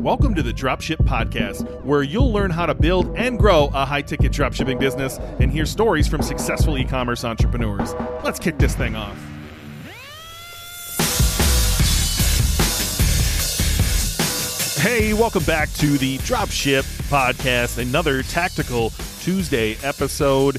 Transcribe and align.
Welcome 0.00 0.36
to 0.36 0.44
the 0.44 0.52
Dropship 0.52 0.98
Podcast, 0.98 1.82
where 1.82 2.04
you'll 2.04 2.32
learn 2.32 2.52
how 2.52 2.66
to 2.66 2.74
build 2.74 3.16
and 3.16 3.36
grow 3.36 3.64
a 3.74 3.84
high 3.84 4.00
ticket 4.00 4.30
dropshipping 4.30 4.78
business 4.78 5.18
and 5.40 5.50
hear 5.50 5.66
stories 5.66 6.06
from 6.06 6.22
successful 6.22 6.78
e 6.78 6.84
commerce 6.84 7.24
entrepreneurs. 7.24 7.94
Let's 8.22 8.38
kick 8.38 8.58
this 8.58 8.76
thing 8.76 8.94
off. 8.94 9.16
Hey, 14.80 15.14
welcome 15.14 15.42
back 15.42 15.68
to 15.74 15.98
the 15.98 16.18
Dropship 16.18 16.84
Podcast, 17.10 17.78
another 17.78 18.22
tactical 18.22 18.90
Tuesday 19.20 19.76
episode. 19.82 20.58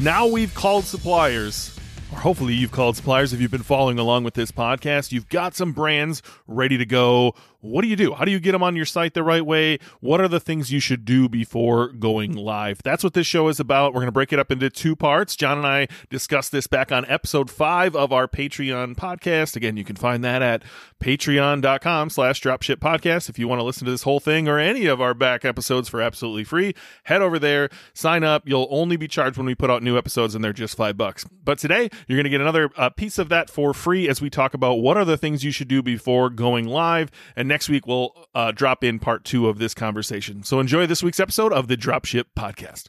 Now 0.00 0.26
we've 0.26 0.54
called 0.54 0.84
suppliers 0.84 1.76
or 2.12 2.18
hopefully 2.18 2.54
you've 2.54 2.72
called 2.72 2.96
suppliers 2.96 3.32
if 3.32 3.40
you've 3.40 3.50
been 3.50 3.62
following 3.62 3.98
along 3.98 4.24
with 4.24 4.34
this 4.34 4.52
podcast. 4.52 5.12
You've 5.12 5.28
got 5.28 5.54
some 5.54 5.72
brands 5.72 6.22
ready 6.46 6.78
to 6.78 6.86
go. 6.86 7.34
What 7.60 7.82
do 7.82 7.88
you 7.88 7.96
do? 7.96 8.14
How 8.14 8.24
do 8.24 8.30
you 8.30 8.40
get 8.40 8.52
them 8.52 8.62
on 8.62 8.76
your 8.76 8.84
site 8.84 9.14
the 9.14 9.22
right 9.22 9.44
way? 9.44 9.78
What 10.00 10.20
are 10.20 10.28
the 10.28 10.40
things 10.40 10.72
you 10.72 10.80
should 10.80 11.04
do 11.04 11.28
before 11.28 11.88
going 11.88 12.32
live? 12.34 12.82
That's 12.82 13.02
what 13.02 13.14
this 13.14 13.26
show 13.26 13.48
is 13.48 13.58
about. 13.58 13.92
We're 13.92 14.00
going 14.00 14.06
to 14.06 14.12
break 14.12 14.32
it 14.32 14.38
up 14.38 14.50
into 14.50 14.70
two 14.70 14.94
parts. 14.94 15.36
Jon 15.36 15.58
and 15.58 15.66
I 15.66 15.88
discussed 16.10 16.52
this 16.52 16.66
back 16.66 16.92
on 16.92 17.04
episode 17.06 17.50
five 17.50 17.96
of 17.96 18.12
our 18.12 18.28
Patreon 18.28 18.96
podcast. 18.96 19.56
Again, 19.56 19.76
you 19.76 19.84
can 19.84 19.96
find 19.96 20.22
that 20.24 20.42
at 20.42 20.62
patreon.com 21.00 22.10
slash 22.10 22.40
dropship 22.40 22.76
podcast. 22.76 23.28
If 23.28 23.38
you 23.38 23.48
want 23.48 23.60
to 23.60 23.64
listen 23.64 23.84
to 23.84 23.90
this 23.90 24.02
whole 24.02 24.20
thing 24.20 24.48
or 24.48 24.58
any 24.58 24.86
of 24.86 25.00
our 25.00 25.14
back 25.14 25.44
episodes 25.44 25.88
for 25.88 26.00
absolutely 26.00 26.44
free, 26.44 26.74
head 27.04 27.22
over 27.22 27.38
there, 27.38 27.68
sign 27.94 28.24
up. 28.24 28.48
You'll 28.48 28.68
only 28.70 28.96
be 28.96 29.08
charged 29.08 29.36
when 29.36 29.46
we 29.46 29.54
put 29.54 29.70
out 29.70 29.82
new 29.82 29.98
episodes 29.98 30.34
and 30.34 30.44
they're 30.44 30.52
just 30.52 30.76
five 30.76 30.96
bucks. 30.96 31.24
But 31.44 31.58
today 31.58 31.90
you're 32.06 32.16
going 32.16 32.24
to 32.24 32.30
get 32.30 32.40
another 32.40 32.70
uh, 32.76 32.90
piece 32.90 33.18
of 33.18 33.28
that 33.30 33.50
for 33.50 33.74
free 33.74 34.08
as 34.08 34.20
we 34.20 34.30
talk 34.30 34.54
about 34.54 34.74
what 34.74 34.96
are 34.96 35.04
the 35.04 35.16
things 35.16 35.44
you 35.44 35.50
should 35.50 35.68
do 35.68 35.82
before 35.82 36.30
going 36.30 36.66
live. 36.66 37.10
And 37.34 37.45
next 37.46 37.68
week 37.68 37.86
we'll 37.86 38.12
uh, 38.34 38.52
drop 38.52 38.84
in 38.84 38.98
part 38.98 39.24
two 39.24 39.48
of 39.48 39.58
this 39.58 39.74
conversation. 39.74 40.42
So 40.42 40.60
enjoy 40.60 40.86
this 40.86 41.02
week's 41.02 41.20
episode 41.20 41.52
of 41.52 41.68
the 41.68 41.76
Dropship 41.76 42.24
Podcast. 42.36 42.88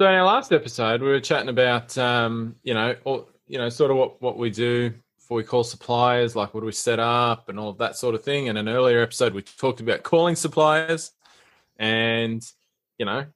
So 0.00 0.06
in 0.06 0.14
our 0.14 0.24
last 0.24 0.52
episode, 0.52 1.00
we 1.00 1.08
were 1.08 1.20
chatting 1.20 1.48
about 1.48 1.96
um, 1.96 2.56
you 2.62 2.74
know, 2.74 2.96
or, 3.04 3.26
you 3.46 3.58
know, 3.58 3.68
sort 3.68 3.90
of 3.90 3.96
what 3.96 4.20
what 4.20 4.36
we 4.36 4.50
do 4.50 4.92
before 5.18 5.38
we 5.38 5.44
call 5.44 5.64
suppliers, 5.64 6.36
like 6.36 6.54
what 6.54 6.60
do 6.60 6.66
we 6.66 6.72
set 6.72 7.00
up 7.00 7.48
and 7.48 7.58
all 7.58 7.70
of 7.70 7.78
that 7.78 7.96
sort 7.96 8.14
of 8.14 8.22
thing. 8.22 8.48
And 8.48 8.58
an 8.58 8.68
earlier 8.68 9.02
episode, 9.02 9.34
we 9.34 9.42
talked 9.42 9.80
about 9.80 10.02
calling 10.02 10.36
suppliers, 10.36 11.12
and 11.78 12.44
you 12.98 13.06
know, 13.06 13.26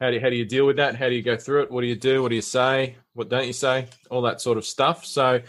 how 0.00 0.10
do 0.10 0.20
how 0.20 0.28
do 0.28 0.36
you 0.36 0.44
deal 0.44 0.66
with 0.66 0.76
that? 0.76 0.96
How 0.96 1.08
do 1.08 1.14
you 1.14 1.22
go 1.22 1.36
through 1.36 1.62
it? 1.62 1.70
What 1.70 1.80
do 1.80 1.86
you 1.86 1.96
do? 1.96 2.22
What 2.22 2.28
do 2.28 2.34
you 2.34 2.42
say? 2.42 2.96
What 3.14 3.28
don't 3.28 3.46
you 3.46 3.52
say? 3.52 3.88
All 4.10 4.22
that 4.22 4.40
sort 4.40 4.58
of 4.58 4.66
stuff. 4.66 5.06
So 5.06 5.40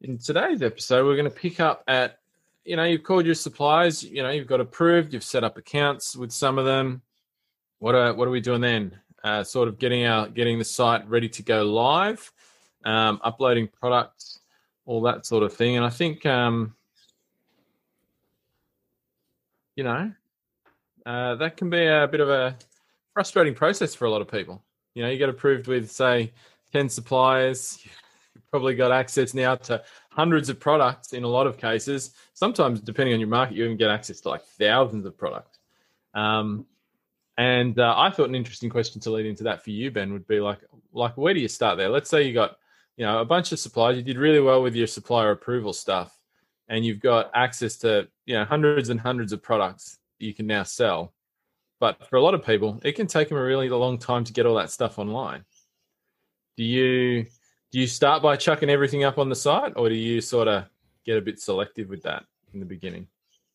in 0.00 0.18
today's 0.18 0.62
episode, 0.62 1.04
we're 1.06 1.16
going 1.16 1.30
to 1.30 1.36
pick 1.36 1.58
up 1.58 1.82
at 1.88 2.18
you 2.66 2.76
know, 2.76 2.84
you've 2.84 3.04
called 3.04 3.24
your 3.24 3.34
suppliers, 3.34 4.02
you 4.02 4.22
know, 4.22 4.30
you've 4.30 4.48
got 4.48 4.60
approved, 4.60 5.12
you've 5.12 5.24
set 5.24 5.44
up 5.44 5.56
accounts 5.56 6.16
with 6.16 6.32
some 6.32 6.58
of 6.58 6.64
them. 6.64 7.00
What 7.78 7.94
are 7.94 8.12
what 8.14 8.26
are 8.26 8.32
we 8.32 8.40
doing 8.40 8.60
then? 8.60 8.98
Uh, 9.22 9.44
sort 9.44 9.68
of 9.68 9.78
getting 9.78 10.04
our 10.04 10.28
getting 10.28 10.58
the 10.58 10.64
site 10.64 11.08
ready 11.08 11.28
to 11.28 11.42
go 11.42 11.64
live, 11.64 12.32
um, 12.84 13.20
uploading 13.22 13.68
products, 13.68 14.40
all 14.84 15.00
that 15.02 15.26
sort 15.26 15.42
of 15.42 15.52
thing. 15.52 15.76
And 15.76 15.84
I 15.84 15.90
think 15.90 16.26
um, 16.26 16.74
you 19.76 19.84
know, 19.84 20.10
uh, 21.04 21.36
that 21.36 21.56
can 21.56 21.70
be 21.70 21.86
a 21.86 22.08
bit 22.10 22.20
of 22.20 22.30
a 22.30 22.56
frustrating 23.12 23.54
process 23.54 23.94
for 23.94 24.06
a 24.06 24.10
lot 24.10 24.22
of 24.22 24.28
people. 24.28 24.62
You 24.94 25.02
know, 25.02 25.10
you 25.10 25.18
get 25.18 25.28
approved 25.28 25.68
with 25.68 25.90
say 25.90 26.32
10 26.72 26.88
suppliers, 26.88 27.78
you've 28.34 28.50
probably 28.50 28.74
got 28.74 28.90
access 28.90 29.34
now 29.34 29.54
to 29.54 29.82
hundreds 30.16 30.48
of 30.48 30.58
products 30.58 31.12
in 31.12 31.24
a 31.24 31.28
lot 31.28 31.46
of 31.46 31.58
cases. 31.58 32.12
Sometimes, 32.32 32.80
depending 32.80 33.12
on 33.12 33.20
your 33.20 33.28
market, 33.28 33.54
you 33.54 33.64
even 33.64 33.76
get 33.76 33.90
access 33.90 34.20
to 34.22 34.30
like 34.30 34.42
thousands 34.58 35.04
of 35.04 35.16
products. 35.16 35.58
Um, 36.14 36.64
and 37.36 37.78
uh, 37.78 37.94
I 37.96 38.08
thought 38.10 38.30
an 38.30 38.34
interesting 38.34 38.70
question 38.70 38.98
to 39.02 39.10
lead 39.10 39.26
into 39.26 39.44
that 39.44 39.62
for 39.62 39.70
you, 39.70 39.90
Ben, 39.90 40.14
would 40.14 40.26
be 40.26 40.40
like, 40.40 40.60
like 40.94 41.18
where 41.18 41.34
do 41.34 41.40
you 41.40 41.48
start 41.48 41.76
there? 41.76 41.90
Let's 41.90 42.08
say 42.08 42.22
you 42.22 42.32
got, 42.32 42.56
you 42.96 43.04
know, 43.04 43.20
a 43.20 43.26
bunch 43.26 43.52
of 43.52 43.58
suppliers. 43.58 43.98
You 43.98 44.02
did 44.02 44.16
really 44.16 44.40
well 44.40 44.62
with 44.62 44.74
your 44.74 44.86
supplier 44.86 45.32
approval 45.32 45.74
stuff, 45.74 46.18
and 46.68 46.82
you've 46.82 47.00
got 47.00 47.30
access 47.34 47.76
to, 47.78 48.08
you 48.24 48.36
know, 48.36 48.46
hundreds 48.46 48.88
and 48.88 48.98
hundreds 48.98 49.34
of 49.34 49.42
products 49.42 49.98
you 50.18 50.32
can 50.32 50.46
now 50.46 50.62
sell. 50.62 51.12
But 51.78 52.08
for 52.08 52.16
a 52.16 52.22
lot 52.22 52.32
of 52.32 52.42
people, 52.42 52.80
it 52.82 52.92
can 52.92 53.06
take 53.06 53.28
them 53.28 53.36
a 53.36 53.42
really 53.42 53.68
long 53.68 53.98
time 53.98 54.24
to 54.24 54.32
get 54.32 54.46
all 54.46 54.54
that 54.54 54.70
stuff 54.70 54.98
online. 54.98 55.44
Do 56.56 56.64
you 56.64 57.26
do 57.70 57.80
you 57.80 57.86
start 57.86 58.22
by 58.22 58.36
chucking 58.36 58.70
everything 58.70 59.04
up 59.04 59.18
on 59.18 59.28
the 59.28 59.36
site, 59.36 59.72
or 59.76 59.88
do 59.88 59.94
you 59.94 60.20
sort 60.20 60.48
of 60.48 60.64
get 61.04 61.18
a 61.18 61.20
bit 61.20 61.40
selective 61.40 61.88
with 61.88 62.02
that 62.02 62.24
in 62.52 62.60
the 62.60 62.66
beginning? 62.66 63.08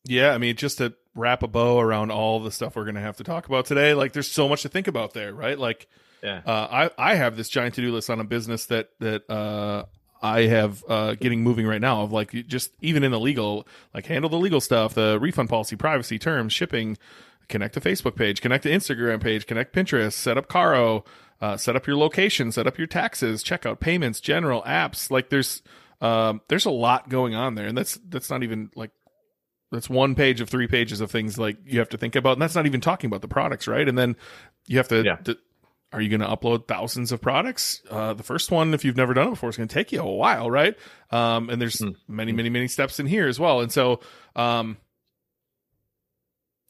Yeah, 0.04 0.32
I 0.32 0.38
mean, 0.38 0.56
just 0.56 0.78
to 0.78 0.94
wrap 1.14 1.42
a 1.42 1.48
bow 1.48 1.78
around 1.78 2.10
all 2.10 2.40
the 2.40 2.50
stuff 2.50 2.74
we're 2.74 2.84
going 2.84 2.96
to 2.96 3.00
have 3.00 3.16
to 3.18 3.24
talk 3.24 3.46
about 3.46 3.66
today, 3.66 3.94
like 3.94 4.12
there's 4.12 4.30
so 4.30 4.48
much 4.48 4.62
to 4.62 4.68
think 4.68 4.88
about 4.88 5.14
there, 5.14 5.32
right? 5.32 5.58
Like, 5.58 5.86
yeah, 6.22 6.40
uh, 6.46 6.68
I 6.70 7.12
I 7.12 7.14
have 7.14 7.36
this 7.36 7.48
giant 7.48 7.74
to 7.76 7.80
do 7.80 7.92
list 7.92 8.10
on 8.10 8.20
a 8.20 8.24
business 8.24 8.66
that 8.66 8.90
that 9.00 9.28
uh, 9.30 9.84
I 10.22 10.42
have 10.42 10.84
uh, 10.88 11.14
getting 11.14 11.42
moving 11.42 11.66
right 11.66 11.80
now 11.80 12.02
of 12.02 12.12
like 12.12 12.30
just 12.46 12.72
even 12.80 13.02
in 13.02 13.10
the 13.10 13.20
legal, 13.20 13.66
like 13.92 14.06
handle 14.06 14.30
the 14.30 14.38
legal 14.38 14.60
stuff, 14.60 14.94
the 14.94 15.18
refund 15.20 15.48
policy, 15.48 15.76
privacy 15.76 16.18
terms, 16.18 16.52
shipping, 16.52 16.96
connect 17.48 17.74
to 17.74 17.80
Facebook 17.80 18.14
page, 18.14 18.40
connect 18.40 18.62
to 18.62 18.70
Instagram 18.70 19.20
page, 19.20 19.46
connect 19.46 19.74
Pinterest, 19.74 20.12
set 20.12 20.38
up 20.38 20.48
Caro, 20.48 21.04
uh, 21.42 21.56
set 21.58 21.76
up 21.76 21.86
your 21.86 21.96
location, 21.96 22.50
set 22.52 22.66
up 22.66 22.78
your 22.78 22.86
taxes, 22.86 23.44
checkout 23.44 23.80
payments, 23.80 24.20
general 24.20 24.62
apps. 24.62 25.10
Like 25.10 25.28
there's 25.28 25.60
um, 26.00 26.40
there's 26.48 26.64
a 26.64 26.70
lot 26.70 27.08
going 27.10 27.34
on 27.34 27.54
there, 27.56 27.66
and 27.66 27.76
that's 27.76 27.98
that's 28.08 28.30
not 28.30 28.42
even 28.42 28.70
like 28.74 28.92
that's 29.70 29.90
one 29.90 30.14
page 30.14 30.40
of 30.40 30.48
three 30.48 30.66
pages 30.68 31.00
of 31.00 31.10
things 31.10 31.38
like 31.38 31.56
you 31.66 31.80
have 31.80 31.88
to 31.90 31.98
think 31.98 32.14
about, 32.16 32.34
and 32.34 32.42
that's 32.42 32.54
not 32.54 32.66
even 32.66 32.80
talking 32.80 33.08
about 33.08 33.20
the 33.22 33.28
products, 33.28 33.66
right? 33.68 33.86
And 33.88 33.98
then 33.98 34.16
you 34.68 34.78
have 34.78 34.88
to. 34.88 35.02
Yeah. 35.04 35.16
to 35.16 35.36
are 35.94 36.00
you 36.00 36.08
going 36.08 36.22
to 36.22 36.26
upload 36.26 36.66
thousands 36.66 37.12
of 37.12 37.20
products? 37.20 37.82
Uh, 37.90 38.14
the 38.14 38.22
first 38.22 38.50
one, 38.50 38.72
if 38.72 38.82
you've 38.82 38.96
never 38.96 39.12
done 39.12 39.26
it 39.26 39.30
before, 39.32 39.50
is 39.50 39.58
going 39.58 39.68
to 39.68 39.74
take 39.74 39.92
you 39.92 40.00
a 40.00 40.10
while, 40.10 40.50
right? 40.50 40.74
Um, 41.10 41.50
and 41.50 41.60
there's 41.60 41.76
Mm. 41.76 41.96
many, 42.08 42.32
many, 42.32 42.48
many 42.48 42.66
steps 42.66 42.98
in 42.98 43.04
here 43.04 43.28
as 43.28 43.38
well. 43.38 43.60
And 43.60 43.70
so, 43.70 44.00
um, 44.34 44.78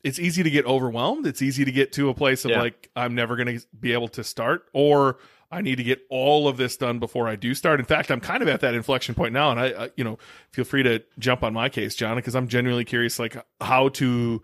it's 0.03 0.19
easy 0.19 0.43
to 0.43 0.51
get 0.51 0.67
overwhelmed. 0.67 1.27
It's 1.27 1.43
easy 1.43 1.65
to 1.65 1.73
get 1.73 1.93
to 1.93 2.09
a 2.09 2.15
place 2.15 2.45
of 2.45 2.51
Yeah. 2.51 2.61
like, 2.61 2.91
I'm 2.97 3.15
never 3.15 3.37
going 3.37 3.59
to 3.59 3.67
be 3.79 3.93
able 3.93 4.09
to 4.09 4.25
start, 4.25 4.67
or 4.73 5.19
I 5.51 5.61
need 5.61 5.77
to 5.77 5.83
get 5.85 6.01
all 6.09 6.49
of 6.49 6.57
this 6.57 6.77
done 6.77 6.99
before 6.99 7.29
I 7.29 7.37
do 7.37 7.55
start. 7.55 7.79
In 7.79 7.87
fact, 7.87 8.11
I'm 8.11 8.21
kind 8.21 8.43
of 8.43 8.49
at 8.49 8.61
that 8.61 8.75
inflection 8.75 9.15
point 9.15 9.33
now, 9.35 9.51
and 9.51 9.61
I, 9.61 9.67
I 9.85 9.91
you 9.97 10.03
know, 10.03 10.19
feel 10.51 10.65
free 10.65 10.83
to 10.83 11.03
jump 11.19 11.43
on 11.43 11.53
my 11.53 11.69
case, 11.69 11.95
Jon, 11.95 12.17
because 12.17 12.35
I'm 12.35 12.49
genuinely 12.49 12.85
curious, 12.85 13.19
like 13.19 13.37
how 13.61 13.91
to 13.91 14.43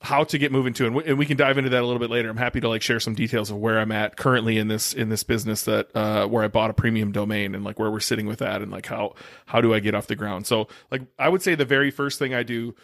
how 0.00 0.22
to 0.22 0.38
get 0.38 0.52
moving 0.52 0.72
to, 0.74 0.86
and 0.86 0.94
we, 0.94 1.04
and 1.06 1.18
we 1.18 1.26
can 1.26 1.36
dive 1.36 1.58
into 1.58 1.70
that 1.70 1.82
a 1.82 1.84
little 1.84 1.98
bit 1.98 2.08
later. 2.10 2.28
I'm 2.28 2.36
happy 2.36 2.60
to 2.60 2.68
like 2.68 2.82
share 2.82 3.00
some 3.00 3.14
details 3.14 3.50
of 3.50 3.56
where 3.56 3.80
I'm 3.80 3.90
at 3.90 4.16
currently 4.16 4.56
in 4.56 4.68
this 4.68 4.92
in 4.94 5.08
this 5.08 5.24
business 5.24 5.62
that 5.64 5.88
uh, 5.96 6.26
where 6.28 6.44
I 6.44 6.48
bought 6.48 6.70
a 6.70 6.74
premium 6.74 7.10
domain 7.10 7.56
and 7.56 7.64
like 7.64 7.80
where 7.80 7.90
we're 7.90 7.98
sitting 7.98 8.26
with 8.26 8.38
that, 8.38 8.62
and 8.62 8.70
like 8.70 8.86
how 8.86 9.14
how 9.46 9.60
do 9.60 9.74
I 9.74 9.80
get 9.80 9.96
off 9.96 10.06
the 10.06 10.14
ground. 10.14 10.46
So 10.46 10.68
like 10.92 11.02
I 11.18 11.28
would 11.28 11.42
say 11.42 11.56
the 11.56 11.64
very 11.64 11.90
first 11.90 12.20
thing 12.20 12.32
I 12.32 12.44
do, 12.44 12.76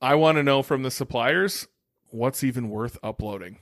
I 0.00 0.14
want 0.14 0.36
to 0.36 0.42
know 0.42 0.62
from 0.62 0.82
the 0.82 0.90
suppliers 0.90 1.66
what's 2.10 2.44
even 2.44 2.70
worth 2.70 2.98
uploading. 3.02 3.58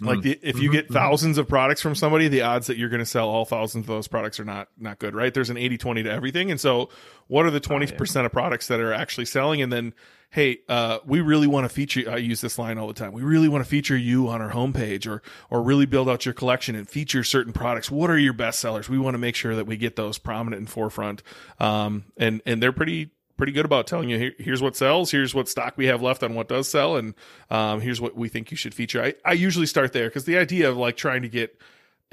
Like 0.00 0.22
the, 0.22 0.36
if 0.42 0.58
you 0.58 0.70
Mhm, 0.70 0.72
get 0.72 0.88
mhm. 0.88 0.92
thousands 0.92 1.38
of 1.38 1.46
products 1.48 1.80
from 1.80 1.94
somebody, 1.94 2.26
the 2.26 2.42
odds 2.42 2.66
that 2.66 2.76
you're 2.76 2.88
going 2.88 2.98
to 2.98 3.06
sell 3.06 3.28
all 3.28 3.44
thousands 3.44 3.84
of 3.84 3.86
those 3.86 4.08
products 4.08 4.40
are 4.40 4.44
not 4.44 4.68
not 4.76 4.98
good, 4.98 5.14
right? 5.14 5.32
There's 5.32 5.50
an 5.50 5.56
80-20 5.56 6.02
to 6.02 6.10
everything. 6.10 6.50
And 6.50 6.60
so 6.60 6.88
what 7.28 7.46
are 7.46 7.50
the 7.52 7.60
20% 7.60 8.26
of 8.26 8.32
products 8.32 8.66
that 8.66 8.80
are 8.80 8.92
actually 8.92 9.26
selling 9.26 9.62
and 9.62 9.72
then 9.72 9.94
hey, 10.30 10.58
uh, 10.68 10.98
we 11.06 11.20
really 11.20 11.46
want 11.46 11.64
to 11.64 11.68
feature 11.68 12.10
I 12.10 12.16
use 12.16 12.40
this 12.40 12.58
line 12.58 12.76
all 12.76 12.88
the 12.88 12.92
time. 12.92 13.12
We 13.12 13.22
really 13.22 13.46
want 13.46 13.62
to 13.62 13.70
feature 13.70 13.96
you 13.96 14.28
on 14.28 14.42
our 14.42 14.50
homepage 14.50 15.06
or 15.06 15.22
or 15.48 15.62
really 15.62 15.86
build 15.86 16.08
out 16.08 16.24
your 16.26 16.34
collection 16.34 16.74
and 16.74 16.88
feature 16.88 17.22
certain 17.22 17.52
products. 17.52 17.88
What 17.88 18.10
are 18.10 18.18
your 18.18 18.32
best 18.32 18.58
sellers? 18.58 18.88
We 18.88 18.98
want 18.98 19.14
to 19.14 19.18
make 19.18 19.36
sure 19.36 19.54
that 19.54 19.66
we 19.68 19.76
get 19.76 19.94
those 19.94 20.18
prominent 20.18 20.58
and 20.58 20.68
forefront. 20.68 21.22
Um 21.60 22.06
and 22.16 22.42
and 22.44 22.60
they're 22.60 22.72
pretty 22.72 23.12
pretty 23.36 23.52
good 23.52 23.64
about 23.64 23.86
telling 23.86 24.08
you 24.08 24.18
Here, 24.18 24.32
here's 24.38 24.62
what 24.62 24.76
sells, 24.76 25.10
here's 25.10 25.34
what 25.34 25.48
stock 25.48 25.76
we 25.76 25.86
have 25.86 26.02
left 26.02 26.22
on 26.22 26.34
what 26.34 26.48
does 26.48 26.68
sell, 26.68 26.96
and 26.96 27.14
um, 27.50 27.80
here's 27.80 28.00
what 28.00 28.16
we 28.16 28.28
think 28.28 28.50
you 28.50 28.56
should 28.56 28.74
feature. 28.74 29.02
I, 29.02 29.14
I 29.24 29.32
usually 29.32 29.66
start 29.66 29.92
there 29.92 30.08
because 30.08 30.24
the 30.24 30.38
idea 30.38 30.68
of 30.70 30.76
like 30.76 30.96
trying 30.96 31.22
to 31.22 31.28
get 31.28 31.60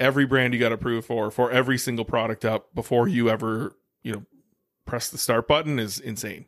every 0.00 0.26
brand 0.26 0.52
you 0.54 0.58
got 0.60 0.72
approved 0.72 1.06
for 1.06 1.30
for 1.30 1.50
every 1.50 1.78
single 1.78 2.04
product 2.04 2.44
up 2.44 2.74
before 2.74 3.06
you 3.08 3.28
ever 3.30 3.76
you 4.02 4.12
know 4.12 4.22
press 4.86 5.10
the 5.10 5.18
start 5.18 5.46
button 5.46 5.78
is 5.78 6.00
insane. 6.00 6.46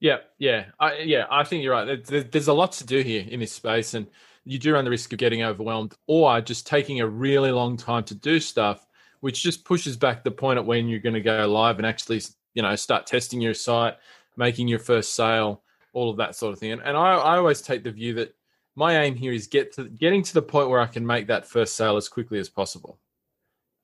Yeah, 0.00 0.18
yeah, 0.38 0.66
I, 0.78 0.98
yeah. 0.98 1.26
I 1.30 1.44
think 1.44 1.62
you're 1.64 1.72
right. 1.72 1.84
There- 1.86 1.96
there- 1.96 2.22
There's 2.24 2.48
a 2.48 2.52
lot 2.52 2.72
to 2.72 2.84
do 2.86 3.00
here 3.00 3.24
in 3.26 3.40
this 3.40 3.52
space, 3.52 3.94
and 3.94 4.06
you 4.44 4.58
do 4.58 4.74
run 4.74 4.84
the 4.84 4.90
risk 4.90 5.12
of 5.12 5.18
getting 5.18 5.42
overwhelmed 5.42 5.94
or 6.06 6.40
just 6.40 6.66
taking 6.66 7.00
a 7.00 7.06
really 7.08 7.50
long 7.50 7.76
time 7.76 8.04
to 8.04 8.14
do 8.14 8.38
stuff, 8.38 8.85
which 9.26 9.42
just 9.42 9.64
pushes 9.64 9.96
back 9.96 10.22
the 10.22 10.30
point 10.30 10.56
at 10.56 10.64
when 10.64 10.86
you're 10.86 11.00
going 11.00 11.12
to 11.12 11.20
go 11.20 11.48
live 11.48 11.78
and 11.78 11.84
actually, 11.84 12.22
you 12.54 12.62
know, 12.62 12.76
start 12.76 13.08
testing 13.08 13.40
your 13.40 13.54
site, 13.54 13.96
making 14.36 14.68
your 14.68 14.78
first 14.78 15.16
sale, 15.16 15.64
all 15.92 16.10
of 16.10 16.18
that 16.18 16.36
sort 16.36 16.52
of 16.52 16.60
thing. 16.60 16.70
And, 16.70 16.80
and 16.80 16.96
I, 16.96 17.14
I 17.14 17.36
always 17.36 17.60
take 17.60 17.82
the 17.82 17.90
view 17.90 18.14
that 18.14 18.36
my 18.76 19.00
aim 19.00 19.16
here 19.16 19.32
is 19.32 19.48
get 19.48 19.72
to 19.72 19.88
getting 19.88 20.22
to 20.22 20.32
the 20.32 20.42
point 20.42 20.70
where 20.70 20.78
I 20.78 20.86
can 20.86 21.04
make 21.04 21.26
that 21.26 21.44
first 21.44 21.74
sale 21.74 21.96
as 21.96 22.08
quickly 22.08 22.38
as 22.38 22.48
possible. 22.48 23.00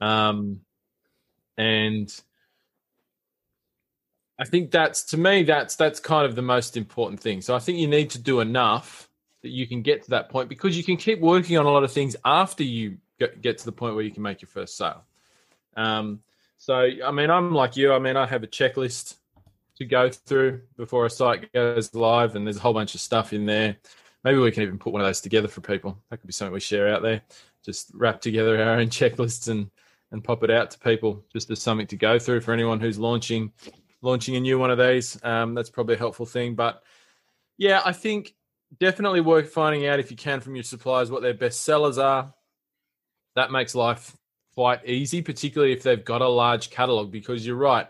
Um, 0.00 0.60
and 1.58 2.08
I 4.38 4.44
think 4.44 4.70
that's 4.70 5.02
to 5.06 5.16
me 5.16 5.42
that's 5.42 5.74
that's 5.74 5.98
kind 5.98 6.24
of 6.24 6.36
the 6.36 6.42
most 6.42 6.76
important 6.76 7.18
thing. 7.18 7.40
So 7.40 7.52
I 7.56 7.58
think 7.58 7.78
you 7.78 7.88
need 7.88 8.10
to 8.10 8.20
do 8.20 8.38
enough 8.38 9.08
that 9.42 9.50
you 9.50 9.66
can 9.66 9.82
get 9.82 10.04
to 10.04 10.10
that 10.10 10.28
point 10.28 10.48
because 10.48 10.76
you 10.76 10.84
can 10.84 10.96
keep 10.96 11.18
working 11.18 11.58
on 11.58 11.66
a 11.66 11.70
lot 11.70 11.82
of 11.82 11.90
things 11.90 12.14
after 12.24 12.62
you 12.62 12.98
get 13.18 13.58
to 13.58 13.64
the 13.64 13.72
point 13.72 13.96
where 13.96 14.04
you 14.04 14.12
can 14.12 14.22
make 14.22 14.40
your 14.40 14.48
first 14.48 14.76
sale. 14.76 15.02
Um, 15.76 16.20
so 16.58 16.88
I 17.04 17.10
mean, 17.10 17.30
I'm 17.30 17.52
like 17.52 17.76
you. 17.76 17.92
I 17.92 17.98
mean, 17.98 18.16
I 18.16 18.26
have 18.26 18.42
a 18.42 18.46
checklist 18.46 19.16
to 19.76 19.84
go 19.84 20.10
through 20.10 20.62
before 20.76 21.06
a 21.06 21.10
site 21.10 21.52
goes 21.52 21.94
live, 21.94 22.36
and 22.36 22.46
there's 22.46 22.58
a 22.58 22.60
whole 22.60 22.74
bunch 22.74 22.94
of 22.94 23.00
stuff 23.00 23.32
in 23.32 23.46
there. 23.46 23.76
Maybe 24.24 24.38
we 24.38 24.52
can 24.52 24.62
even 24.62 24.78
put 24.78 24.92
one 24.92 25.02
of 25.02 25.08
those 25.08 25.20
together 25.20 25.48
for 25.48 25.60
people. 25.60 25.98
That 26.08 26.18
could 26.18 26.26
be 26.26 26.32
something 26.32 26.52
we 26.52 26.60
share 26.60 26.88
out 26.88 27.02
there. 27.02 27.22
Just 27.64 27.90
wrap 27.94 28.20
together 28.20 28.62
our 28.62 28.78
own 28.78 28.88
checklists 28.88 29.48
and 29.48 29.70
and 30.12 30.22
pop 30.22 30.44
it 30.44 30.50
out 30.50 30.70
to 30.70 30.78
people 30.78 31.24
just 31.32 31.50
as 31.50 31.60
something 31.60 31.86
to 31.86 31.96
go 31.96 32.18
through 32.18 32.42
for 32.42 32.52
anyone 32.52 32.78
who's 32.78 32.98
launching 32.98 33.50
launching 34.02 34.36
a 34.36 34.40
new 34.40 34.58
one 34.58 34.70
of 34.70 34.78
these. 34.78 35.18
Um, 35.24 35.54
that's 35.54 35.70
probably 35.70 35.94
a 35.94 35.98
helpful 35.98 36.26
thing. 36.26 36.54
But 36.54 36.82
yeah, 37.56 37.80
I 37.84 37.92
think 37.92 38.34
definitely 38.78 39.20
worth 39.20 39.50
finding 39.50 39.86
out 39.86 40.00
if 40.00 40.10
you 40.10 40.16
can 40.16 40.40
from 40.40 40.54
your 40.54 40.64
suppliers 40.64 41.10
what 41.10 41.22
their 41.22 41.34
best 41.34 41.62
sellers 41.62 41.98
are. 41.98 42.32
That 43.34 43.50
makes 43.50 43.74
life 43.74 44.16
quite 44.54 44.86
easy, 44.86 45.22
particularly 45.22 45.72
if 45.72 45.82
they've 45.82 46.04
got 46.04 46.22
a 46.22 46.28
large 46.28 46.70
catalog, 46.70 47.10
because 47.10 47.46
you're 47.46 47.56
right. 47.56 47.88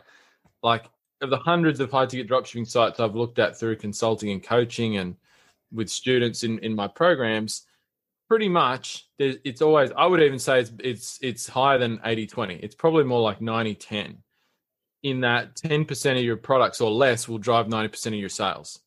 Like 0.63 0.85
of 1.21 1.31
the 1.31 1.39
hundreds 1.39 1.81
of 1.81 1.91
high 1.91 2.07
ticket 2.07 2.29
dropshipping 2.29 2.67
sites 2.67 3.01
I've 3.01 3.15
looked 3.15 3.39
at 3.39 3.59
through 3.59 3.77
consulting 3.77 4.31
and 4.31 4.43
coaching 4.43 4.97
and 4.97 5.17
with 5.73 5.89
students 5.89 6.45
in, 6.45 6.59
in 6.59 6.75
my 6.75 6.89
programs, 6.89 7.67
pretty 8.29 8.49
much 8.49 9.09
it's 9.19 9.63
always, 9.63 9.91
I 9.97 10.07
would 10.07 10.21
even 10.21 10.39
say 10.39 10.61
it's, 10.61 10.73
it's, 10.81 11.19
it's 11.23 11.49
higher 11.49 11.79
than 11.79 12.01
80 12.05 12.27
20. 12.27 12.55
It's 12.57 12.75
probably 12.75 13.05
more 13.05 13.21
like 13.21 13.41
90 13.41 13.75
10 13.77 14.19
in 15.03 15.21
that 15.21 15.55
10% 15.57 16.19
of 16.19 16.25
your 16.25 16.37
products 16.37 16.81
or 16.81 16.91
less 16.91 17.29
will 17.29 17.39
drive 17.39 17.67
90% 17.67 18.07
of 18.07 18.15
your 18.15 18.29
sales. 18.29 18.81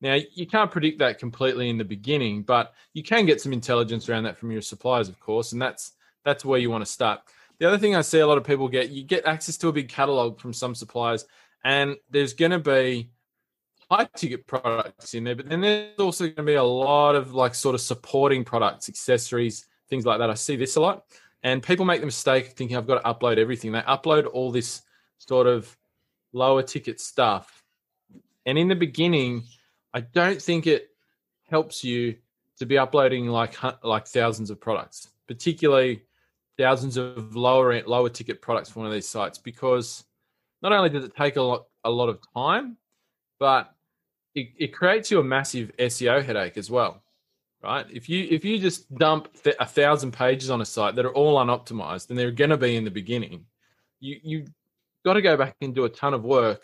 Now, 0.00 0.18
you 0.34 0.46
can't 0.46 0.70
predict 0.70 0.98
that 0.98 1.18
completely 1.18 1.70
in 1.70 1.78
the 1.78 1.84
beginning, 1.84 2.42
but 2.42 2.74
you 2.92 3.02
can 3.02 3.24
get 3.24 3.40
some 3.40 3.52
intelligence 3.52 4.08
around 4.08 4.24
that 4.24 4.36
from 4.36 4.50
your 4.50 4.60
suppliers, 4.60 5.08
of 5.08 5.18
course, 5.20 5.52
and 5.52 5.62
that's 5.62 5.92
that's 6.24 6.44
where 6.44 6.58
you 6.58 6.70
want 6.70 6.84
to 6.84 6.90
start. 6.90 7.20
The 7.58 7.68
other 7.68 7.78
thing 7.78 7.94
I 7.94 8.00
see 8.00 8.18
a 8.18 8.26
lot 8.26 8.38
of 8.38 8.44
people 8.44 8.68
get, 8.68 8.90
you 8.90 9.04
get 9.04 9.26
access 9.26 9.56
to 9.58 9.68
a 9.68 9.72
big 9.72 9.88
catalog 9.88 10.40
from 10.40 10.52
some 10.52 10.74
suppliers, 10.74 11.26
and 11.64 11.96
there's 12.10 12.34
going 12.34 12.50
to 12.50 12.58
be 12.58 13.10
high 13.90 14.08
ticket 14.16 14.46
products 14.46 15.14
in 15.14 15.24
there, 15.24 15.36
but 15.36 15.48
then 15.48 15.60
there's 15.60 15.98
also 15.98 16.24
going 16.24 16.36
to 16.36 16.42
be 16.42 16.54
a 16.54 16.62
lot 16.62 17.14
of 17.14 17.34
like 17.34 17.54
sort 17.54 17.74
of 17.74 17.80
supporting 17.80 18.44
products, 18.44 18.88
accessories, 18.88 19.66
things 19.88 20.06
like 20.06 20.18
that. 20.18 20.30
I 20.30 20.34
see 20.34 20.56
this 20.56 20.76
a 20.76 20.80
lot, 20.80 21.04
and 21.42 21.62
people 21.62 21.84
make 21.84 22.00
the 22.00 22.06
mistake 22.06 22.48
of 22.48 22.52
thinking 22.54 22.76
I've 22.76 22.86
got 22.86 23.02
to 23.02 23.08
upload 23.08 23.38
everything. 23.38 23.72
They 23.72 23.80
upload 23.80 24.28
all 24.32 24.50
this 24.50 24.82
sort 25.18 25.46
of 25.46 25.76
lower 26.32 26.62
ticket 26.62 27.00
stuff. 27.00 27.62
And 28.46 28.58
in 28.58 28.68
the 28.68 28.74
beginning, 28.74 29.44
I 29.94 30.00
don't 30.00 30.40
think 30.40 30.66
it 30.66 30.88
helps 31.48 31.84
you 31.84 32.16
to 32.58 32.66
be 32.66 32.78
uploading 32.78 33.26
like 33.28 33.56
like 33.84 34.06
thousands 34.06 34.50
of 34.50 34.60
products, 34.60 35.08
particularly 35.28 36.02
thousands 36.62 36.96
of 36.96 37.34
lower 37.34 37.82
lower 37.82 38.08
ticket 38.08 38.40
products 38.40 38.70
from 38.70 38.82
one 38.82 38.88
of 38.88 38.94
these 38.94 39.08
sites 39.08 39.36
because 39.36 40.04
not 40.62 40.72
only 40.72 40.88
does 40.88 41.04
it 41.04 41.16
take 41.16 41.34
a 41.34 41.42
lot 41.42 41.64
a 41.82 41.90
lot 41.90 42.08
of 42.08 42.20
time, 42.34 42.76
but 43.40 43.74
it, 44.36 44.48
it 44.56 44.72
creates 44.72 45.10
you 45.10 45.18
a 45.18 45.24
massive 45.24 45.72
SEO 45.76 46.24
headache 46.24 46.56
as 46.56 46.70
well, 46.70 47.02
right? 47.64 47.84
If 47.90 48.08
you 48.08 48.28
if 48.30 48.44
you 48.44 48.58
just 48.60 48.94
dump 48.94 49.28
th- 49.42 49.56
a 49.58 49.66
thousand 49.66 50.12
pages 50.12 50.50
on 50.50 50.60
a 50.60 50.64
site 50.64 50.94
that 50.94 51.04
are 51.04 51.12
all 51.12 51.36
unoptimized, 51.44 52.06
then 52.06 52.16
they're 52.16 52.30
going 52.30 52.50
to 52.50 52.56
be 52.56 52.76
in 52.76 52.84
the 52.84 52.90
beginning, 52.90 53.46
you 53.98 54.20
you 54.22 54.44
got 55.04 55.14
to 55.14 55.22
go 55.22 55.36
back 55.36 55.56
and 55.60 55.74
do 55.74 55.84
a 55.84 55.88
ton 55.88 56.14
of 56.14 56.22
work 56.22 56.62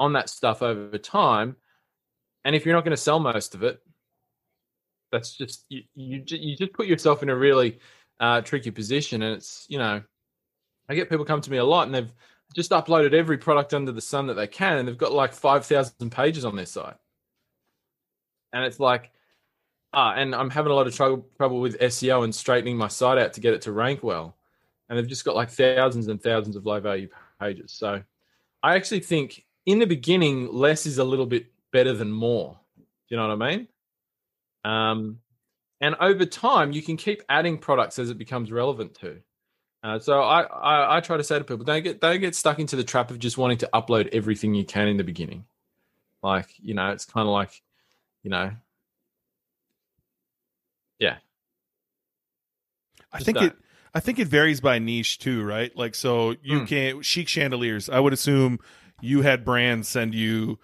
on 0.00 0.14
that 0.14 0.28
stuff 0.28 0.60
over 0.60 0.98
time. 0.98 1.54
And 2.44 2.56
if 2.56 2.66
you're 2.66 2.74
not 2.74 2.84
going 2.84 2.96
to 2.96 3.02
sell 3.02 3.20
most 3.20 3.54
of 3.54 3.62
it, 3.62 3.80
that's 5.12 5.36
just 5.36 5.66
you. 5.68 5.82
You, 5.94 6.24
you 6.26 6.56
just 6.56 6.72
put 6.72 6.88
yourself 6.88 7.22
in 7.22 7.28
a 7.28 7.36
really 7.36 7.78
uh, 8.20 8.40
tricky 8.40 8.70
position. 8.70 9.22
And 9.22 9.36
it's 9.36 9.66
you 9.68 9.78
know, 9.78 10.02
I 10.88 10.94
get 10.94 11.10
people 11.10 11.24
come 11.24 11.40
to 11.40 11.50
me 11.50 11.58
a 11.58 11.64
lot, 11.64 11.86
and 11.86 11.94
they've 11.94 12.12
just 12.54 12.70
uploaded 12.70 13.12
every 13.12 13.38
product 13.38 13.74
under 13.74 13.92
the 13.92 14.00
sun 14.00 14.26
that 14.26 14.34
they 14.34 14.46
can, 14.46 14.78
and 14.78 14.88
they've 14.88 14.98
got 14.98 15.12
like 15.12 15.32
five 15.32 15.66
thousand 15.66 16.10
pages 16.10 16.44
on 16.44 16.56
their 16.56 16.66
site. 16.66 16.96
And 18.52 18.64
it's 18.64 18.80
like, 18.80 19.10
ah, 19.92 20.14
and 20.14 20.34
I'm 20.34 20.50
having 20.50 20.72
a 20.72 20.74
lot 20.74 20.86
of 20.86 20.94
trouble 20.94 21.26
trouble 21.36 21.60
with 21.60 21.78
SEO 21.78 22.24
and 22.24 22.34
straightening 22.34 22.76
my 22.76 22.88
site 22.88 23.18
out 23.18 23.34
to 23.34 23.40
get 23.40 23.54
it 23.54 23.62
to 23.62 23.72
rank 23.72 24.02
well. 24.02 24.36
And 24.88 24.98
they've 24.98 25.08
just 25.08 25.24
got 25.24 25.36
like 25.36 25.50
thousands 25.50 26.08
and 26.08 26.22
thousands 26.22 26.56
of 26.56 26.64
low 26.64 26.80
value 26.80 27.08
pages. 27.38 27.72
So 27.72 28.02
I 28.62 28.74
actually 28.74 29.00
think 29.00 29.44
in 29.66 29.78
the 29.78 29.86
beginning, 29.86 30.50
less 30.50 30.86
is 30.86 30.96
a 30.96 31.04
little 31.04 31.26
bit 31.26 31.46
better 31.72 31.92
than 31.92 32.10
more. 32.10 32.58
Do 32.76 32.84
you 33.08 33.16
know 33.16 33.28
what 33.28 33.42
I 33.42 33.50
mean? 33.50 33.68
Um, 34.64 35.18
and 35.80 35.94
over 36.00 36.24
time, 36.24 36.72
you 36.72 36.82
can 36.82 36.96
keep 36.96 37.22
adding 37.28 37.58
products 37.58 37.98
as 37.98 38.10
it 38.10 38.18
becomes 38.18 38.50
relevant 38.50 38.94
to. 39.00 39.18
Uh, 39.82 39.98
so 39.98 40.20
I, 40.20 40.42
I, 40.42 40.96
I 40.96 41.00
try 41.00 41.16
to 41.16 41.24
say 41.24 41.38
to 41.38 41.44
people, 41.44 41.64
don't 41.64 41.84
get 41.84 42.00
don't 42.00 42.20
get 42.20 42.34
stuck 42.34 42.58
into 42.58 42.76
the 42.76 42.84
trap 42.84 43.10
of 43.10 43.18
just 43.18 43.38
wanting 43.38 43.58
to 43.58 43.70
upload 43.72 44.08
everything 44.12 44.54
you 44.54 44.64
can 44.64 44.88
in 44.88 44.96
the 44.96 45.04
beginning. 45.04 45.44
Like 46.22 46.48
you 46.60 46.74
know, 46.74 46.90
it's 46.90 47.04
kind 47.04 47.28
of 47.28 47.32
like, 47.32 47.62
you 48.22 48.30
know, 48.30 48.50
yeah. 50.98 51.16
I 53.12 53.20
think 53.20 53.40
it 53.40 53.54
I 53.94 54.00
think 54.00 54.18
it 54.18 54.28
varies 54.28 54.60
by 54.60 54.78
niche 54.78 55.18
too, 55.18 55.42
right? 55.44 55.74
Like, 55.76 55.94
so 55.94 56.34
you 56.42 56.60
mm. 56.60 56.68
can't 56.68 57.04
chic 57.04 57.28
chandeliers. 57.28 57.88
I 57.88 58.00
would 58.00 58.12
assume 58.12 58.58
you 59.00 59.22
had 59.22 59.44
brands 59.44 59.88
send 59.88 60.14
you 60.14 60.58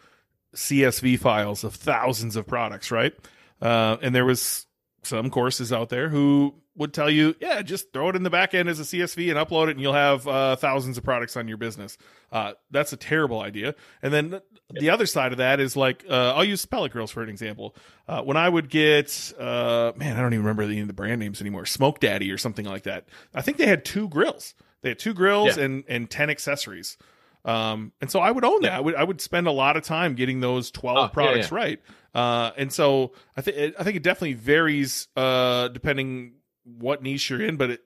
CSV 0.55 1.19
files 1.21 1.65
of 1.65 1.75
thousands 1.75 2.37
of 2.37 2.47
products, 2.47 2.91
right? 2.91 3.15
Uh, 3.63 3.97
and 4.03 4.15
there 4.15 4.25
was 4.25 4.67
some 5.05 5.31
courses 5.31 5.73
out 5.73 5.89
there 5.89 6.09
who 6.09 6.55
would 6.77 6.93
tell 6.93 7.09
you, 7.09 7.35
yeah, 7.41 7.62
just 7.62 7.93
throw 7.93 8.09
it 8.09 8.17
in 8.17 8.25
the 8.25 8.31
back 8.31 8.53
end 8.53 8.69
as 8.69 8.81
a 8.81 8.83
CSV 8.83 9.31
and 9.31 9.39
upload 9.39 9.69
it, 9.69 9.73
and 9.73 9.81
you'll 9.81 9.93
have 9.93 10.27
uh, 10.27 10.56
thousands 10.56 10.99
of 10.99 11.05
products 11.05 11.37
on 11.37 11.47
your 11.47 11.56
business. 11.56 11.97
Uh, 12.33 12.53
that's 12.71 12.93
a 12.93 12.97
terrible 12.97 13.41
idea. 13.41 13.75
And 14.03 14.12
then 14.12 14.41
the 14.71 14.91
other 14.91 15.06
side 15.06 15.33
of 15.33 15.39
that 15.39 15.61
is 15.61 15.77
like, 15.77 16.05
uh, 16.11 16.35
I'll 16.35 16.45
use 16.45 16.67
pellet 16.67 16.91
grills 16.91 17.12
for 17.12 17.23
an 17.23 17.29
example. 17.29 17.77
Uh, 18.09 18.23
when 18.23 18.37
I 18.37 18.49
would 18.49 18.69
get, 18.69 19.33
uh, 19.39 19.93
man, 19.97 20.17
I 20.17 20.21
don't 20.21 20.35
even 20.35 20.45
remember 20.45 20.67
the, 20.67 20.83
the 20.83 20.93
brand 20.93 21.21
names 21.21 21.41
anymore, 21.41 21.65
Smoke 21.65 22.01
Daddy 22.01 22.33
or 22.33 22.39
something 22.39 22.67
like 22.67 22.83
that. 22.83 23.06
I 23.35 23.43
think 23.43 23.59
they 23.59 23.67
had 23.67 23.85
two 23.85 24.09
grills. 24.09 24.55
They 24.83 24.91
had 24.91 24.99
two 24.99 25.15
grills 25.15 25.56
yeah. 25.56 25.65
and 25.65 25.85
and 25.89 26.11
ten 26.11 26.29
accessories. 26.29 26.99
Um, 27.44 27.93
and 28.00 28.11
so 28.11 28.20
I 28.20 28.31
would 28.31 28.44
own 28.44 28.62
that. 28.62 28.69
Yeah. 28.69 28.79
I 28.79 28.81
would 28.81 28.94
I 28.94 29.05
would 29.05 29.20
spend 29.20 29.46
a 29.46 29.52
lot 29.52 29.76
of 29.76 29.82
time 29.82 30.15
getting 30.15 30.41
those 30.41 30.70
twelve 30.70 30.98
oh, 30.98 31.08
products 31.13 31.51
yeah, 31.51 31.56
right. 31.56 31.81
Uh, 32.15 32.53
and 32.56 32.72
so 32.72 33.13
I 33.36 33.43
think 33.43 33.74
I 33.79 33.82
think 33.82 33.96
it 33.96 34.03
definitely 34.03 34.34
varies 34.34 35.08
uh, 35.17 35.69
depending 35.69 36.34
what 36.65 37.03
niche 37.03 37.29
you're 37.31 37.43
in. 37.43 37.56
But 37.56 37.70
it, 37.70 37.81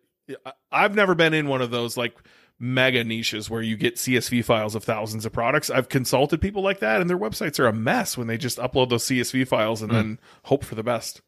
I've 0.71 0.95
never 0.95 1.15
been 1.15 1.35
in 1.35 1.49
one 1.49 1.63
of 1.63 1.71
those 1.71 1.97
like 1.97 2.17
mega 2.59 3.05
niches 3.05 3.49
where 3.49 3.63
you 3.63 3.77
get 3.77 3.97
CSV 3.97 4.45
files 4.45 4.75
of 4.75 4.85
thousands 4.85 5.25
of 5.25 5.33
products. 5.33 5.71
I've 5.71 5.89
consulted 5.89 6.41
people 6.41 6.63
like 6.63 6.81
that, 6.81 7.01
and 7.01 7.09
their 7.09 7.19
websites 7.19 7.59
are 7.59 7.67
a 7.67 7.73
mess 7.73 8.19
when 8.19 8.27
they 8.27 8.37
just 8.37 8.59
upload 8.59 8.91
those 8.91 9.05
CSV 9.05 9.49
files 9.49 9.83
and 9.83 9.91
mm. 9.91 9.95
then 9.95 10.21
hope 10.45 10.65
for 10.65 10.75
the 10.75 10.83
best. 10.83 11.23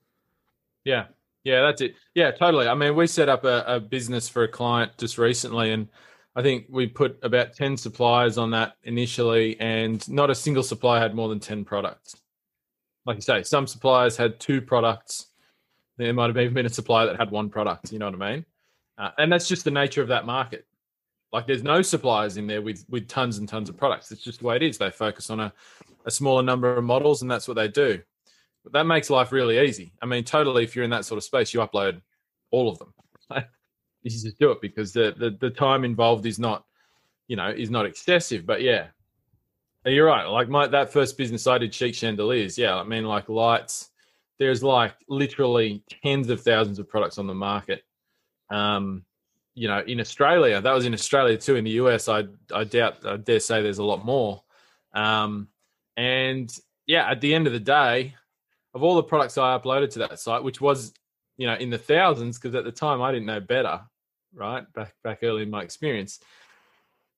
Yeah, 0.84 1.06
yeah, 1.44 1.62
that's 1.62 1.80
it. 1.80 1.94
Yeah, 2.14 2.30
totally. 2.30 2.68
I 2.68 2.75
mean, 2.75 2.94
we 2.94 3.06
set 3.06 3.28
up 3.28 3.44
a, 3.44 3.64
a 3.66 3.80
business 3.80 4.28
for 4.28 4.42
a 4.42 4.49
client 4.49 4.92
just 4.99 5.18
recently, 5.18 5.72
and 5.72 5.88
I 6.37 6.42
think 6.42 6.66
we 6.68 6.87
put 6.87 7.18
about 7.22 7.54
10 7.54 7.76
suppliers 7.76 8.38
on 8.38 8.50
that 8.52 8.75
initially, 8.84 9.58
and 9.60 10.06
not 10.08 10.30
a 10.30 10.34
single 10.34 10.62
supplier 10.62 11.00
had 11.00 11.14
more 11.14 11.28
than 11.28 11.40
10 11.40 11.64
products. 11.64 12.16
Like 13.04 13.16
you 13.16 13.22
say, 13.22 13.42
some 13.42 13.66
suppliers 13.66 14.16
had 14.16 14.38
two 14.38 14.60
products. 14.60 15.26
There 15.96 16.12
might 16.12 16.28
have 16.28 16.38
even 16.38 16.54
been 16.54 16.66
a 16.66 16.70
supplier 16.70 17.06
that 17.06 17.18
had 17.18 17.30
one 17.30 17.50
product. 17.50 17.92
You 17.92 17.99
know 17.99 18.10
what 18.10 18.22
I 18.22 18.32
mean? 18.32 18.46
Uh, 18.96 19.10
and 19.18 19.32
that's 19.32 19.49
just 19.49 19.64
the 19.64 19.70
nature 19.70 20.02
of 20.02 20.08
that 20.08 20.26
market. 20.26 20.66
Like 21.32 21.46
there's 21.46 21.62
no 21.62 21.82
suppliers 21.82 22.37
in 22.37 22.46
there 22.46 22.62
with 22.62 22.84
with 22.88 23.08
tons 23.08 23.38
and 23.38 23.49
tons 23.49 23.68
of 23.68 23.76
products. 23.76 24.10
It's 24.10 24.22
just 24.22 24.40
the 24.40 24.46
way 24.46 24.56
it 24.56 24.62
is. 24.62 24.78
They 24.78 24.90
focus 24.90 25.30
on 25.30 25.40
a, 25.40 25.52
a 26.04 26.10
smaller 26.10 26.42
number 26.42 26.76
of 26.76 26.84
models, 26.84 27.22
and 27.22 27.30
that's 27.30 27.49
what 27.49 27.54
they 27.54 27.68
do. 27.68 28.00
But 28.62 28.72
that 28.72 28.84
makes 28.84 29.10
life 29.10 29.32
really 29.32 29.58
easy. 29.58 29.92
I 30.02 30.06
mean, 30.06 30.25
totally. 30.25 30.64
If 30.64 30.76
you're 30.76 30.84
in 30.84 30.90
that 30.90 31.04
sort 31.04 31.18
of 31.18 31.25
space, 31.25 31.54
you 31.54 31.60
upload 31.60 32.02
all 32.50 32.68
of 32.68 32.78
them. 32.78 32.94
you 34.02 34.11
just 34.11 34.38
do 34.38 34.50
it 34.50 34.61
because 34.61 34.92
the, 34.92 35.14
the 35.16 35.37
the 35.40 35.50
time 35.50 35.85
involved 35.85 36.26
is 36.26 36.38
not, 36.38 36.64
you 37.28 37.37
know, 37.37 37.49
is 37.49 37.71
not 37.71 37.87
excessive. 37.87 38.47
But 38.47 38.62
yeah, 38.62 38.87
you're 39.85 40.07
right. 40.07 40.25
Like 40.25 40.49
my 40.49 40.66
that 40.66 40.92
first 40.92 41.16
business 41.16 41.47
I 41.47 41.59
did, 41.59 41.75
chic 41.75 41.95
chandeliers. 41.95 42.59
Yeah, 42.59 42.76
I 42.76 42.85
mean, 42.85 43.04
like 43.04 43.28
lights. 43.28 43.90
There's 44.38 44.62
like 44.62 44.95
literally 45.09 45.85
tens 46.02 46.30
of 46.30 46.40
thousands 46.40 46.78
of 46.78 46.88
products 46.88 47.19
on 47.19 47.26
the 47.26 47.35
market. 47.35 47.83
Um, 48.49 49.04
you 49.54 49.69
know, 49.69 49.80
in 49.80 50.00
Australia, 50.00 50.61
that 50.61 50.73
was 50.73 50.87
in 50.87 50.95
Australia 50.95 51.37
too. 51.37 51.57
In 51.57 51.64
the 51.64 51.73
US, 51.73 52.09
I 52.09 52.25
I 52.54 52.64
doubt, 52.64 53.04
I 53.04 53.16
dare 53.16 53.40
say, 53.40 53.62
there's 53.62 53.78
a 53.78 53.85
lot 53.85 54.04
more. 54.04 54.42
Um, 54.95 55.49
and 55.97 56.50
yeah, 56.87 57.11
at 57.11 57.21
the 57.21 57.35
end 57.35 57.47
of 57.47 57.52
the 57.52 57.61
day, 57.61 58.14
of 58.75 58.83
all 58.83 58.97
the 58.97 59.02
products 59.02 59.37
I 59.38 59.59
uploaded 59.59 59.90
to 59.90 59.99
that 60.00 60.19
site, 60.19 60.42
which 60.42 60.61
was 60.61 60.92
you 61.37 61.47
know 61.47 61.54
in 61.54 61.71
the 61.71 61.78
thousands, 61.78 62.38
because 62.38 62.54
at 62.54 62.64
the 62.64 62.73
time 62.73 63.02
I 63.02 63.12
didn't 63.12 63.26
know 63.26 63.40
better, 63.40 63.80
right? 64.34 64.70
Back 64.72 64.94
back 65.02 65.18
early 65.22 65.42
in 65.42 65.50
my 65.50 65.62
experience, 65.62 66.20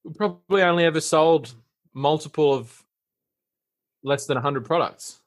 we 0.03 0.13
probably 0.13 0.61
only 0.61 0.85
ever 0.85 1.01
sold 1.01 1.53
multiple 1.93 2.53
of 2.53 2.83
less 4.03 4.25
than 4.25 4.35
100 4.35 4.65
products. 4.65 5.19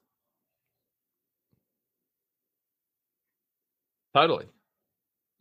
Totally. 4.13 4.45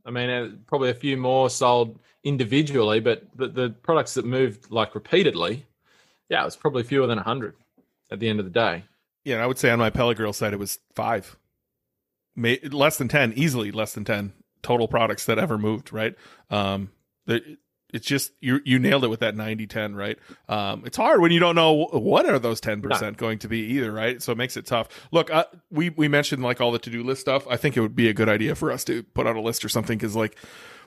I 0.05 0.11
mean, 0.11 0.31
uh, 0.31 0.49
probably 0.67 0.91
a 0.91 0.95
few 0.95 1.17
more 1.17 1.51
sold 1.51 1.99
individually, 2.25 3.01
but 3.01 3.25
the, 3.35 3.49
the 3.49 3.71
products 3.83 4.15
that 4.15 4.25
moved 4.25 4.71
like 4.71 4.95
repeatedly, 4.95 5.67
yeah, 6.29 6.43
it 6.43 6.45
was 6.45 6.57
probably 6.57 6.83
fewer 6.83 7.07
than 7.07 7.17
100 7.17 7.55
at 8.11 8.21
the 8.21 8.29
end 8.29 8.39
of 8.39 8.45
the 8.45 8.51
day. 8.51 8.85
Yeah, 9.25 9.43
I 9.43 9.47
would 9.47 9.59
say 9.59 9.71
on 9.71 9.79
my 9.79 9.91
pellet 9.91 10.17
grill 10.17 10.33
side, 10.33 10.53
it 10.53 10.59
was 10.59 10.79
five, 10.95 11.37
less 12.37 12.99
than 12.99 13.09
10, 13.09 13.33
easily 13.35 13.73
less 13.73 13.93
than 13.93 14.05
10 14.05 14.33
total 14.67 14.89
products 14.89 15.27
that 15.27 15.39
ever 15.39 15.57
moved, 15.57 15.93
right? 15.93 16.17
Um, 16.51 16.91
the, 17.27 17.57
it's 17.95 18.05
just 18.05 18.33
you 18.41 18.61
you 18.65 18.81
nailed 18.81 19.05
it 19.05 19.09
with 19.09 19.21
that 19.21 19.37
90 19.37 19.69
10 19.69 19.95
right? 19.95 20.19
Um, 20.49 20.83
it's 20.85 20.97
hard 20.97 21.21
when 21.21 21.31
you 21.31 21.39
don't 21.39 21.55
know 21.55 21.87
what 21.93 22.27
are 22.27 22.39
those 22.39 22.61
10% 22.61 23.01
no. 23.01 23.11
going 23.13 23.39
to 23.39 23.49
be 23.49 23.61
either 23.61 23.93
right? 23.93 24.21
So 24.21 24.33
it 24.33 24.39
makes 24.39 24.57
it 24.57 24.67
tough. 24.67 24.89
Look 25.13 25.31
uh, 25.31 25.45
we 25.71 25.91
we 25.91 26.09
mentioned 26.09 26.43
like 26.43 26.61
all 26.61 26.73
the 26.73 26.81
to-do 26.81 27.05
list 27.05 27.21
stuff. 27.21 27.47
I 27.49 27.57
think 27.57 27.77
it 27.77 27.81
would 27.81 27.95
be 27.95 28.09
a 28.09 28.13
good 28.13 28.29
idea 28.29 28.57
for 28.57 28.73
us 28.73 28.83
to 28.85 29.05
put 29.05 29.29
out 29.29 29.37
a 29.37 29.41
list 29.41 29.65
or 29.65 29.69
something 29.69 29.97
because 29.97 30.17
like 30.17 30.37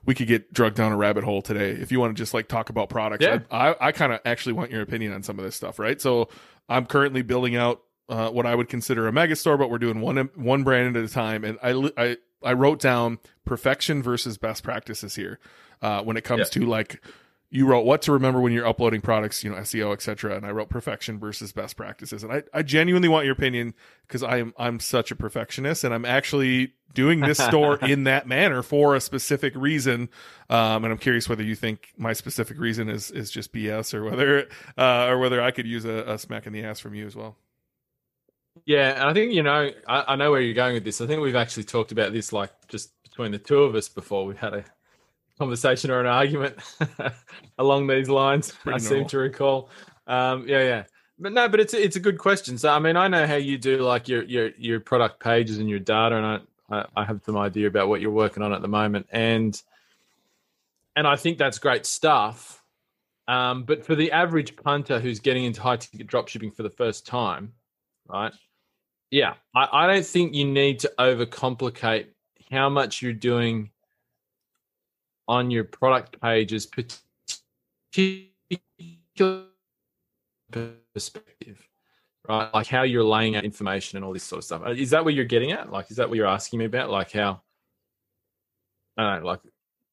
we 0.05 0.13
could 0.13 0.27
get 0.27 0.51
drugged 0.51 0.75
down 0.75 0.91
a 0.91 0.97
rabbit 0.97 1.23
hole 1.23 1.41
today. 1.41 1.71
If 1.71 1.89
you 1.91 2.01
want 2.01 2.15
to 2.15 2.21
just 2.21 2.33
like 2.33 2.49
talk 2.49 2.69
about 2.69 2.89
products 2.89 3.23
yeah. 3.23 3.39
i, 3.49 3.69
I, 3.69 3.87
I 3.87 3.91
kind 3.93 4.11
of 4.11 4.19
actually 4.25 4.53
want 4.53 4.71
your 4.71 4.81
opinion 4.81 5.13
on 5.13 5.23
some 5.23 5.39
of 5.39 5.45
this 5.45 5.55
stuff 5.55 5.79
right? 5.79 6.01
So 6.01 6.27
i'm 6.67 6.85
currently 6.85 7.21
building 7.21 7.55
out 7.55 7.81
uh, 8.09 8.29
what 8.29 8.45
i 8.45 8.53
would 8.53 8.67
consider 8.67 9.07
a 9.07 9.13
mega 9.13 9.35
store 9.35 9.57
but 9.57 9.69
we're 9.69 9.77
doing 9.77 10.01
one 10.01 10.17
one 10.35 10.63
brand 10.63 10.97
at 10.97 11.03
a 11.03 11.07
time. 11.07 11.45
And 11.45 11.57
i 11.63 11.91
i 11.97 12.17
I 12.43 12.53
wrote 12.53 12.79
down 12.79 13.19
perfection 13.45 14.01
versus 14.01 14.37
best 14.37 14.63
practices 14.63 15.15
here 15.15 15.39
uh, 15.81 16.01
when 16.01 16.17
it 16.17 16.23
comes 16.23 16.39
yeah. 16.39 16.61
to 16.61 16.65
like 16.65 17.01
you 17.51 17.65
wrote 17.65 17.85
what 17.85 18.03
to 18.03 18.11
remember 18.11 18.39
when 18.39 18.53
you're 18.53 18.67
uploading 18.67 19.01
products, 19.01 19.43
you 19.43 19.49
know, 19.49 19.57
SEO, 19.57 19.91
etc. 19.91 20.35
And 20.35 20.45
I 20.45 20.51
wrote 20.51 20.69
perfection 20.69 21.17
versus 21.17 21.51
best 21.51 21.75
practices. 21.75 22.23
And 22.23 22.31
I, 22.31 22.43
I 22.53 22.61
genuinely 22.61 23.07
want 23.07 23.25
your 23.25 23.33
opinion 23.33 23.73
because 24.07 24.21
I'm 24.21 24.53
I'm 24.57 24.79
such 24.79 25.11
a 25.11 25.15
perfectionist 25.15 25.83
and 25.83 25.93
I'm 25.93 26.05
actually 26.05 26.73
doing 26.93 27.21
this 27.21 27.39
store 27.39 27.77
in 27.81 28.03
that 28.03 28.27
manner 28.27 28.61
for 28.61 28.95
a 28.95 29.01
specific 29.01 29.53
reason. 29.55 30.09
Um, 30.49 30.83
and 30.83 30.93
I'm 30.93 30.99
curious 30.99 31.27
whether 31.27 31.43
you 31.43 31.55
think 31.55 31.89
my 31.97 32.13
specific 32.13 32.59
reason 32.59 32.87
is 32.87 33.09
is 33.09 33.31
just 33.31 33.51
BS 33.51 33.93
or 33.95 34.03
whether 34.03 34.47
uh, 34.77 35.07
or 35.07 35.17
whether 35.17 35.41
I 35.41 35.49
could 35.49 35.65
use 35.65 35.85
a, 35.85 36.03
a 36.05 36.19
smack 36.19 36.45
in 36.45 36.53
the 36.53 36.63
ass 36.63 36.79
from 36.79 36.93
you 36.93 37.07
as 37.07 37.15
well. 37.15 37.35
Yeah, 38.69 38.91
and 38.91 39.09
I 39.09 39.13
think 39.13 39.33
you 39.33 39.41
know 39.41 39.71
I, 39.87 40.03
I 40.09 40.15
know 40.15 40.29
where 40.29 40.41
you're 40.41 40.53
going 40.53 40.75
with 40.75 40.83
this. 40.83 41.01
I 41.01 41.07
think 41.07 41.23
we've 41.23 41.35
actually 41.35 41.63
talked 41.63 41.91
about 41.91 42.13
this 42.13 42.31
like 42.31 42.51
just 42.67 42.91
between 43.01 43.31
the 43.31 43.39
two 43.39 43.63
of 43.63 43.73
us 43.73 43.89
before. 43.89 44.27
We've 44.27 44.37
had 44.37 44.53
a 44.53 44.63
conversation 45.39 45.89
or 45.89 45.99
an 46.01 46.05
argument 46.05 46.55
along 47.57 47.87
these 47.87 48.09
lines. 48.09 48.51
Pretty 48.51 48.75
I 48.75 48.77
normal. 48.77 48.99
seem 48.99 49.07
to 49.07 49.17
recall. 49.17 49.71
Um, 50.05 50.47
yeah, 50.47 50.61
yeah, 50.61 50.83
but 51.17 51.33
no, 51.33 51.49
but 51.49 51.59
it's 51.59 51.73
it's 51.73 51.95
a 51.95 51.99
good 51.99 52.19
question. 52.19 52.59
So 52.59 52.69
I 52.69 52.77
mean, 52.77 52.95
I 52.95 53.07
know 53.07 53.25
how 53.25 53.37
you 53.37 53.57
do 53.57 53.79
like 53.79 54.07
your 54.07 54.21
your 54.25 54.51
your 54.55 54.79
product 54.79 55.19
pages 55.19 55.57
and 55.57 55.67
your 55.67 55.79
data, 55.79 56.17
and 56.17 56.43
I 56.69 56.85
I 56.95 57.05
have 57.05 57.21
some 57.25 57.37
idea 57.37 57.65
about 57.65 57.87
what 57.87 58.01
you're 58.01 58.11
working 58.11 58.43
on 58.43 58.53
at 58.53 58.61
the 58.61 58.67
moment, 58.67 59.07
and 59.09 59.59
and 60.95 61.07
I 61.07 61.15
think 61.15 61.39
that's 61.39 61.57
great 61.57 61.87
stuff. 61.87 62.63
Um, 63.27 63.63
but 63.63 63.83
for 63.83 63.95
the 63.95 64.11
average 64.11 64.55
punter 64.57 64.99
who's 64.99 65.19
getting 65.19 65.45
into 65.45 65.59
high 65.59 65.77
ticket 65.77 66.05
dropshipping 66.05 66.55
for 66.55 66.61
the 66.61 66.69
first 66.69 67.07
time, 67.07 67.53
right? 68.07 68.31
Yeah, 69.11 69.35
I, 69.55 69.67
I 69.71 69.87
don't 69.87 70.05
think 70.05 70.35
you 70.35 70.45
need 70.45 70.79
to 70.79 70.91
overcomplicate 70.99 72.07
how 72.51 72.69
much 72.69 73.01
you're 73.01 73.13
doing 73.13 73.71
on 75.27 75.51
your 75.51 75.63
product 75.63 76.19
pages, 76.21 76.67
particular 77.91 78.25
perspective, 80.93 81.67
right? 82.27 82.53
Like 82.53 82.67
how 82.67 82.83
you're 82.83 83.03
laying 83.03 83.35
out 83.35 83.45
information 83.45 83.97
and 83.97 84.05
all 84.05 84.13
this 84.13 84.23
sort 84.23 84.39
of 84.39 84.43
stuff. 84.43 84.67
Is 84.69 84.91
that 84.91 85.05
what 85.05 85.13
you're 85.13 85.25
getting 85.25 85.51
at? 85.51 85.71
Like, 85.71 85.91
is 85.91 85.97
that 85.97 86.09
what 86.09 86.17
you're 86.17 86.27
asking 86.27 86.59
me 86.59 86.65
about? 86.65 86.89
Like 86.89 87.11
how? 87.11 87.41
I 88.97 89.03
don't 89.03 89.21
know, 89.21 89.27
like 89.27 89.39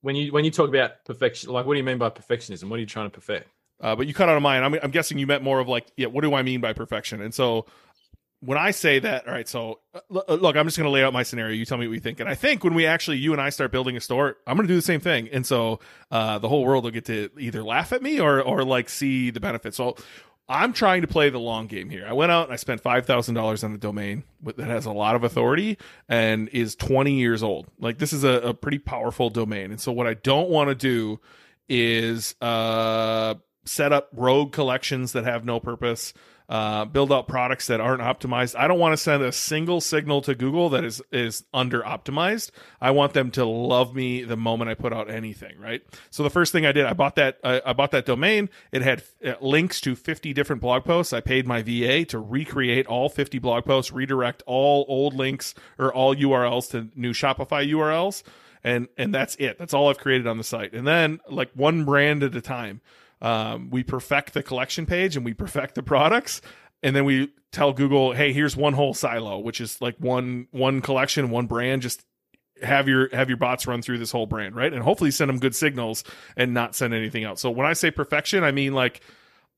when 0.00 0.16
you 0.16 0.32
when 0.32 0.44
you 0.44 0.50
talk 0.50 0.68
about 0.68 1.04
perfection, 1.04 1.50
like 1.52 1.64
what 1.64 1.74
do 1.74 1.78
you 1.78 1.84
mean 1.84 1.98
by 1.98 2.10
perfectionism? 2.10 2.68
What 2.68 2.76
are 2.76 2.80
you 2.80 2.86
trying 2.86 3.06
to 3.06 3.14
perfect? 3.14 3.48
Uh, 3.80 3.94
but 3.94 4.06
you 4.06 4.14
cut 4.14 4.28
out 4.28 4.36
of 4.36 4.42
mine. 4.42 4.62
I'm, 4.62 4.74
I'm 4.82 4.90
guessing 4.90 5.18
you 5.18 5.26
meant 5.26 5.42
more 5.42 5.60
of 5.60 5.68
like, 5.68 5.86
yeah, 5.96 6.06
what 6.06 6.22
do 6.22 6.34
I 6.34 6.42
mean 6.42 6.60
by 6.62 6.72
perfection? 6.72 7.20
And 7.20 7.34
so 7.34 7.66
when 8.40 8.58
I 8.58 8.70
say 8.70 8.98
that, 8.98 9.26
all 9.26 9.32
right, 9.32 9.48
so 9.48 9.80
uh, 9.94 10.20
uh, 10.28 10.34
look, 10.34 10.56
I'm 10.56 10.66
just 10.66 10.76
going 10.76 10.86
to 10.86 10.90
lay 10.90 11.02
out 11.02 11.12
my 11.12 11.22
scenario. 11.22 11.54
You 11.54 11.64
tell 11.64 11.78
me 11.78 11.88
what 11.88 11.94
you 11.94 12.00
think. 12.00 12.20
And 12.20 12.28
I 12.28 12.34
think 12.34 12.64
when 12.64 12.74
we 12.74 12.86
actually, 12.86 13.18
you 13.18 13.32
and 13.32 13.40
I 13.40 13.50
start 13.50 13.72
building 13.72 13.96
a 13.96 14.00
store, 14.00 14.36
I'm 14.46 14.56
going 14.56 14.66
to 14.66 14.72
do 14.72 14.76
the 14.76 14.82
same 14.82 15.00
thing. 15.00 15.28
And 15.32 15.46
so 15.46 15.80
uh, 16.10 16.38
the 16.38 16.48
whole 16.48 16.64
world 16.64 16.84
will 16.84 16.90
get 16.90 17.06
to 17.06 17.30
either 17.38 17.62
laugh 17.62 17.92
at 17.92 18.02
me 18.02 18.20
or, 18.20 18.40
or 18.40 18.62
like 18.64 18.88
see 18.88 19.30
the 19.30 19.40
benefits. 19.40 19.76
So 19.76 19.96
I'm 20.48 20.72
trying 20.72 21.02
to 21.02 21.08
play 21.08 21.30
the 21.30 21.40
long 21.40 21.66
game 21.66 21.90
here. 21.90 22.06
I 22.06 22.12
went 22.12 22.30
out 22.30 22.44
and 22.44 22.52
I 22.52 22.56
spent 22.56 22.82
$5,000 22.82 23.64
on 23.64 23.72
a 23.72 23.78
domain 23.78 24.22
that 24.42 24.58
has 24.58 24.86
a 24.86 24.92
lot 24.92 25.16
of 25.16 25.24
authority 25.24 25.78
and 26.08 26.48
is 26.50 26.76
20 26.76 27.14
years 27.14 27.42
old. 27.42 27.66
Like 27.80 27.98
this 27.98 28.12
is 28.12 28.22
a, 28.22 28.34
a 28.34 28.54
pretty 28.54 28.78
powerful 28.78 29.30
domain. 29.30 29.70
And 29.70 29.80
so 29.80 29.92
what 29.92 30.06
I 30.06 30.14
don't 30.14 30.50
want 30.50 30.68
to 30.68 30.74
do 30.74 31.20
is 31.68 32.36
uh, 32.40 33.34
set 33.64 33.92
up 33.92 34.08
rogue 34.12 34.52
collections 34.52 35.12
that 35.12 35.24
have 35.24 35.44
no 35.44 35.58
purpose 35.58 36.14
uh, 36.48 36.84
build 36.84 37.12
out 37.12 37.26
products 37.26 37.66
that 37.66 37.80
aren't 37.80 38.02
optimized. 38.02 38.54
I 38.56 38.68
don't 38.68 38.78
want 38.78 38.92
to 38.92 38.96
send 38.96 39.22
a 39.22 39.32
single 39.32 39.80
signal 39.80 40.20
to 40.22 40.34
Google 40.34 40.68
that 40.70 40.84
is 40.84 41.02
is 41.10 41.44
under 41.52 41.82
optimized. 41.82 42.50
I 42.80 42.92
want 42.92 43.14
them 43.14 43.30
to 43.32 43.44
love 43.44 43.94
me 43.94 44.22
the 44.22 44.36
moment 44.36 44.70
I 44.70 44.74
put 44.74 44.92
out 44.92 45.10
anything, 45.10 45.58
right? 45.58 45.82
So 46.10 46.22
the 46.22 46.30
first 46.30 46.52
thing 46.52 46.64
I 46.64 46.72
did, 46.72 46.86
I 46.86 46.92
bought 46.92 47.16
that 47.16 47.38
uh, 47.42 47.60
I 47.66 47.72
bought 47.72 47.90
that 47.90 48.06
domain. 48.06 48.48
It 48.70 48.82
had 48.82 49.02
uh, 49.24 49.34
links 49.40 49.80
to 49.82 49.96
50 49.96 50.32
different 50.32 50.62
blog 50.62 50.84
posts. 50.84 51.12
I 51.12 51.20
paid 51.20 51.46
my 51.46 51.62
VA 51.62 52.04
to 52.06 52.18
recreate 52.18 52.86
all 52.86 53.08
50 53.08 53.38
blog 53.40 53.64
posts, 53.64 53.90
redirect 53.90 54.42
all 54.46 54.84
old 54.88 55.14
links 55.14 55.54
or 55.78 55.92
all 55.92 56.14
URLs 56.14 56.70
to 56.70 56.88
new 56.94 57.12
Shopify 57.12 57.68
URLs. 57.68 58.22
And 58.62 58.88
and 58.96 59.12
that's 59.12 59.34
it. 59.36 59.58
That's 59.58 59.74
all 59.74 59.88
I've 59.88 59.98
created 59.98 60.26
on 60.28 60.38
the 60.38 60.44
site. 60.44 60.72
And 60.72 60.86
then 60.86 61.20
like 61.28 61.50
one 61.54 61.84
brand 61.84 62.22
at 62.22 62.36
a 62.36 62.40
time 62.40 62.80
um, 63.22 63.70
we 63.70 63.82
perfect 63.82 64.34
the 64.34 64.42
collection 64.42 64.86
page 64.86 65.16
and 65.16 65.24
we 65.24 65.34
perfect 65.34 65.74
the 65.74 65.82
products. 65.82 66.42
And 66.82 66.94
then 66.94 67.04
we 67.04 67.32
tell 67.52 67.72
google 67.72 68.12
hey 68.12 68.34
here's 68.34 68.54
one 68.54 68.74
whole 68.74 68.92
silo 68.92 69.38
which 69.38 69.62
is 69.62 69.80
like 69.80 69.96
one 69.98 70.46
one 70.50 70.80
collection 70.80 71.30
one 71.30 71.46
brand. 71.46 71.82
Just 71.82 72.04
have 72.62 72.88
your 72.88 73.08
have 73.14 73.28
your 73.28 73.38
bots 73.38 73.66
run 73.66 73.82
through 73.82 73.98
this 73.98 74.10
whole 74.10 74.26
brand 74.26 74.54
right? 74.54 74.72
And 74.72 74.82
hopefully 74.82 75.10
send 75.10 75.28
them 75.28 75.38
good 75.38 75.54
signals 75.54 76.04
and 76.36 76.52
not 76.52 76.74
send 76.74 76.92
anything 76.94 77.24
out 77.24 77.38
so 77.38 77.50
when 77.50 77.66
i 77.66 77.72
say 77.72 77.90
perfection 77.90 78.44
i 78.44 78.50
mean 78.50 78.74
like 78.74 79.00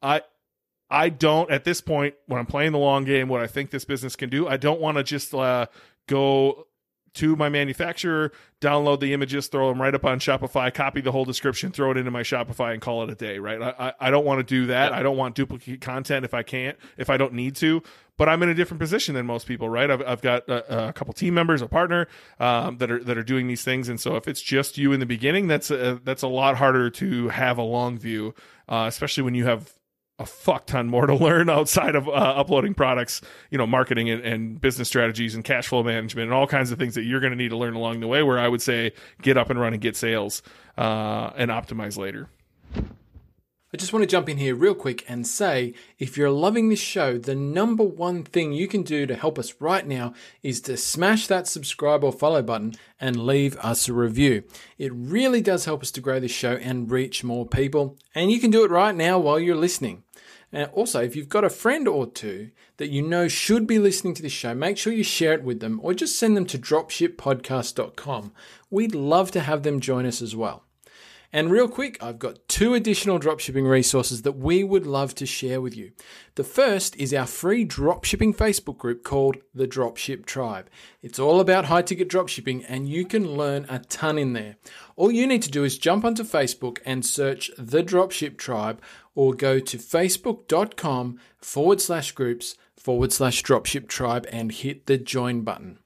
i 0.03 0.23
i 0.91 1.09
don't 1.09 1.51
at 1.51 1.65
this 1.65 1.81
point 1.81 2.15
when 2.27 2.39
i'm 2.39 2.47
playing 2.47 2.73
the 2.73 2.79
long 2.79 3.05
game 3.05 3.29
what 3.29 3.41
i 3.41 3.47
think 3.47 3.71
this 3.71 3.85
business 3.85 4.17
can 4.17 4.31
do 4.31 4.47
i 4.49 4.57
don't 4.57 4.81
want 4.81 4.97
to 4.97 5.03
just 5.03 5.35
uh, 5.35 5.67
go 6.07 6.68
to 7.19 7.37
my 7.37 7.49
manufacturer, 7.49 8.33
download 8.61 9.01
the 9.01 9.13
images, 9.13 9.49
throw 9.49 9.69
them 9.69 9.81
right 9.81 9.95
up 9.95 10.05
on 10.05 10.21
Shopify, 10.21 10.73
copy 10.73 11.01
the 11.01 11.13
whole 11.13 11.25
description, 11.25 11.73
throw 11.73 11.91
it 11.91 11.97
into 11.97 12.11
my 12.11 12.23
Shopify, 12.23 12.73
and 12.73 12.81
call 12.81 13.03
it 13.03 13.11
a 13.11 13.15
day. 13.15 13.39
Right? 13.39 13.61
I 13.61 13.93
I, 14.01 14.11
don't 14.11 14.25
want 14.25 14.39
to 14.39 14.45
do 14.45 14.67
that. 14.67 14.93
I 14.93 15.03
don't 15.03 15.17
want 15.17 15.35
duplicate 15.35 15.81
content 15.81 16.25
if 16.25 16.35
I 16.35 16.43
can't, 16.43 16.79
if 16.97 17.11
I 17.11 17.17
don't 17.17 17.35
need 17.35 17.57
to. 17.57 17.83
But 18.17 18.29
I'm 18.29 18.43
in 18.43 18.49
a 18.49 18.55
different 18.55 18.81
position 18.81 19.15
than 19.15 19.27
most 19.27 19.47
people, 19.47 19.69
right? 19.69 19.89
I've, 19.89 20.03
I've 20.05 20.23
got 20.23 20.49
a, 20.49 20.89
a 20.89 20.93
couple 20.93 21.15
team 21.15 21.35
members, 21.35 21.63
a 21.63 21.69
partner 21.69 22.09
um, 22.41 22.79
that 22.79 22.91
are 22.91 23.03
that 23.05 23.17
are 23.17 23.23
doing 23.23 23.47
these 23.47 23.63
things, 23.63 23.89
and 23.89 24.01
so 24.01 24.17
if 24.17 24.27
it's 24.27 24.43
just 24.43 24.77
you 24.77 24.93
in 24.93 25.01
the 25.01 25.07
beginning, 25.07 25.47
that's 25.47 25.71
a, 25.71 26.01
that's 26.03 26.23
a 26.23 26.29
lot 26.29 26.57
harder 26.57 26.91
to 26.91 27.29
have 27.29 27.59
a 27.59 27.63
long 27.63 27.97
view, 27.97 28.35
uh, 28.69 28.87
especially 28.89 29.23
when 29.23 29.35
you 29.35 29.45
have 29.45 29.78
a 30.19 30.27
fuck 30.27 30.67
ton 30.67 30.89
more 30.89 31.07
to 31.07 31.15
learn 31.25 31.49
outside 31.49 31.95
of 31.95 32.09
uh, 32.09 32.13
uploading 32.13 32.75
products, 32.75 33.21
you 33.51 33.59
know, 33.59 33.67
marketing 33.67 34.11
and, 34.11 34.23
and, 34.23 34.61
business 34.61 34.89
strategies 34.89 35.35
and 35.35 35.45
cash 35.45 35.69
flow 35.69 35.83
management 35.83 36.25
and 36.25 36.35
all 36.35 36.47
kinds 36.47 36.73
of 36.73 36.79
things 36.79 36.95
that 36.95 37.05
you're 37.05 37.21
going 37.21 37.33
to 37.33 37.37
need 37.37 37.51
to 37.51 37.57
learn 37.57 37.75
along 37.75 38.01
the 38.01 38.09
way. 38.09 38.23
Where 38.23 38.39
I 38.39 38.49
would 38.49 38.63
say 38.63 38.93
get 39.23 39.37
up 39.37 39.51
and 39.51 39.61
run 39.61 39.73
and 39.73 39.81
get 39.81 39.97
sales 39.97 40.43
uh, 40.77 41.31
and 41.37 41.51
optimize 41.51 41.97
later. 41.97 42.29
I 43.71 43.77
just 43.77 43.93
want 43.93 44.03
to 44.03 44.07
jump 44.07 44.31
in 44.31 44.39
here 44.39 44.55
real 44.55 44.75
quick 44.75 45.05
and 45.11 45.27
say 45.27 45.75
if 45.99 46.17
you're 46.17 46.31
loving 46.31 46.71
this 46.71 46.81
show, 46.81 47.19
the 47.19 47.35
number 47.35 47.85
one 47.85 48.25
thing 48.25 48.55
you 48.55 48.67
can 48.67 48.83
do 48.83 49.05
to 49.05 49.15
help 49.15 49.39
us 49.39 49.53
right 49.61 49.87
now 49.87 50.15
is 50.43 50.63
to 50.63 50.79
smash 50.79 51.27
that 51.27 51.47
subscribe 51.47 52.03
or 52.03 52.11
follow 52.11 52.41
button 52.41 52.77
and 52.99 53.27
leave 53.27 53.59
us 53.59 53.87
a 53.87 53.93
review. 53.93 54.45
It 54.79 54.91
really 54.95 55.43
does 55.43 55.67
help 55.67 55.83
us 55.83 55.91
to 55.91 56.01
grow 56.01 56.19
this 56.19 56.31
show 56.31 56.55
and 56.55 56.91
reach 56.91 57.23
more 57.23 57.45
people. 57.45 57.99
And 58.15 58.33
you 58.33 58.41
can 58.41 58.51
do 58.51 58.65
it 58.65 58.71
right 58.71 58.95
now 58.95 59.19
while 59.19 59.39
you're 59.39 59.55
listening. 59.55 60.03
And 60.53 60.71
also, 60.73 61.03
if 61.03 61.15
you've 61.15 61.29
got 61.29 61.45
a 61.45 61.51
friend 61.51 61.87
or 61.87 62.07
two 62.07 62.51
that 62.79 62.91
you 62.91 63.03
know 63.03 63.29
should 63.29 63.67
be 63.67 63.79
listening 63.79 64.15
to 64.15 64.23
this 64.23 64.33
show, 64.33 64.55
make 64.55 64.79
sure 64.79 64.93
you 64.93 65.05
share 65.05 65.35
it 65.35 65.43
with 65.43 65.61
them 65.61 65.79
or 65.83 65.93
just 65.93 66.19
send 66.19 66.37
them 66.37 66.47
to 66.47 66.59
dropshippodcast.com. 66.59 68.33
We'd 68.71 68.95
love 68.95 69.31
to 69.33 69.41
have 69.41 69.63
them 69.63 69.81
join 69.81 70.07
us 70.07 70.23
as 70.23 70.35
well. 70.35 70.65
And 71.31 71.51
real 71.51 71.69
quick, 71.69 72.03
I've 72.03 72.19
got 72.19 72.49
two 72.49 72.73
additional 72.73 73.21
dropshipping 73.21 73.69
resources 73.69 74.23
that 74.23 74.39
we 74.39 74.65
would 74.65 74.87
love 74.87 75.15
to 75.17 75.27
share 75.27 75.61
with 75.61 75.77
you. 75.77 75.93
The 76.37 76.45
first 76.45 76.97
is 76.97 77.13
our 77.13 77.27
free 77.27 77.67
dropshipping 77.67 78.35
Facebook 78.35 78.79
group 78.79 79.05
called 79.05 79.37
the 79.55 79.69
Dropship 79.69 80.25
Tribe. 80.25 80.71
It's 81.03 81.19
all 81.19 81.39
about 81.39 81.67
high 81.67 81.83
ticket 81.83 82.09
dropshipping 82.09 82.65
and 82.67 82.89
you 82.89 83.05
can 83.05 83.33
learn 83.37 83.67
a 83.69 83.81
ton 83.81 84.17
in 84.17 84.33
there. 84.33 84.57
All 84.97 85.13
you 85.13 85.27
need 85.27 85.43
to 85.43 85.51
do 85.51 85.65
is 85.65 85.77
jump 85.77 86.03
onto 86.03 86.25
Facebook 86.25 86.79
and 86.87 87.05
search 87.05 87.51
the 87.59 87.83
Dropship 87.83 88.39
Tribe 88.39 88.81
or 89.19 89.35
go 89.35 89.59
to 89.59 89.77
facebook.com 89.77 91.19
forward 91.39 91.81
slash 91.81 92.13
groups 92.13 92.55
forward 92.77 93.13
slash 93.13 93.43
dropship 93.43 93.89
tribe 93.89 94.25
and 94.31 94.53
hit 94.53 94.87
the 94.87 94.97
join 94.97 95.41
button. 95.41 95.81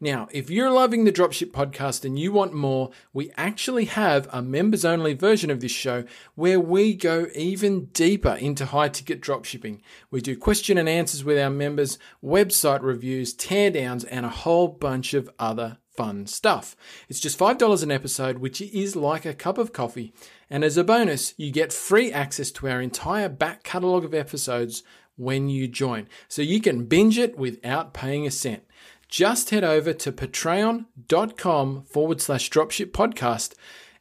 Now, 0.00 0.26
if 0.32 0.50
you're 0.50 0.68
loving 0.68 1.04
the 1.04 1.12
Dropship 1.12 1.52
podcast 1.52 2.04
and 2.04 2.18
you 2.18 2.32
want 2.32 2.52
more, 2.52 2.90
we 3.12 3.30
actually 3.36 3.84
have 3.84 4.28
a 4.32 4.42
members 4.42 4.84
only 4.84 5.14
version 5.14 5.48
of 5.48 5.60
this 5.60 5.70
show 5.70 6.02
where 6.34 6.58
we 6.58 6.92
go 6.94 7.28
even 7.36 7.84
deeper 7.84 8.32
into 8.32 8.66
high 8.66 8.88
ticket 8.88 9.22
dropshipping. 9.22 9.80
We 10.10 10.20
do 10.20 10.36
question 10.36 10.76
and 10.76 10.88
answers 10.88 11.22
with 11.22 11.38
our 11.38 11.50
members, 11.50 12.00
website 12.20 12.82
reviews, 12.82 13.32
teardowns, 13.32 14.04
and 14.10 14.26
a 14.26 14.30
whole 14.30 14.66
bunch 14.66 15.14
of 15.14 15.30
other 15.38 15.78
fun 15.96 16.26
stuff. 16.26 16.76
It's 17.08 17.20
just 17.20 17.38
$5 17.38 17.82
an 17.82 17.90
episode, 17.90 18.38
which 18.38 18.60
is 18.60 18.96
like 18.96 19.24
a 19.24 19.34
cup 19.34 19.58
of 19.58 19.72
coffee. 19.72 20.12
And 20.50 20.64
as 20.64 20.76
a 20.76 20.84
bonus, 20.84 21.34
you 21.36 21.50
get 21.50 21.72
free 21.72 22.12
access 22.12 22.50
to 22.52 22.68
our 22.68 22.80
entire 22.80 23.28
back 23.28 23.62
catalogue 23.62 24.04
of 24.04 24.14
episodes 24.14 24.82
when 25.16 25.48
you 25.48 25.68
join. 25.68 26.08
So 26.28 26.42
you 26.42 26.60
can 26.60 26.86
binge 26.86 27.18
it 27.18 27.36
without 27.36 27.94
paying 27.94 28.26
a 28.26 28.30
cent 28.30 28.64
just 29.12 29.50
head 29.50 29.62
over 29.62 29.92
to 29.92 30.10
patreon.com 30.10 31.82
forward 31.82 32.20
slash 32.22 32.48
dropship 32.48 32.92
podcast. 32.92 33.52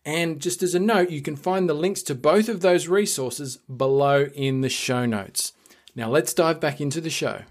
And 0.06 0.40
just 0.40 0.64
as 0.64 0.74
a 0.74 0.80
note, 0.80 1.10
you 1.10 1.22
can 1.22 1.36
find 1.36 1.68
the 1.68 1.74
links 1.74 2.02
to 2.04 2.16
both 2.16 2.48
of 2.48 2.62
those 2.62 2.88
resources 2.88 3.58
below 3.58 4.30
in 4.34 4.62
the 4.62 4.70
show 4.70 5.06
notes. 5.06 5.52
Now 5.96 6.10
let's 6.10 6.34
dive 6.34 6.62
back 6.62 6.80
into 6.80 7.02
the 7.02 7.10
show. 7.10 7.42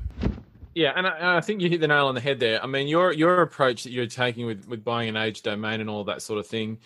Yeah, 0.75 0.93
and 0.95 1.07
I, 1.07 1.39
I, 1.39 1.41
think 1.41 1.61
you 1.61 1.69
hit 1.69 1.81
the 1.81 1.89
nail 1.89 2.07
on 2.07 2.15
the 2.15 2.21
head 2.21 2.39
there. 2.39 2.63
I 2.63 2.67
mean, 2.67 2.87
your 2.87 3.13
your 3.13 3.43
approach 3.43 3.85
that 3.85 3.91
you're 3.91 4.07
taking 4.07 4.47
with 4.47 4.69
with 4.69 4.85
buying 4.85 5.09
an 5.09 5.17
age 5.17 5.43
domain 5.43 5.81
and 5.81 5.91
all 5.91 6.05
that 6.05 6.23
sort 6.23 6.39
of 6.39 6.47
thing. 6.47 6.79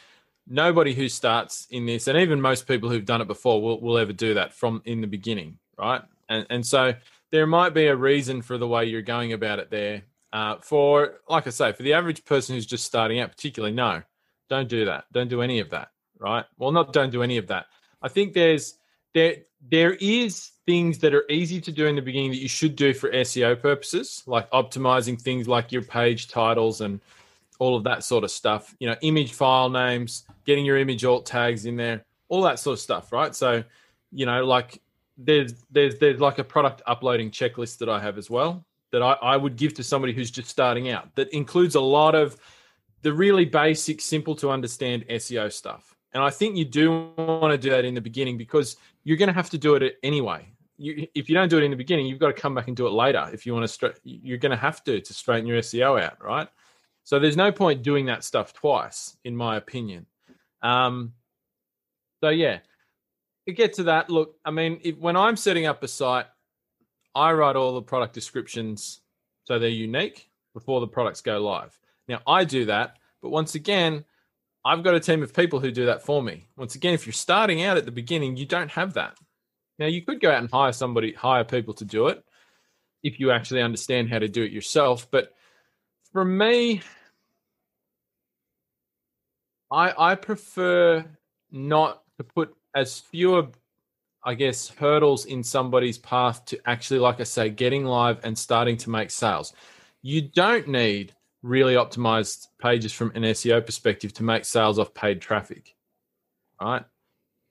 Nobody 0.47 0.95
who 0.95 1.09
starts 1.09 1.67
in 1.71 1.87
this, 1.87 2.07
and 2.07 2.19
even 2.19 2.41
most 2.41 2.67
people 2.67 2.91
who've 2.91 3.05
done 3.05 3.21
it 3.21 3.27
before, 3.27 3.63
will, 3.63 3.81
will 3.81 3.99
ever 3.99 4.13
do 4.13 4.35
that 4.35 4.53
from 4.53 4.83
in 4.85 5.01
the 5.01 5.07
beginning, 5.07 5.59
right? 5.79 6.03
And 6.29 6.47
and 6.49 6.67
so 6.67 6.95
there 7.31 7.47
might 7.47 7.75
be 7.75 7.87
a 7.87 7.97
reason 7.97 8.43
for 8.43 8.59
the 8.59 8.67
way 8.67 8.87
you're 8.87 9.03
going 9.03 9.33
about 9.33 9.59
it 9.59 9.71
there. 9.71 10.03
Uh, 10.33 10.57
for, 10.61 11.21
like 11.29 11.47
I 11.47 11.51
say, 11.51 11.73
for 11.73 11.85
the 11.85 11.93
average 11.93 12.25
person 12.25 12.57
who's 12.57 12.67
just 12.67 12.85
starting 12.85 13.21
out, 13.21 13.31
particularly, 13.31 13.73
no, 13.73 14.03
don't 14.49 14.69
do 14.69 14.87
that. 14.87 15.05
Don't 15.13 15.29
do 15.29 15.43
any 15.43 15.61
of 15.61 15.71
that. 15.71 15.91
Right? 16.19 16.45
Well, 16.59 16.73
not 16.73 16.93
don't 16.93 17.11
do 17.11 17.23
any 17.23 17.37
of 17.37 17.49
that. 17.49 17.67
I 18.03 18.09
think 18.09 18.33
there's 18.33 18.79
there 19.13 19.37
there 19.61 19.93
is 19.93 20.51
things 20.67 20.99
that 20.99 21.15
are 21.15 21.25
easy 21.31 21.61
to 21.61 21.73
do 21.73 21.87
in 21.87 21.97
the 21.97 22.03
beginning 22.03 22.31
that 22.31 22.39
you 22.39 22.49
should 22.49 22.77
do 22.77 22.95
for 22.95 23.11
SEO 23.11 23.61
purposes, 23.61 24.23
like 24.27 24.51
optimizing 24.51 25.21
things 25.21 25.47
like 25.47 25.73
your 25.73 25.83
page 25.83 26.29
titles 26.29 26.81
and 26.81 27.01
all 27.59 27.77
of 27.77 27.85
that 27.85 28.05
sort 28.05 28.25
of 28.25 28.31
stuff. 28.31 28.75
You 28.81 28.89
know, 28.89 28.97
image 29.03 29.33
file 29.33 29.69
names, 29.69 30.25
getting 30.45 30.65
your 30.65 30.79
image 30.79 31.05
alt 31.05 31.27
tags 31.27 31.67
in 31.67 31.77
there, 31.77 32.05
all 32.29 32.43
that 32.43 32.59
sort 32.59 32.75
of 32.75 32.81
stuff, 32.81 33.13
right? 33.13 33.35
So, 33.35 33.63
you 34.13 34.27
know, 34.27 34.45
like 34.45 34.81
there's 35.19 35.55
there's 35.71 35.99
there's 35.99 36.21
like 36.21 36.39
a 36.39 36.45
product 36.45 36.83
uploading 36.87 37.31
checklist 37.31 37.79
that 37.79 37.89
I 37.89 38.01
have 38.01 38.19
as 38.19 38.31
well 38.31 38.65
that 38.91 39.03
I, 39.03 39.13
I 39.23 39.37
would 39.37 39.57
give 39.57 39.75
to 39.75 39.83
somebody 39.83 40.13
who's 40.13 40.31
just 40.31 40.49
starting 40.49 40.89
out 40.89 41.13
that 41.17 41.29
includes 41.31 41.75
a 41.75 41.81
lot 41.81 42.15
of 42.15 42.37
the 43.03 43.13
really 43.13 43.45
basic, 43.45 44.01
simple 44.01 44.37
to 44.37 44.51
understand 44.51 45.05
SEO 45.09 45.53
stuff. 45.53 45.95
And 46.13 46.23
I 46.23 46.31
think 46.31 46.57
you 46.57 46.65
do 46.65 47.13
want 47.19 47.51
to 47.53 47.59
do 47.59 47.71
that 47.71 47.85
in 47.85 47.95
the 47.95 48.01
beginning 48.01 48.39
because 48.39 48.77
you're 49.03 49.17
going 49.17 49.29
to 49.29 49.35
have 49.35 49.51
to 49.51 49.59
do 49.59 49.75
it 49.75 49.99
anyway. 50.05 50.47
You, 50.77 51.07
if 51.15 51.29
you 51.29 51.35
don't 51.35 51.49
do 51.49 51.59
it 51.59 51.65
in 51.65 51.71
the 51.71 51.77
beginning, 51.77 52.07
you've 52.07 52.19
got 52.19 52.35
to 52.35 52.41
come 52.41 52.55
back 52.55 52.69
and 52.69 52.77
do 52.77 52.87
it 52.87 52.93
later. 52.93 53.29
If 53.33 53.47
you 53.47 53.55
want 53.55 53.65
to, 53.65 53.69
stra- 53.69 53.95
you're 54.03 54.39
going 54.39 54.51
to 54.51 54.57
have 54.57 54.83
to 54.85 55.01
to 55.01 55.15
straighten 55.15 55.47
your 55.47 55.59
SEO 55.59 56.03
out, 56.03 56.23
right? 56.23 56.49
So 57.05 57.19
there's 57.19 57.37
no 57.37 57.53
point 57.53 57.83
doing 57.83 58.07
that 58.07 58.25
stuff 58.25 58.53
twice, 58.53 59.17
in 59.25 59.37
my 59.37 59.57
opinion. 59.57 60.07
Um, 60.63 61.13
so 62.23 62.31
yeah, 62.31 62.61
to 63.47 63.53
get 63.53 63.75
to 63.75 63.85
that, 63.85 64.11
look, 64.11 64.37
I 64.45 64.51
mean, 64.51 64.81
if, 64.83 64.97
when 64.99 65.17
I'm 65.17 65.37
setting 65.37 65.67
up 65.67 65.83
a 65.83 65.89
site, 65.89 66.27
I 67.15 67.33
write 67.33 67.57
all 67.57 67.75
the 67.75 67.83
product 67.83 68.15
descriptions 68.15 69.01
so 69.45 69.59
they're 69.59 69.69
unique 69.69 70.31
before 70.55 70.81
the 70.81 70.89
products 70.89 71.21
go 71.21 71.39
live. 71.39 71.79
Now, 72.09 72.21
I 72.27 72.45
do 72.45 72.65
that, 72.67 72.97
but 73.23 73.29
once 73.29 73.55
again, 73.55 74.05
I've 74.65 74.83
got 74.83 74.95
a 74.95 75.01
team 75.01 75.23
of 75.23 75.35
people 75.35 75.61
who 75.61 75.71
do 75.71 75.87
that 75.87 76.03
for 76.03 76.23
me. 76.23 76.49
Once 76.57 76.75
again, 76.75 76.95
if 76.95 77.07
you're 77.07 77.13
starting 77.13 77.63
out 77.63 77.77
at 77.77 77.85
the 77.85 77.93
beginning, 77.93 78.37
you 78.37 78.47
don't 78.47 78.71
have 78.71 78.95
that. 78.95 79.19
Now, 79.79 79.87
you 79.87 80.03
could 80.03 80.21
go 80.21 80.31
out 80.31 80.41
and 80.41 80.51
hire 80.51 80.73
somebody, 80.73 81.13
hire 81.13 81.45
people 81.45 81.75
to 81.75 81.85
do 81.85 82.09
it 82.09 82.25
if 83.03 83.21
you 83.21 83.31
actually 83.31 83.63
understand 83.63 84.09
how 84.09 84.19
to 84.19 84.29
do 84.29 84.43
it 84.43 84.53
yourself. 84.53 85.11
But 85.11 85.35
for 86.13 86.25
me, 86.25 86.83
I 89.71 90.13
I 90.13 90.15
prefer 90.15 91.05
not 91.51 92.03
to 92.19 92.25
put 92.25 92.55
as 92.75 93.01
fewer 93.01 93.49
I 94.25 94.35
guess, 94.35 94.69
hurdles 94.69 95.27
in 95.27 95.43
somebody's 95.43 95.99
path 95.99 96.45
to 96.47 96.59
actually, 96.65 96.99
like 97.01 97.21
I 97.21 97.25
say, 97.25 97.51
getting 97.51 97.85
live 97.85 98.21
and 98.25 98.37
starting 98.37 98.77
to 98.79 98.91
make 98.91 99.11
sales. 99.11 99.53
You 100.01 100.23
don't 100.23 100.67
need 100.67 101.13
really 101.43 101.75
optimized 101.75 102.49
pages 102.59 102.93
from 102.93 103.13
an 103.15 103.23
SEO 103.23 103.65
perspective 103.65 104.15
to 104.15 104.23
make 104.23 104.47
sales 104.47 104.79
off 104.79 104.95
paid 104.95 105.21
traffic, 105.21 105.75
right? 106.61 106.85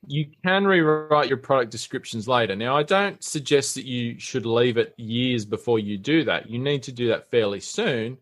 You 0.06 0.28
can 0.44 0.66
rewrite 0.66 1.30
your 1.30 1.38
product 1.38 1.72
descriptions 1.72 2.28
later. 2.28 2.56
Now, 2.56 2.76
I 2.76 2.84
don't 2.84 3.24
suggest 3.24 3.76
that 3.76 3.86
you 3.86 4.20
should 4.20 4.46
leave 4.46 4.78
it 4.78 4.94
years 4.98 5.46
before 5.46 5.80
you 5.80 5.98
do 5.98 6.26
that. 6.26 6.50
You 6.50 6.60
need 6.60 6.84
to 6.84 6.92
do 6.92 7.08
that 7.10 7.30
fairly 7.30 7.60
soon 7.60 8.18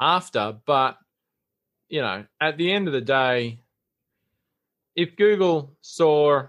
after, 0.00 0.56
but 0.64 0.98
you 1.88 2.00
know, 2.00 2.24
at 2.40 2.56
the 2.56 2.72
end 2.72 2.88
of 2.88 2.94
the 2.94 3.00
day, 3.00 3.60
if 4.96 5.16
Google 5.16 5.76
saw 5.80 6.44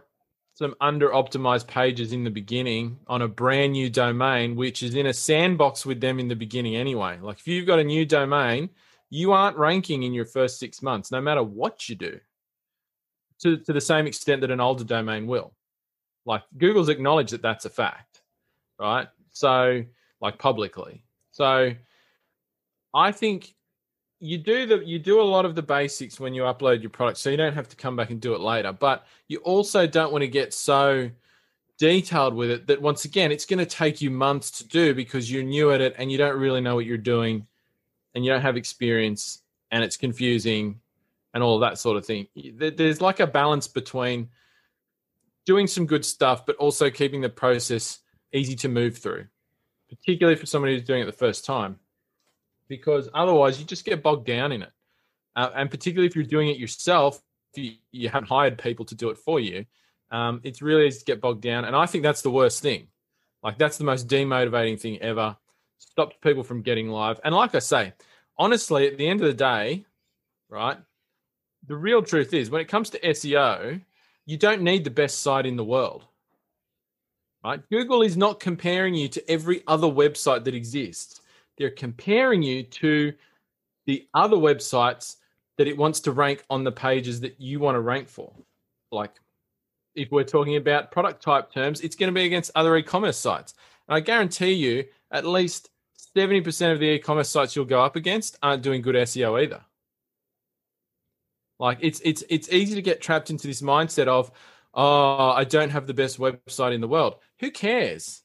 some 0.56 0.74
under 0.80 1.10
optimized 1.10 1.68
pages 1.68 2.14
in 2.14 2.24
the 2.24 2.30
beginning 2.30 2.98
on 3.08 3.22
a 3.22 3.28
brand 3.28 3.74
new 3.74 3.90
domain, 3.90 4.56
which 4.56 4.82
is 4.84 4.96
in 4.96 5.06
a 5.06 5.14
sandbox 5.14 5.86
with 5.86 6.00
them 6.00 6.18
in 6.18 6.30
the 6.30 6.36
beginning 6.36 6.78
anyway. 6.78 7.20
Like 7.22 7.40
if 7.40 7.48
you've 7.48 7.68
got 7.68 7.80
a 7.80 7.84
new 7.84 8.06
domain, 8.06 8.70
you 9.10 9.34
aren't 9.34 9.58
ranking 9.58 10.04
in 10.04 10.14
your 10.14 10.26
first 10.26 10.58
six 10.58 10.82
months, 10.82 11.12
no 11.12 11.20
matter 11.20 11.44
what 11.44 11.90
you 11.90 11.96
do, 11.96 12.20
to, 13.42 13.58
to 13.58 13.74
the 13.74 13.82
same 13.82 14.08
extent 14.08 14.42
that 14.42 14.52
an 14.52 14.60
older 14.60 14.84
domain 14.84 15.28
will. 15.28 15.54
Like 16.26 16.44
Google's 16.58 16.90
acknowledged 16.90 17.34
that 17.34 17.42
that's 17.42 17.66
a 17.66 17.70
fact, 17.70 18.22
right? 18.80 19.08
So, 19.32 19.84
like 20.22 20.40
publicly. 20.40 21.04
So, 21.32 21.74
I 22.94 23.12
think 23.12 23.54
you 24.20 24.38
do 24.38 24.66
the 24.66 24.78
you 24.86 24.98
do 24.98 25.22
a 25.22 25.24
lot 25.24 25.46
of 25.46 25.56
the 25.56 25.62
basics 25.62 26.20
when 26.20 26.34
you 26.34 26.44
upload 26.44 26.82
your 26.82 26.90
product 26.90 27.18
so 27.18 27.30
you 27.30 27.38
don't 27.38 27.54
have 27.54 27.68
to 27.68 27.76
come 27.76 27.96
back 27.96 28.10
and 28.10 28.22
do 28.22 28.34
it 28.34 28.40
later 28.40 28.72
but 28.72 29.06
you 29.28 29.38
also 29.40 29.86
don't 29.86 30.12
want 30.12 30.22
to 30.22 30.28
get 30.28 30.54
so 30.54 31.10
detailed 31.78 32.34
with 32.34 32.50
it 32.50 32.68
that 32.68 32.82
once 32.82 33.04
again 33.04 33.32
it's 33.32 33.46
going 33.46 33.60
to 33.60 33.66
take 33.66 34.02
you 34.02 34.10
months 34.10 34.50
to 34.50 34.68
do 34.68 34.96
because 34.96 35.30
you're 35.30 35.44
new 35.44 35.72
at 35.72 35.82
it 35.82 35.94
and 35.98 36.12
you 36.12 36.18
don't 36.18 36.40
really 36.40 36.62
know 36.62 36.76
what 36.76 36.86
you're 36.86 36.98
doing 36.98 37.46
and 38.14 38.24
you 38.24 38.32
don't 38.32 38.42
have 38.42 38.56
experience 38.56 39.42
and 39.72 39.84
it's 39.84 39.98
confusing 39.98 40.80
and 41.36 41.44
all 41.44 41.60
that 41.60 41.78
sort 41.78 41.98
of 41.98 42.06
thing 42.06 42.26
there's 42.56 43.02
like 43.02 43.20
a 43.20 43.28
balance 43.28 43.68
between 43.68 44.28
doing 45.46 45.68
some 45.68 45.86
good 45.86 46.04
stuff 46.04 46.46
but 46.48 46.56
also 46.56 46.90
keeping 46.90 47.22
the 47.22 47.30
process 47.30 48.00
easy 48.34 48.56
to 48.56 48.68
move 48.68 48.98
through 48.98 49.26
particularly 49.90 50.36
for 50.36 50.48
somebody 50.48 50.74
who's 50.74 50.84
doing 50.84 51.04
it 51.04 51.06
the 51.06 51.12
first 51.12 51.46
time 51.46 51.78
because 52.68 53.10
otherwise 53.14 53.60
you 53.60 53.66
just 53.66 53.86
get 53.86 54.04
bogged 54.04 54.26
down 54.26 54.52
in 54.52 54.64
it. 54.64 54.72
Uh, 55.36 55.50
and 55.56 55.70
particularly 55.70 56.08
if 56.08 56.16
you're 56.16 56.24
doing 56.24 56.50
it 56.50 56.58
yourself, 56.58 57.22
if 57.54 57.64
you, 57.64 57.74
you 57.92 58.10
haven't 58.10 58.30
hired 58.30 58.58
people 58.58 58.86
to 58.86 58.96
do 58.96 59.10
it 59.10 59.18
for 59.18 59.40
you, 59.40 59.66
um, 60.12 60.40
it's 60.44 60.62
really 60.62 60.88
easy 60.88 61.00
to 61.00 61.06
get 61.06 61.22
bogged 61.22 61.42
down. 61.42 61.66
And 61.66 61.76
I 61.76 61.86
think 61.86 62.04
that's 62.04 62.22
the 62.22 62.32
worst 62.32 62.62
thing. 62.62 62.88
Like 63.44 63.58
that's 63.58 63.78
the 63.78 63.84
most 63.84 64.08
demotivating 64.08 64.80
thing 64.80 65.00
ever. 65.02 65.36
Stops 65.78 66.16
people 66.22 66.44
from 66.44 66.62
getting 66.62 66.90
live. 66.90 67.20
And 67.24 67.36
like 67.36 67.54
I 67.54 67.60
say, 67.60 67.94
honestly, 68.38 68.88
at 68.88 68.98
the 68.98 69.08
end 69.08 69.22
of 69.22 69.28
the 69.28 69.34
day, 69.34 69.86
right, 70.50 70.78
the 71.68 71.76
real 71.76 72.02
truth 72.02 72.34
is 72.34 72.50
when 72.50 72.62
it 72.62 72.68
comes 72.68 72.90
to 72.92 73.00
SEO, 73.00 73.82
you 74.26 74.38
don't 74.38 74.62
need 74.62 74.84
the 74.84 74.90
best 74.90 75.22
site 75.22 75.46
in 75.46 75.56
the 75.56 75.64
world. 75.64 76.06
Right? 77.44 77.62
Google 77.70 78.02
is 78.02 78.18
not 78.18 78.40
comparing 78.40 78.96
you 78.96 79.08
to 79.10 79.30
every 79.30 79.62
other 79.68 79.88
website 79.88 80.44
that 80.46 80.56
exists 80.56 81.22
they're 81.58 81.70
comparing 81.70 82.44
you 82.44 82.64
to 82.64 83.14
the 83.86 84.08
other 84.14 84.38
websites 84.38 85.18
that 85.58 85.68
it 85.68 85.78
wants 85.78 86.00
to 86.02 86.12
rank 86.12 86.44
on 86.50 86.64
the 86.64 86.72
pages 86.72 87.22
that 87.22 87.40
you 87.40 87.60
want 87.60 87.76
to 87.76 87.82
rank 87.82 88.10
for. 88.10 88.34
Like 88.92 89.14
if 89.96 90.12
we're 90.12 90.24
talking 90.24 90.58
about 90.58 90.92
product 90.92 91.24
type 91.24 91.52
terms, 91.52 91.82
it's 91.82 91.96
going 91.96 92.14
to 92.14 92.20
be 92.20 92.26
against 92.26 92.52
other 92.56 92.76
e-commerce 92.76 93.18
sites. 93.18 93.54
And 93.88 93.96
I 93.96 94.00
guarantee 94.02 94.54
you 94.54 94.86
at 95.12 95.26
least 95.26 95.70
70% 96.16 96.74
of 96.74 96.80
the 96.80 96.96
e-commerce 96.96 97.30
sites 97.30 97.56
you'll 97.56 97.66
go 97.66 97.82
up 97.82 97.96
against 97.96 98.38
aren't 98.42 98.64
doing 98.64 98.82
good 98.82 98.96
SEO 98.96 99.42
either. 99.42 99.62
Like 101.60 101.80
it's 101.82 102.02
it's 102.04 102.24
it's 102.30 102.50
easy 102.50 102.76
to 102.76 102.82
get 102.82 103.02
trapped 103.02 103.30
into 103.30 103.48
this 103.48 103.62
mindset 103.62 104.08
of, 104.08 104.32
oh, 104.74 105.30
I 105.30 105.44
don't 105.44 105.70
have 105.70 105.88
the 105.88 105.94
best 105.94 106.20
website 106.20 106.74
in 106.74 106.82
the 106.82 106.88
world. 106.88 107.16
Who 107.40 107.52
cares? 107.52 108.24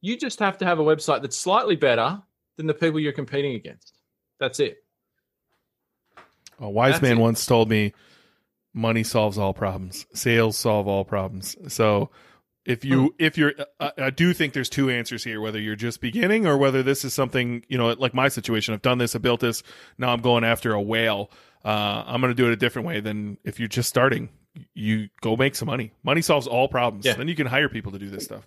You 0.00 0.16
just 0.16 0.40
have 0.40 0.58
to 0.58 0.64
have 0.64 0.80
a 0.80 0.84
website 0.84 1.22
that's 1.22 1.36
slightly 1.36 1.76
better 1.76 2.20
than 2.56 2.66
the 2.66 2.74
people 2.74 2.98
you're 2.98 3.12
competing 3.12 3.54
against. 3.54 3.98
That's 4.40 4.58
it. 4.58 4.82
A 6.58 6.68
wise 6.68 6.94
That's 6.94 7.02
man 7.02 7.18
it. 7.18 7.20
once 7.20 7.46
told 7.46 7.68
me 7.68 7.92
money 8.74 9.04
solves 9.04 9.38
all 9.38 9.54
problems, 9.54 10.06
sales 10.12 10.56
solve 10.56 10.88
all 10.88 11.04
problems. 11.04 11.56
So 11.72 12.10
if 12.64 12.84
you 12.84 13.02
hmm. 13.02 13.08
if 13.18 13.36
you're 13.36 13.54
I, 13.80 13.92
I 13.98 14.10
do 14.10 14.32
think 14.32 14.52
there's 14.52 14.68
two 14.68 14.90
answers 14.90 15.24
here 15.24 15.40
whether 15.40 15.60
you're 15.60 15.76
just 15.76 16.00
beginning 16.00 16.46
or 16.46 16.56
whether 16.56 16.82
this 16.82 17.04
is 17.04 17.12
something 17.12 17.64
you 17.68 17.76
know 17.76 17.88
like 17.92 18.14
my 18.14 18.28
situation 18.28 18.72
i've 18.72 18.82
done 18.82 18.98
this 18.98 19.16
i 19.16 19.18
built 19.18 19.40
this 19.40 19.62
now 19.98 20.12
i'm 20.12 20.20
going 20.20 20.44
after 20.44 20.72
a 20.72 20.80
whale 20.80 21.30
uh, 21.64 22.04
i'm 22.06 22.20
going 22.20 22.30
to 22.30 22.34
do 22.34 22.46
it 22.46 22.52
a 22.52 22.56
different 22.56 22.86
way 22.86 23.00
than 23.00 23.36
if 23.44 23.58
you're 23.58 23.68
just 23.68 23.88
starting 23.88 24.28
you 24.74 25.08
go 25.20 25.36
make 25.36 25.54
some 25.54 25.66
money 25.66 25.92
money 26.02 26.20
solves 26.22 26.46
all 26.46 26.68
problems 26.68 27.04
Yeah. 27.06 27.14
then 27.14 27.28
you 27.28 27.34
can 27.34 27.46
hire 27.46 27.68
people 27.68 27.92
to 27.92 27.98
do 27.98 28.10
this 28.10 28.24
stuff 28.24 28.46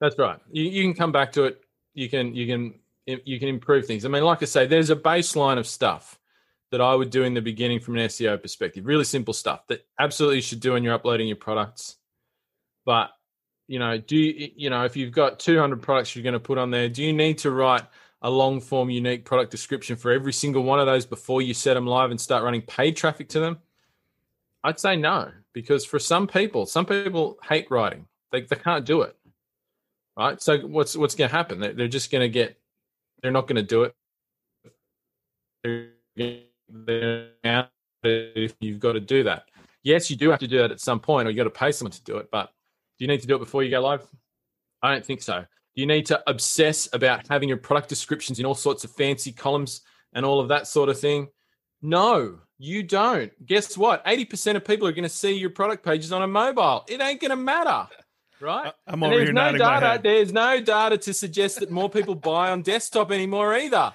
That's 0.00 0.16
right. 0.18 0.38
You, 0.50 0.64
you 0.64 0.82
can 0.84 0.94
come 0.94 1.10
back 1.12 1.32
to 1.32 1.44
it. 1.44 1.60
You 1.94 2.08
can 2.10 2.34
you 2.34 2.46
can 2.46 2.74
you 3.24 3.38
can 3.40 3.48
improve 3.48 3.86
things. 3.86 4.04
I 4.04 4.08
mean, 4.08 4.24
like 4.24 4.42
I 4.42 4.44
say, 4.44 4.66
there's 4.66 4.90
a 4.90 4.96
baseline 4.96 5.58
of 5.58 5.66
stuff 5.66 6.18
that 6.70 6.80
I 6.80 6.94
would 6.94 7.08
do 7.10 7.22
in 7.24 7.32
the 7.34 7.40
beginning 7.40 7.80
from 7.80 7.96
an 7.96 8.06
SEO 8.08 8.40
perspective. 8.42 8.84
Really 8.84 9.04
simple 9.04 9.32
stuff 9.32 9.66
that 9.68 9.86
absolutely 9.98 10.42
should 10.42 10.60
do 10.60 10.72
when 10.74 10.84
you're 10.84 10.92
uploading 10.94 11.28
your 11.28 11.36
products. 11.38 11.96
But 12.84 13.10
you 13.68 13.78
know, 13.78 13.96
do 13.98 14.16
you, 14.16 14.50
you 14.54 14.70
know 14.70 14.84
if 14.84 14.96
you've 14.96 15.12
got 15.12 15.38
200 15.40 15.80
products 15.80 16.14
you're 16.14 16.22
going 16.22 16.34
to 16.34 16.40
put 16.40 16.58
on 16.58 16.70
there, 16.70 16.88
do 16.90 17.02
you 17.02 17.12
need 17.14 17.38
to 17.38 17.50
write 17.50 17.84
a 18.22 18.30
long 18.30 18.60
form 18.60 18.90
unique 18.90 19.24
product 19.24 19.50
description 19.50 19.96
for 19.96 20.10
every 20.10 20.32
single 20.32 20.62
one 20.62 20.80
of 20.80 20.86
those 20.86 21.06
before 21.06 21.42
you 21.42 21.54
set 21.54 21.74
them 21.74 21.86
live 21.86 22.10
and 22.10 22.20
start 22.20 22.42
running 22.42 22.62
paid 22.62 22.96
traffic 22.96 23.28
to 23.30 23.40
them? 23.40 23.58
I'd 24.64 24.80
say 24.80 24.96
no, 24.96 25.30
because 25.52 25.84
for 25.84 25.98
some 25.98 26.26
people, 26.26 26.66
some 26.66 26.86
people 26.86 27.38
hate 27.48 27.70
writing. 27.70 28.06
They, 28.32 28.42
they 28.42 28.56
can't 28.56 28.84
do 28.84 29.02
it 29.02 29.16
right? 30.16 30.40
So 30.40 30.58
what's 30.58 30.96
what's 30.96 31.14
going 31.14 31.30
to 31.30 31.36
happen? 31.36 31.60
They're, 31.60 31.72
they're 31.72 31.88
just 31.88 32.10
going 32.10 32.22
to 32.22 32.28
get. 32.28 32.58
They're 33.22 33.30
not 33.30 33.46
going 33.46 33.56
to 33.56 33.62
do 33.62 33.84
it. 33.84 33.94
They're, 36.16 36.40
they're 36.68 37.68
you've 38.60 38.80
got 38.80 38.92
to 38.92 39.00
do 39.00 39.24
that. 39.24 39.44
Yes, 39.82 40.10
you 40.10 40.16
do 40.16 40.30
have 40.30 40.40
to 40.40 40.48
do 40.48 40.58
that 40.58 40.70
at 40.70 40.80
some 40.80 41.00
point, 41.00 41.28
or 41.28 41.30
you 41.30 41.36
got 41.36 41.44
to 41.44 41.50
pay 41.50 41.72
someone 41.72 41.92
to 41.92 42.02
do 42.02 42.18
it. 42.18 42.28
But 42.30 42.52
do 42.98 43.04
you 43.04 43.08
need 43.08 43.20
to 43.20 43.26
do 43.26 43.36
it 43.36 43.38
before 43.38 43.62
you 43.62 43.70
go 43.70 43.80
live? 43.80 44.06
I 44.82 44.92
don't 44.92 45.04
think 45.04 45.22
so. 45.22 45.44
Do 45.76 45.82
you 45.82 45.86
need 45.86 46.06
to 46.06 46.22
obsess 46.26 46.88
about 46.94 47.28
having 47.28 47.50
your 47.50 47.58
product 47.58 47.90
descriptions 47.90 48.38
in 48.40 48.46
all 48.46 48.54
sorts 48.54 48.82
of 48.84 48.90
fancy 48.92 49.30
columns 49.30 49.82
and 50.14 50.24
all 50.24 50.40
of 50.40 50.48
that 50.48 50.66
sort 50.66 50.88
of 50.88 50.98
thing? 50.98 51.28
No, 51.82 52.38
you 52.58 52.82
don't. 52.82 53.30
Guess 53.44 53.76
what? 53.76 54.02
80% 54.06 54.56
of 54.56 54.64
people 54.64 54.88
are 54.88 54.92
going 54.92 55.02
to 55.02 55.08
see 55.10 55.32
your 55.34 55.50
product 55.50 55.84
pages 55.84 56.12
on 56.12 56.22
a 56.22 56.26
mobile. 56.26 56.84
It 56.88 57.02
ain't 57.02 57.20
going 57.20 57.30
to 57.30 57.36
matter, 57.36 57.88
right? 58.40 58.72
i'm 58.86 59.02
And 59.02 59.04
over 59.04 59.16
there's 59.16 59.26
here 59.28 59.32
no 59.34 59.42
nodding 59.44 59.58
my 59.60 59.74
data. 59.74 59.86
head 59.86 60.02
There's 60.02 60.32
no 60.32 60.60
data 60.62 60.96
to 60.96 61.12
suggest 61.12 61.60
that 61.60 61.70
more 61.70 61.90
people 61.90 62.14
buy 62.14 62.50
on 62.52 62.62
desktop 62.62 63.12
anymore 63.12 63.54
either. 63.54 63.92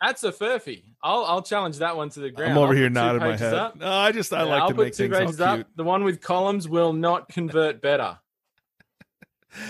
That's 0.00 0.24
a 0.24 0.32
furphy. 0.32 0.82
I'll 1.04 1.24
I'll 1.24 1.42
challenge 1.42 1.78
that 1.78 1.96
one 1.96 2.08
to 2.10 2.20
the 2.20 2.30
ground. 2.30 2.52
i'm 2.52 2.58
over 2.58 2.72
I'll 2.72 2.78
here 2.78 2.90
nodding 2.90 3.20
my 3.20 3.36
head 3.36 3.54
up. 3.54 3.76
no 3.76 3.88
i 3.88 4.10
just 4.10 4.32
i 4.32 4.38
Yeah, 4.42 4.50
like 4.50 4.62
I'll 4.62 4.68
to 4.70 4.74
put 4.74 4.84
make 4.86 4.94
two 4.96 5.08
things 5.08 5.16
pages 5.16 5.40
up. 5.40 5.56
cute 5.58 5.66
The 5.76 5.84
one 5.84 6.02
with 6.02 6.20
columns 6.20 6.68
will 6.68 6.92
not 6.92 7.28
convert 7.28 7.80
better. 7.80 8.18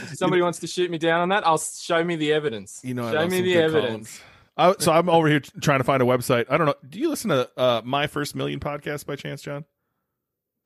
If 0.03 0.17
somebody 0.17 0.43
wants 0.43 0.61
to 0.61 0.67
shoot 0.67 0.91
me 0.91 0.99
down 0.99 1.21
on 1.21 1.29
that, 1.31 1.47
I'll 1.47 1.59
show 1.59 2.03
me 2.05 2.17
the 2.17 2.33
evidence. 2.33 2.81
You 2.85 2.95
know, 2.95 3.09
I 3.09 3.13
show 3.13 3.29
me 3.29 3.41
the 3.41 3.57
evidence. 3.57 4.21
I, 4.57 4.75
so 4.79 4.93
I'm 4.93 5.09
over 5.09 5.29
here 5.29 5.41
t- 5.41 5.51
trying 5.61 5.81
to 5.81 5.85
find 5.85 6.03
a 6.03 6.07
website. 6.07 6.45
I 6.51 6.59
don't 6.59 6.67
know. 6.67 6.75
Do 6.89 6.99
you 6.99 7.09
listen 7.09 7.31
to 7.31 7.49
uh, 7.57 7.81
my 7.85 8.07
first 8.07 8.35
million 8.37 8.61
podcast 8.61 9.07
by 9.07 9.17
chance, 9.17 9.41
Jon? 9.43 9.65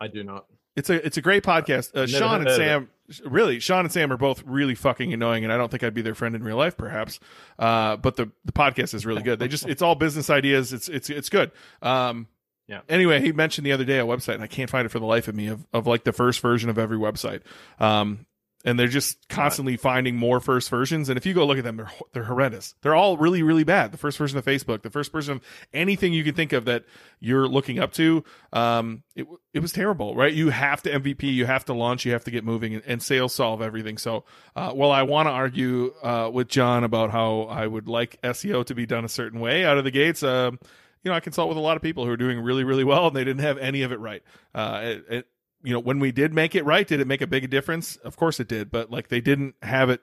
I 0.01 0.09
do 0.09 0.25
not. 0.25 0.47
It's 0.75 0.91
a 0.91 1.07
it's 1.07 1.17
a 1.17 1.23
great 1.23 1.43
podcast. 1.43 1.97
Uh, 1.97 2.05
Shaan 2.07 2.41
and 2.41 2.51
Sam, 2.51 2.91
really, 3.25 3.59
Shaan 3.59 3.81
and 3.81 3.93
Sam 3.93 4.13
are 4.13 4.19
both 4.19 4.43
really 4.45 4.75
fucking 4.75 5.13
annoying, 5.13 5.45
and 5.45 5.53
I 5.53 5.57
don't 5.57 5.71
think 5.71 5.83
I'd 5.83 5.95
be 5.95 6.03
their 6.03 6.15
friend 6.15 6.35
in 6.35 6.43
real 6.43 6.57
life, 6.59 6.77
perhaps. 6.77 7.19
Uh, 7.59 7.97
but 7.97 8.17
the 8.17 8.31
the 8.45 8.53
podcast 8.53 8.93
is 8.93 9.07
really 9.07 9.23
good. 9.23 9.39
They 9.39 9.49
just 9.49 9.67
it's 9.67 9.81
all 9.81 9.95
business 9.95 10.29
ideas. 10.29 10.73
It's 10.75 10.89
it's 10.89 11.09
it's 11.09 11.31
good. 11.31 11.51
Um, 11.81 12.27
Yeah. 12.69 12.81
Anyway, 12.89 13.21
he 13.23 13.33
mentioned 13.33 13.65
the 13.67 13.73
other 13.73 13.85
day 13.85 13.99
a 14.01 14.05
website, 14.05 14.35
and 14.35 14.43
I 14.43 14.49
can't 14.49 14.69
find 14.69 14.85
it 14.85 14.89
for 14.91 14.99
the 14.99 15.07
life 15.07 15.29
of 15.29 15.35
me 15.35 15.47
of 15.47 15.65
of 15.73 15.87
like 15.87 16.05
the 16.05 16.13
first 16.13 16.41
version 16.41 16.69
of 16.69 16.77
every 16.79 16.99
website. 16.99 17.41
Um, 17.79 18.27
and 18.67 18.77
they're 18.77 18.89
just 18.89 19.29
constantly 19.29 19.77
finding 19.77 20.17
more 20.17 20.41
first 20.41 20.69
versions. 20.69 21.09
And 21.09 21.17
if 21.17 21.25
you 21.25 21.33
go 21.33 21.47
look 21.47 21.57
at 21.57 21.65
them, 21.65 21.77
they're 21.77 21.91
they're 22.13 22.25
horrendous. 22.25 22.75
They're 22.83 22.97
all 22.97 23.17
really 23.17 23.43
really 23.45 23.63
bad. 23.65 23.93
The 23.93 23.99
first 23.99 24.19
version 24.19 24.37
of 24.37 24.45
Facebook, 24.45 24.83
the 24.83 24.91
first 24.91 25.13
version 25.13 25.37
of 25.37 25.43
anything 25.73 26.13
you 26.13 26.25
can 26.25 26.35
think 26.35 26.53
of 26.53 26.65
that 26.65 26.85
you're 27.21 27.47
looking 27.47 27.79
up 27.79 27.93
to, 27.93 28.25
um, 28.53 29.05
it 29.15 29.27
it 29.55 29.61
was 29.61 29.73
terrible, 29.73 30.17
right? 30.17 30.35
You 30.35 30.51
have 30.51 30.83
to 30.83 30.91
MVP, 30.91 31.23
you 31.23 31.47
have 31.47 31.65
to 31.67 31.73
launch, 31.73 32.05
you 32.05 32.13
have 32.13 32.25
to 32.25 32.31
get 32.33 32.45
moving, 32.45 32.75
and, 32.75 32.83
and 32.87 33.03
sales 33.03 33.33
solve 33.33 33.63
everything. 33.63 33.99
So, 33.99 34.25
uh, 34.57 34.73
well, 34.75 34.91
I 34.91 35.05
want 35.05 35.29
to 35.29 35.33
argue 35.33 35.95
uh, 36.03 36.29
with 36.33 36.49
Jon 36.49 36.83
about 36.83 37.13
how 37.13 37.43
I 37.43 37.67
would 37.67 37.89
like 37.89 38.21
SEO 38.23 38.67
to 38.67 38.75
be 38.75 38.85
done 38.85 39.05
a 39.05 39.09
certain 39.09 39.39
way 39.39 39.65
out 39.65 39.79
of 39.79 39.85
the 39.85 39.93
gates. 39.93 40.25
Um, 40.25 40.59
you 41.05 41.11
know, 41.11 41.17
I 41.17 41.21
consult 41.21 41.49
with 41.49 41.57
a 41.57 41.61
lot 41.61 41.77
of 41.77 41.85
people 41.85 42.05
who 42.05 42.11
are 42.11 42.17
doing 42.17 42.41
really, 42.41 42.65
really 42.65 42.83
well, 42.83 43.07
and 43.07 43.15
they 43.15 43.23
didn't 43.23 43.43
have 43.43 43.59
any 43.59 43.83
of 43.83 43.93
it 43.93 44.01
right. 44.01 44.25
Uh, 44.53 44.81
it, 44.83 45.05
it, 45.09 45.27
you 45.67 45.73
know, 45.73 45.81
when 45.81 45.99
we 45.99 46.13
did 46.13 46.33
make 46.33 46.55
it 46.55 46.65
right, 46.65 46.87
did 46.87 47.01
it 47.01 47.09
make 47.09 47.21
a 47.21 47.27
big 47.27 47.51
difference? 47.51 47.97
Of 47.97 48.17
course 48.17 48.39
it 48.39 48.47
did, 48.47 48.71
but 48.71 48.89
like 48.89 49.09
they 49.09 49.21
didn't 49.21 49.57
have 49.63 49.91
it 49.91 50.01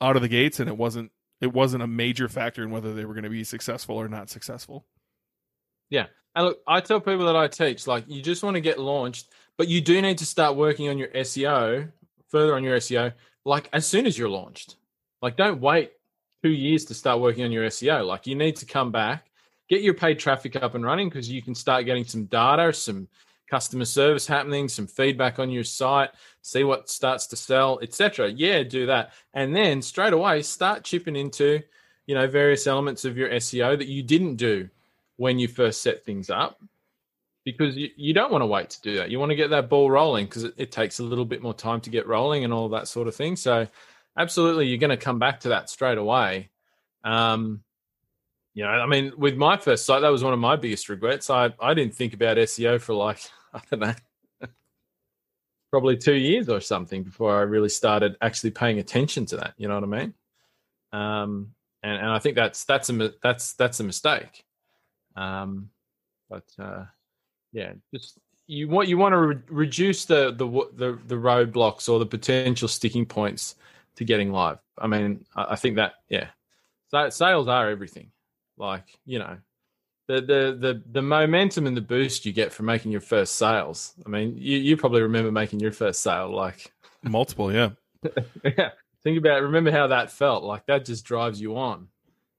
out 0.00 0.14
of 0.14 0.22
the 0.22 0.28
gates, 0.28 0.60
and 0.60 0.68
it 0.68 0.76
wasn't 0.76 1.10
it 1.40 1.52
wasn't 1.52 1.82
a 1.82 1.88
major 1.88 2.28
factor 2.28 2.62
in 2.62 2.70
whether 2.70 2.94
they 2.94 3.04
were 3.04 3.14
going 3.14 3.24
to 3.24 3.30
be 3.30 3.42
successful 3.42 3.96
or 3.96 4.06
not 4.08 4.30
successful. 4.30 4.86
Yeah, 5.88 6.06
and 6.36 6.46
look, 6.46 6.60
I 6.64 6.80
tell 6.80 7.00
people 7.00 7.26
that 7.26 7.34
I 7.34 7.48
teach, 7.48 7.88
like, 7.88 8.04
you 8.06 8.22
just 8.22 8.44
want 8.44 8.54
to 8.54 8.60
get 8.60 8.78
launched, 8.78 9.32
but 9.58 9.66
you 9.66 9.80
do 9.80 10.00
need 10.00 10.18
to 10.18 10.26
start 10.26 10.54
working 10.54 10.88
on 10.88 10.96
your 10.96 11.08
SEO, 11.08 11.90
further 12.28 12.54
on 12.54 12.62
your 12.62 12.76
SEO, 12.76 13.12
like 13.44 13.68
as 13.72 13.88
soon 13.88 14.06
as 14.06 14.16
you're 14.16 14.28
launched. 14.28 14.76
Like, 15.22 15.36
don't 15.36 15.60
wait 15.60 15.90
two 16.44 16.50
years 16.50 16.84
to 16.84 16.94
start 16.94 17.18
working 17.18 17.42
on 17.42 17.50
your 17.50 17.66
SEO. 17.66 18.06
Like, 18.06 18.28
you 18.28 18.36
need 18.36 18.54
to 18.56 18.64
come 18.64 18.92
back, 18.92 19.26
get 19.68 19.82
your 19.82 19.94
paid 19.94 20.20
traffic 20.20 20.54
up 20.54 20.76
and 20.76 20.84
running 20.84 21.08
because 21.08 21.28
you 21.28 21.42
can 21.42 21.56
start 21.56 21.84
getting 21.84 22.04
some 22.04 22.26
data, 22.26 22.72
some 22.72 23.08
customer 23.50 23.84
service 23.84 24.26
happening, 24.26 24.68
some 24.68 24.86
feedback 24.86 25.38
on 25.38 25.50
your 25.50 25.64
site, 25.64 26.10
see 26.42 26.62
what 26.62 26.88
starts 26.88 27.26
to 27.26 27.36
sell, 27.36 27.80
etc. 27.82 28.28
Yeah, 28.28 28.62
do 28.62 28.86
that. 28.86 29.12
And 29.34 29.54
then 29.54 29.82
straight 29.82 30.12
away 30.12 30.42
start 30.42 30.84
chipping 30.84 31.16
into, 31.16 31.60
you 32.06 32.14
know, 32.14 32.28
various 32.28 32.66
elements 32.66 33.04
of 33.04 33.16
your 33.16 33.28
SEO 33.30 33.76
that 33.76 33.88
you 33.88 34.02
didn't 34.02 34.36
do 34.36 34.70
when 35.16 35.38
you 35.38 35.48
first 35.48 35.82
set 35.82 36.04
things 36.04 36.30
up 36.30 36.62
because 37.44 37.76
you, 37.76 37.88
you 37.96 38.14
don't 38.14 38.30
want 38.30 38.42
to 38.42 38.46
wait 38.46 38.70
to 38.70 38.80
do 38.82 38.96
that. 38.96 39.10
You 39.10 39.18
want 39.18 39.30
to 39.30 39.36
get 39.36 39.50
that 39.50 39.68
ball 39.68 39.90
rolling 39.90 40.26
because 40.26 40.44
it, 40.44 40.54
it 40.56 40.72
takes 40.72 41.00
a 41.00 41.02
little 41.02 41.24
bit 41.24 41.42
more 41.42 41.54
time 41.54 41.80
to 41.82 41.90
get 41.90 42.06
rolling 42.06 42.44
and 42.44 42.52
all 42.52 42.68
that 42.70 42.88
sort 42.88 43.08
of 43.08 43.14
thing. 43.14 43.36
So, 43.36 43.66
absolutely, 44.16 44.66
you're 44.66 44.78
going 44.78 44.90
to 44.90 44.96
come 44.96 45.18
back 45.18 45.40
to 45.40 45.50
that 45.50 45.70
straight 45.70 45.98
away. 45.98 46.50
Um, 47.04 47.62
you 48.54 48.64
know, 48.64 48.70
I 48.70 48.86
mean, 48.86 49.12
with 49.16 49.36
my 49.36 49.56
first 49.56 49.86
site, 49.86 50.02
that 50.02 50.08
was 50.08 50.24
one 50.24 50.32
of 50.32 50.38
my 50.38 50.56
biggest 50.56 50.88
regrets. 50.88 51.30
I, 51.30 51.54
I 51.60 51.74
didn't 51.74 51.94
think 51.94 52.14
about 52.14 52.36
SEO 52.36 52.80
for 52.80 52.94
like, 52.94 53.20
I 53.52 53.60
don't 53.70 53.80
know, 53.80 53.94
probably 55.70 55.96
two 55.96 56.14
years 56.14 56.48
or 56.48 56.60
something 56.60 57.02
before 57.02 57.38
I 57.38 57.42
really 57.42 57.68
started 57.68 58.16
actually 58.20 58.50
paying 58.50 58.78
attention 58.78 59.26
to 59.26 59.36
that. 59.36 59.54
You 59.56 59.68
know 59.68 59.74
what 59.74 59.84
I 59.84 59.86
mean? 59.86 60.14
Um, 60.92 61.52
and, 61.82 61.96
and 61.96 62.10
I 62.10 62.18
think 62.18 62.36
that's 62.36 62.64
that's 62.64 62.90
a 62.90 63.12
that's 63.22 63.54
that's 63.54 63.80
a 63.80 63.84
mistake. 63.84 64.44
Um, 65.16 65.70
but 66.28 66.44
uh, 66.58 66.84
yeah, 67.52 67.72
just 67.94 68.18
you 68.46 68.68
want 68.68 68.88
you 68.88 68.98
want 68.98 69.12
to 69.12 69.18
re- 69.18 69.42
reduce 69.48 70.04
the, 70.04 70.32
the 70.32 70.46
the 70.74 70.98
the 71.06 71.14
roadblocks 71.14 71.88
or 71.88 71.98
the 71.98 72.06
potential 72.06 72.68
sticking 72.68 73.06
points 73.06 73.54
to 73.96 74.04
getting 74.04 74.32
live. 74.32 74.58
I 74.78 74.86
mean, 74.86 75.24
I, 75.36 75.52
I 75.52 75.56
think 75.56 75.76
that 75.76 75.94
yeah, 76.08 76.28
so 76.88 77.08
sales 77.10 77.48
are 77.48 77.70
everything. 77.70 78.10
Like 78.56 78.98
you 79.06 79.18
know, 79.20 79.38
the 80.10 80.20
the 80.20 80.56
the 80.58 80.82
the 80.92 81.02
momentum 81.02 81.66
and 81.66 81.76
the 81.76 81.80
boost 81.82 82.26
you 82.26 82.32
get 82.32 82.52
from 82.52 82.66
making 82.66 82.90
your 82.90 83.00
first 83.00 83.36
sales. 83.36 83.94
I 84.04 84.08
mean, 84.08 84.34
you 84.36 84.58
you 84.58 84.76
probably 84.76 85.02
remember 85.02 85.30
making 85.30 85.60
your 85.60 85.72
first 85.72 86.02
sale. 86.02 86.34
Like 86.34 86.72
Multiple, 87.02 87.52
yeah. 87.52 87.70
yeah, 88.44 88.70
think 89.02 89.18
about 89.18 89.42
remember 89.42 89.70
how 89.70 89.86
that 89.88 90.10
felt. 90.10 90.42
Like 90.44 90.66
that 90.66 90.84
just 90.84 91.04
drives 91.04 91.40
you 91.40 91.56
on. 91.56 91.88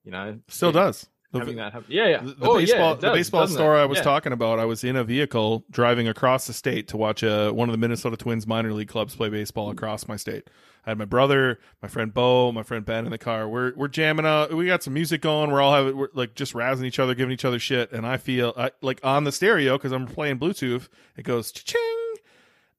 You 0.03 0.11
know, 0.11 0.39
Still 0.47 0.71
does. 0.71 1.07
Having 1.33 1.55
that 1.57 1.73
happen. 1.73 1.87
Yeah, 1.89 2.07
yeah. 2.07 2.21
The, 2.23 2.35
Oh, 2.41 2.57
yeah, 2.57 2.65
baseball, 2.65 2.95
the 2.95 3.11
baseball 3.11 3.41
doesn't 3.41 3.55
it? 3.55 3.57
store 3.57 3.77
I 3.77 3.85
was 3.85 3.99
Yeah. 3.99 4.03
talking 4.03 4.33
about, 4.33 4.59
I 4.59 4.65
was 4.65 4.83
in 4.83 4.95
a 4.97 5.03
vehicle 5.03 5.63
driving 5.71 6.07
across 6.07 6.45
the 6.47 6.53
state 6.53 6.87
to 6.89 6.97
watch 6.97 7.23
uh, 7.23 7.51
one 7.51 7.69
of 7.69 7.73
the 7.73 7.77
Minnesota 7.77 8.17
Twins 8.17 8.45
minor 8.45 8.73
league 8.73 8.89
clubs 8.89 9.15
play 9.15 9.29
baseball 9.29 9.69
across 9.69 10.07
my 10.09 10.17
state. 10.17 10.49
I 10.85 10.89
had 10.89 10.97
my 10.97 11.05
brother, 11.05 11.59
my 11.81 11.87
friend 11.87 12.13
Bo, 12.13 12.51
my 12.51 12.63
friend 12.63 12.83
Ben 12.83 13.05
in 13.05 13.11
the 13.11 13.17
car. 13.19 13.47
We're 13.47 13.71
we're 13.75 13.87
jamming 13.87 14.25
out. 14.25 14.51
We 14.51 14.65
got 14.65 14.81
some 14.81 14.93
music 14.95 15.21
going. 15.21 15.51
We're 15.51 15.61
all 15.61 15.73
having 15.75 15.95
we're 15.95 16.09
like 16.13 16.33
just 16.33 16.53
razzing 16.53 16.85
each 16.85 16.97
other, 16.97 17.13
giving 17.13 17.31
each 17.31 17.45
other 17.45 17.59
shit. 17.59 17.91
And 17.91 18.03
I 18.05 18.17
feel 18.17 18.51
I, 18.57 18.71
like 18.81 18.99
on 19.03 19.23
the 19.23 19.31
stereo 19.31 19.77
because 19.77 19.91
I'm 19.91 20.07
playing 20.07 20.39
Bluetooth. 20.39 20.87
It 21.15 21.21
goes 21.23 21.51
ching, 21.51 21.79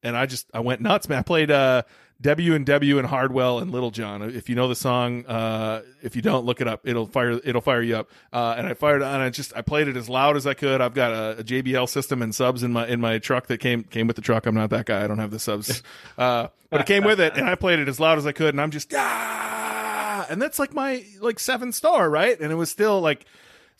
and 0.02 0.16
I 0.16 0.26
just 0.26 0.48
I 0.52 0.58
went 0.60 0.80
nuts, 0.80 1.08
man. 1.08 1.20
I 1.20 1.22
played 1.22 1.52
uh 1.52 1.82
W 2.22 2.54
and 2.54 2.64
W 2.64 2.98
and 2.98 3.06
Hardwell 3.06 3.58
and 3.58 3.72
Little 3.72 3.90
John. 3.90 4.22
If 4.22 4.48
you 4.48 4.54
know 4.54 4.68
the 4.68 4.76
song, 4.76 5.26
uh, 5.26 5.82
if 6.02 6.14
you 6.14 6.22
don't, 6.22 6.44
look 6.46 6.60
it 6.60 6.68
up. 6.68 6.82
It'll 6.84 7.06
fire. 7.06 7.32
It'll 7.44 7.60
fire 7.60 7.82
you 7.82 7.96
up. 7.96 8.10
Uh, 8.32 8.54
and 8.56 8.66
I 8.66 8.74
fired 8.74 9.02
on. 9.02 9.20
I 9.20 9.28
just 9.30 9.54
I 9.56 9.62
played 9.62 9.88
it 9.88 9.96
as 9.96 10.08
loud 10.08 10.36
as 10.36 10.46
I 10.46 10.54
could. 10.54 10.80
I've 10.80 10.94
got 10.94 11.12
a, 11.12 11.40
a 11.40 11.44
JBL 11.44 11.88
system 11.88 12.22
and 12.22 12.32
subs 12.32 12.62
in 12.62 12.72
my 12.72 12.86
in 12.86 13.00
my 13.00 13.18
truck 13.18 13.48
that 13.48 13.58
came 13.58 13.82
came 13.84 14.06
with 14.06 14.16
the 14.16 14.22
truck. 14.22 14.46
I'm 14.46 14.54
not 14.54 14.70
that 14.70 14.86
guy. 14.86 15.02
I 15.02 15.08
don't 15.08 15.18
have 15.18 15.32
the 15.32 15.40
subs, 15.40 15.82
uh, 16.18 16.48
but 16.70 16.80
it 16.80 16.86
came 16.86 17.02
with 17.02 17.20
it, 17.20 17.36
and 17.36 17.48
I 17.48 17.56
played 17.56 17.80
it 17.80 17.88
as 17.88 17.98
loud 17.98 18.18
as 18.18 18.26
I 18.26 18.32
could. 18.32 18.54
And 18.54 18.60
I'm 18.60 18.70
just 18.70 18.94
ah, 18.94 20.26
and 20.30 20.40
that's 20.40 20.60
like 20.60 20.72
my 20.72 21.04
like 21.20 21.40
seven 21.40 21.72
star, 21.72 22.08
right? 22.08 22.38
And 22.38 22.52
it 22.52 22.56
was 22.56 22.70
still 22.70 23.00
like 23.00 23.26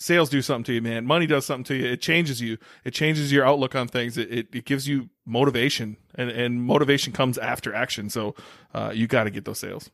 sales 0.02 0.28
do 0.28 0.42
something 0.42 0.64
to 0.64 0.72
you, 0.74 0.82
man. 0.82 1.06
Money 1.06 1.26
does 1.26 1.46
something 1.46 1.64
to 1.64 1.74
you. 1.74 1.86
It 1.86 2.00
changes 2.00 2.40
you. 2.40 2.58
It 2.84 2.92
changes 2.92 3.32
your 3.32 3.46
outlook 3.46 3.74
on 3.74 3.88
things. 3.88 4.18
It 4.18 4.30
it, 4.30 4.48
it 4.52 4.64
gives 4.64 4.88
you 4.88 5.08
motivation, 5.24 5.96
and 6.14 6.30
and 6.30 6.62
motivation 6.62 7.12
comes 7.12 7.38
after 7.38 7.74
action. 7.74 8.10
So 8.10 8.34
uh, 8.74 8.92
you 8.94 9.06
got 9.06 9.24
to 9.24 9.30
get 9.30 9.44
those 9.44 9.58
sales. 9.58 9.90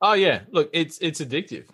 Oh 0.00 0.14
yeah, 0.14 0.40
look, 0.50 0.70
it's 0.72 0.98
it's 0.98 1.20
addictive. 1.20 1.66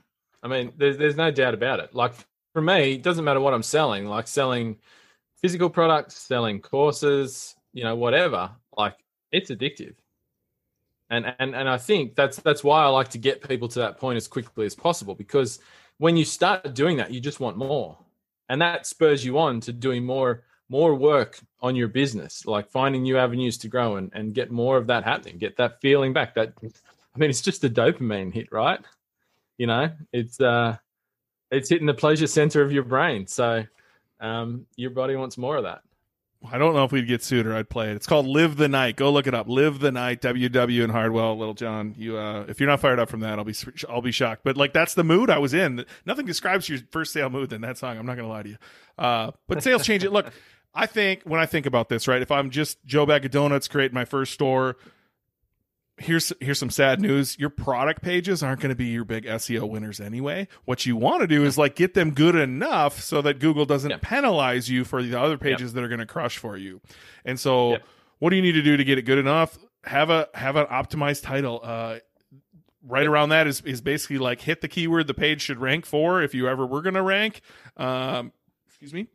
I 0.43 0.49
mean, 0.49 0.73
there's 0.77 0.99
there's 0.99 1.17
no 1.17 1.31
doubt 1.31 1.55
about 1.55 1.81
it. 1.81 1.95
Like 1.95 2.13
for 2.53 2.61
me, 2.61 2.95
it 2.95 3.03
doesn't 3.03 3.25
matter 3.25 3.41
what 3.41 3.55
I'm 3.55 3.63
selling. 3.63 4.07
Like 4.07 4.29
selling 4.29 4.77
physical 5.41 5.71
products, 5.71 6.17
selling 6.17 6.61
courses, 6.61 7.55
you 7.73 7.85
know, 7.85 7.97
whatever. 7.97 8.51
Like 8.77 8.97
it's 9.33 9.51
addictive. 9.51 9.95
And 11.11 11.35
and 11.39 11.55
and 11.55 11.69
I 11.69 11.79
think 11.79 12.17
that's 12.17 12.37
that's 12.39 12.63
why 12.63 12.83
I 12.83 12.89
like 12.89 13.09
to 13.11 13.19
get 13.19 13.47
people 13.49 13.69
to 13.69 13.79
that 13.79 13.99
point 13.99 14.19
as 14.19 14.29
quickly 14.29 14.67
as 14.67 14.75
possible 14.75 15.15
because 15.15 15.61
when 15.99 16.17
you 16.17 16.25
start 16.25 16.75
doing 16.75 16.97
that, 16.97 17.13
you 17.13 17.21
just 17.21 17.41
want 17.41 17.57
more. 17.57 17.97
And 18.49 18.63
that 18.63 18.87
spurs 18.87 19.25
you 19.25 19.39
on 19.39 19.61
to 19.61 19.73
doing 19.73 20.05
more 20.05 20.45
more 20.71 20.95
work 20.95 21.41
on 21.63 21.75
your 21.75 21.89
business, 21.89 22.45
like 22.45 22.71
finding 22.71 23.03
new 23.03 23.17
avenues 23.17 23.57
to 23.57 23.69
grow 23.69 23.97
and, 23.97 24.11
and 24.15 24.35
get 24.35 24.51
more 24.51 24.77
of 24.77 24.87
that 24.87 25.03
happening, 25.03 25.39
get 25.39 25.57
that 25.57 25.81
feeling 25.81 26.13
back. 26.13 26.35
That 26.35 26.53
I 26.63 27.19
mean, 27.19 27.31
it's 27.31 27.41
just 27.41 27.65
a 27.65 27.71
dopamine 27.71 28.33
hit, 28.33 28.53
right? 28.53 28.81
You 29.57 29.67
know, 29.67 29.91
it's 30.13 30.41
uh 30.41 30.77
it's 31.51 31.69
hitting 31.69 31.87
the 31.87 31.95
pleasure 31.95 32.27
center 32.27 32.63
of 32.63 32.73
your 32.73 32.85
brain. 32.85 33.27
So 33.27 33.65
um 34.21 34.67
your 34.77 34.91
body 34.91 35.17
wants 35.17 35.39
more 35.39 35.57
of 35.57 35.65
that. 35.65 35.83
I 36.51 36.57
don't 36.57 36.73
know 36.73 36.85
if 36.85 36.93
we'd 36.93 37.09
get 37.09 37.23
sued 37.23 37.47
or 37.47 37.55
I'd 37.57 37.69
play 37.69 37.91
it. 37.91 37.97
It's 37.97 38.07
called 38.07 38.27
Live 38.27 38.57
the 38.57 38.69
Night. 38.69 38.97
Go 38.97 39.11
look 39.11 39.27
it 39.27 39.35
up. 39.35 39.49
Live 39.49 39.81
the 39.81 39.91
Night. 39.91 40.23
WW 40.23 40.85
and 40.85 40.93
Hardwell, 40.93 41.37
Little 41.37 41.55
John. 41.55 41.95
You, 41.99 42.17
uh, 42.17 42.45
if 42.49 42.61
you're 42.61 42.69
not 42.69 42.79
fired 42.81 43.01
up 43.01 43.09
from 43.09 43.21
that, 43.21 43.39
I'll 43.39 43.45
be, 43.45 43.55
I'll 43.89 44.03
be 44.03 44.13
shocked. 44.13 44.43
But 44.45 44.57
like, 44.57 44.73
that's 44.73 44.95
the 44.95 45.03
mood 45.03 45.31
I 45.31 45.39
was 45.39 45.53
in. 45.53 45.85
Nothing 46.07 46.27
describes 46.27 46.69
your 46.69 46.79
first 46.93 47.13
sale 47.13 47.29
mood 47.29 47.51
than 47.51 47.63
that 47.63 47.77
song. 47.77 47.99
I'm 47.99 48.07
not 48.07 48.17
gonna 48.17 48.29
lie 48.29 48.45
to 48.45 48.49
you. 48.51 48.57
Uh, 48.97 49.33
but 49.49 49.63
sales 49.65 49.85
change 49.85 50.05
it. 50.05 50.13
Look, 50.13 50.33
I 50.75 50.87
think 50.87 51.23
when 51.25 51.41
I 51.41 51.47
think 51.47 51.67
about 51.67 51.89
this, 51.89 52.07
right? 52.07 52.23
If 52.23 52.31
I'm 52.31 52.51
just 52.51 52.85
Joe 52.85 53.05
Bag 53.05 53.25
of 53.25 53.33
Donuts 53.33 53.67
creating 53.67 53.95
my 53.95 54.05
first 54.05 54.33
store, 54.33 54.77
here's 55.99 56.33
here's 56.41 56.59
some 56.59 56.71
sad 56.71 57.01
news. 57.01 57.39
Your 57.39 57.51
product 57.51 58.03
pages 58.03 58.43
aren't 58.43 58.61
going 58.61 58.71
to 58.71 58.77
be 58.77 58.87
your 58.87 59.05
big 59.05 59.25
seo 59.25 59.69
winners 59.69 60.01
anyway. 60.01 60.49
What 60.65 60.87
you 60.87 60.97
want 60.97 61.21
to 61.23 61.27
do 61.27 61.45
is 61.45 61.57
like 61.59 61.75
get 61.77 61.95
them 61.95 62.13
good 62.13 62.35
enough 62.35 63.01
so 63.01 63.21
that 63.23 63.39
google 63.41 63.65
doesn't 63.67 63.91
Yep. 63.91 64.01
penalize 64.03 64.69
you 64.69 64.85
for 64.85 65.03
the 65.03 65.19
other 65.21 65.39
pages 65.39 65.73
that 65.73 65.83
are 65.85 65.89
going 65.89 66.01
to 66.01 66.07
crush 66.07 66.39
for 66.39 66.57
you. 66.57 66.81
And 67.25 67.39
so 67.39 67.79
what 68.19 68.31
do 68.31 68.37
you 68.37 68.43
need 68.43 68.53
to 68.53 68.63
do 68.63 68.77
to 68.77 68.85
get 68.85 68.99
it 68.99 69.03
good 69.03 69.19
enough? 69.19 69.59
Have 69.85 70.11
a 70.11 70.29
have 70.35 70.57
an 70.57 70.67
optimized 70.67 71.23
title. 71.23 71.61
Uh 71.63 71.99
right 72.83 73.07
around 73.07 73.31
that 73.31 73.47
is 73.47 73.61
is 73.63 73.81
basically 73.81 74.19
like 74.19 74.41
hit 74.41 74.61
the 74.61 74.69
keyword 74.69 75.07
the 75.07 75.15
page 75.15 75.43
should 75.43 75.59
rank 75.59 75.85
for 75.85 76.23
if 76.23 76.35
you 76.35 76.49
ever 76.49 76.67
were 76.67 76.83
going 76.83 76.95
to 76.95 77.03
rank. 77.03 77.41
Um 77.77 78.33
excuse 78.67 78.93
me. 78.95 79.09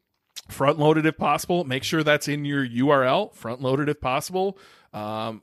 Front 0.50 0.78
loaded 0.80 1.06
if 1.06 1.18
possible. 1.18 1.64
Make 1.64 1.84
sure 1.84 2.04
that's 2.04 2.28
in 2.28 2.44
your 2.46 2.68
url 2.68 3.34
front 3.34 3.62
loaded 3.62 3.88
if 3.90 4.02
possible. 4.02 4.58
Um 4.94 5.42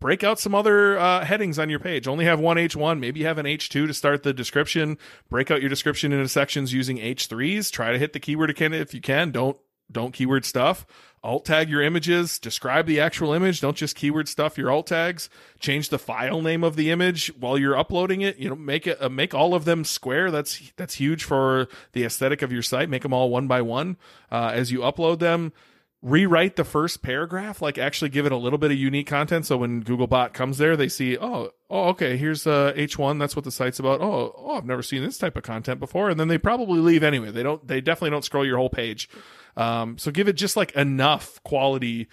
break 0.00 0.22
out 0.22 0.38
some 0.38 0.54
other 0.54 0.98
uh, 0.98 1.24
headings 1.24 1.58
on 1.58 1.70
your 1.70 1.78
page. 1.78 2.06
Only 2.06 2.24
have 2.24 2.40
one 2.40 2.56
H1, 2.56 2.98
maybe 2.98 3.22
have 3.24 3.38
an 3.38 3.46
H2 3.46 3.86
to 3.86 3.94
start 3.94 4.22
the 4.22 4.32
description. 4.32 4.98
Break 5.28 5.50
out 5.50 5.60
your 5.60 5.68
description 5.68 6.12
into 6.12 6.28
sections 6.28 6.72
using 6.72 6.98
H3s. 6.98 7.70
Try 7.70 7.92
to 7.92 7.98
hit 7.98 8.12
the 8.12 8.20
keyword 8.20 8.50
again 8.50 8.72
if 8.72 8.94
you 8.94 9.00
can. 9.00 9.30
Don't 9.30 9.56
don't 9.90 10.12
keyword 10.12 10.44
stuff. 10.44 10.86
Alt 11.22 11.46
tag 11.46 11.68
your 11.68 11.82
images. 11.82 12.38
Describe 12.38 12.86
the 12.86 13.00
actual 13.00 13.32
image. 13.32 13.60
Don't 13.60 13.76
just 13.76 13.96
keyword 13.96 14.28
stuff 14.28 14.58
your 14.58 14.70
alt 14.70 14.86
tags. 14.86 15.30
Change 15.58 15.88
the 15.88 15.98
file 15.98 16.42
name 16.42 16.62
of 16.62 16.76
the 16.76 16.90
image 16.90 17.32
while 17.38 17.58
you're 17.58 17.76
uploading 17.76 18.20
it. 18.20 18.36
You 18.36 18.50
know, 18.50 18.54
make 18.54 18.86
it 18.86 19.02
uh, 19.02 19.08
make 19.08 19.34
all 19.34 19.54
of 19.54 19.64
them 19.64 19.84
square. 19.84 20.30
That's 20.30 20.72
that's 20.76 20.94
huge 20.94 21.24
for 21.24 21.68
the 21.92 22.04
aesthetic 22.04 22.42
of 22.42 22.52
your 22.52 22.62
site. 22.62 22.88
Make 22.88 23.02
them 23.02 23.12
all 23.12 23.30
one 23.30 23.48
by 23.48 23.62
one 23.62 23.96
uh, 24.30 24.52
as 24.54 24.70
you 24.70 24.80
upload 24.80 25.18
them 25.18 25.52
rewrite 26.00 26.54
the 26.54 26.64
first 26.64 27.02
paragraph 27.02 27.60
like 27.60 27.76
actually 27.76 28.08
give 28.08 28.24
it 28.24 28.30
a 28.30 28.36
little 28.36 28.58
bit 28.58 28.70
of 28.70 28.78
unique 28.78 29.08
content. 29.08 29.46
So 29.46 29.56
when 29.56 29.82
googlebot 29.82 30.32
comes 30.32 30.58
there 30.58 30.76
they 30.76 30.88
see 30.88 31.18
oh 31.18 31.50
oh 31.68 31.88
okay 31.88 32.16
here's 32.16 32.46
uh 32.46 32.72
h1 32.76 33.18
that's 33.18 33.34
what 33.34 33.44
the 33.44 33.50
site's 33.50 33.80
about. 33.80 34.00
Oh 34.00 34.32
oh 34.36 34.56
i've 34.56 34.64
never 34.64 34.82
seen 34.82 35.02
this 35.02 35.18
type 35.18 35.36
of 35.36 35.42
content 35.42 35.80
before. 35.80 36.08
And 36.08 36.20
then 36.20 36.28
they 36.28 36.38
probably 36.38 36.78
leave 36.78 37.02
anyway. 37.02 37.32
They 37.32 37.42
don't 37.42 37.66
they 37.66 37.80
definitely 37.80 38.10
don't 38.10 38.24
scroll 38.24 38.46
your 38.46 38.58
whole 38.58 38.70
page. 38.70 39.08
Um 39.56 39.98
so 39.98 40.12
give 40.12 40.28
it 40.28 40.34
just 40.34 40.56
like 40.56 40.70
enough 40.72 41.42
quality 41.42 42.08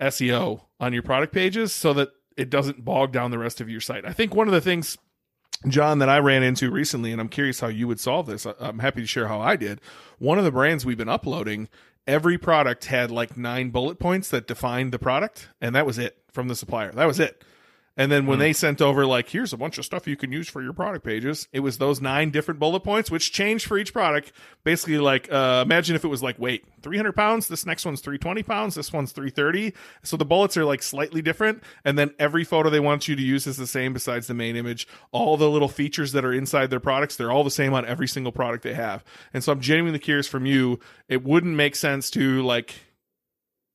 seo 0.00 0.62
on 0.80 0.92
your 0.92 1.02
product 1.02 1.32
pages 1.32 1.72
so 1.72 1.92
that 1.92 2.08
it 2.36 2.50
doesn't 2.50 2.84
bog 2.84 3.12
down 3.12 3.30
the 3.30 3.38
rest 3.38 3.60
of 3.60 3.70
your 3.70 3.80
site. 3.80 4.04
I 4.04 4.12
think 4.12 4.34
one 4.34 4.48
of 4.48 4.54
the 4.54 4.60
things 4.60 4.98
Jon, 5.68 6.00
that 6.00 6.08
I 6.08 6.18
ran 6.18 6.42
into 6.42 6.70
recently, 6.70 7.12
and 7.12 7.20
I'm 7.20 7.28
curious 7.28 7.60
how 7.60 7.68
you 7.68 7.86
would 7.86 8.00
solve 8.00 8.26
this. 8.26 8.46
I'm 8.58 8.80
happy 8.80 9.00
to 9.00 9.06
share 9.06 9.28
how 9.28 9.40
I 9.40 9.54
did. 9.54 9.80
One 10.18 10.38
of 10.38 10.44
the 10.44 10.50
brands 10.50 10.84
we've 10.84 10.98
been 10.98 11.08
uploading, 11.08 11.68
every 12.06 12.38
product 12.38 12.86
had 12.86 13.10
like 13.10 13.36
nine 13.36 13.70
bullet 13.70 13.98
points 13.98 14.28
that 14.30 14.46
defined 14.46 14.92
the 14.92 14.98
product, 14.98 15.48
and 15.60 15.74
that 15.74 15.86
was 15.86 15.98
it 15.98 16.16
from 16.30 16.48
the 16.48 16.56
supplier. 16.56 16.92
That 16.92 17.06
was 17.06 17.20
it. 17.20 17.44
And 17.96 18.10
then 18.10 18.26
when 18.26 18.38
they 18.38 18.52
sent 18.52 18.80
over, 18.80 19.04
like, 19.04 19.28
here's 19.28 19.52
a 19.52 19.56
bunch 19.56 19.78
of 19.78 19.84
stuff 19.84 20.06
you 20.06 20.16
can 20.16 20.32
use 20.32 20.48
for 20.48 20.62
your 20.62 20.72
product 20.72 21.04
pages, 21.04 21.48
it 21.52 21.60
was 21.60 21.78
those 21.78 22.00
nine 22.00 22.30
different 22.30 22.58
bullet 22.58 22.80
points, 22.80 23.10
which 23.10 23.32
changed 23.32 23.66
for 23.66 23.76
each 23.76 23.92
product. 23.92 24.32
Basically, 24.64 24.98
like, 24.98 25.30
uh, 25.30 25.62
imagine 25.64 25.94
if 25.96 26.04
it 26.04 26.08
was 26.08 26.22
like, 26.22 26.38
weight 26.38 26.64
300 26.82 27.12
pounds, 27.12 27.48
this 27.48 27.64
next 27.64 27.84
one's 27.84 28.00
320 28.00 28.42
pounds, 28.42 28.74
this 28.74 28.92
one's 28.92 29.12
330. 29.12 29.72
So 30.02 30.16
the 30.16 30.24
bullets 30.24 30.56
are 30.56 30.64
like 30.64 30.82
slightly 30.82 31.22
different. 31.22 31.62
And 31.84 31.98
then 31.98 32.12
every 32.18 32.44
photo 32.44 32.70
they 32.70 32.80
want 32.80 33.08
you 33.08 33.16
to 33.16 33.22
use 33.22 33.46
is 33.46 33.56
the 33.56 33.66
same 33.66 33.92
besides 33.92 34.26
the 34.26 34.34
main 34.34 34.56
image. 34.56 34.88
All 35.12 35.36
the 35.36 35.50
little 35.50 35.68
features 35.68 36.12
that 36.12 36.24
are 36.24 36.32
inside 36.32 36.70
their 36.70 36.80
products, 36.80 37.16
they're 37.16 37.30
all 37.32 37.44
the 37.44 37.50
same 37.50 37.72
on 37.72 37.86
every 37.86 38.08
single 38.08 38.32
product 38.32 38.64
they 38.64 38.74
have. 38.74 39.04
And 39.32 39.42
so 39.42 39.52
I'm 39.52 39.60
genuinely 39.60 39.98
curious 39.98 40.26
from 40.26 40.46
you, 40.46 40.80
it 41.08 41.22
wouldn't 41.24 41.56
make 41.56 41.76
sense 41.76 42.10
to 42.10 42.42
like, 42.42 42.74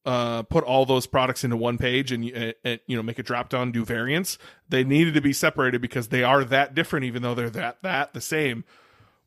uh, 0.07 0.41
put 0.43 0.63
all 0.63 0.85
those 0.85 1.05
products 1.05 1.43
into 1.43 1.57
one 1.57 1.77
page 1.77 2.13
and, 2.13 2.23
uh, 2.33 2.53
and 2.63 2.79
you 2.87 2.95
know 2.95 3.03
make 3.03 3.19
a 3.19 3.23
drop 3.23 3.49
down 3.49 3.73
do 3.73 3.83
variants 3.83 4.37
they 4.69 4.81
needed 4.83 5.13
to 5.13 5.21
be 5.21 5.33
separated 5.33 5.81
because 5.81 6.07
they 6.07 6.23
are 6.23 6.45
that 6.45 6.73
different 6.73 7.05
even 7.05 7.21
though 7.21 7.35
they're 7.35 7.49
that 7.49 7.77
that 7.83 8.13
the 8.13 8.21
same. 8.21 8.63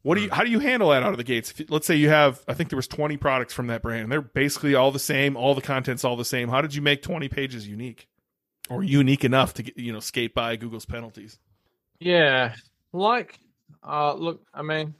What 0.02 0.14
do 0.14 0.22
you 0.22 0.30
how 0.30 0.42
do 0.42 0.50
you 0.50 0.60
handle 0.60 0.88
that 0.88 1.02
out 1.02 1.12
of 1.12 1.18
the 1.18 1.24
gates? 1.24 1.52
If, 1.52 1.70
let's 1.70 1.86
say 1.86 1.94
you 1.94 2.08
have 2.08 2.42
i 2.48 2.54
think 2.54 2.70
there 2.70 2.78
was 2.78 2.88
20 2.88 3.18
products 3.18 3.52
from 3.52 3.66
that 3.66 3.82
brand. 3.82 4.10
They're 4.10 4.22
basically 4.22 4.74
all 4.74 4.90
the 4.90 4.98
same 4.98 5.36
all 5.36 5.54
the 5.54 5.60
content's 5.60 6.02
all 6.02 6.16
the 6.16 6.24
same. 6.24 6.48
How 6.48 6.62
did 6.62 6.74
you 6.74 6.80
make 6.80 7.02
20 7.02 7.28
pages 7.28 7.68
unique 7.68 8.08
or 8.70 8.82
unique 8.82 9.22
enough 9.22 9.52
to 9.54 9.62
get 9.62 9.76
you 9.76 9.92
know 9.92 10.00
skate 10.00 10.34
by 10.34 10.56
google's 10.56 10.86
penalties? 10.86 11.38
Yeah, 11.98 12.54
like, 12.94 13.38
uh, 13.86 14.14
look, 14.14 14.40
I 14.54 14.62
mean, 14.62 14.94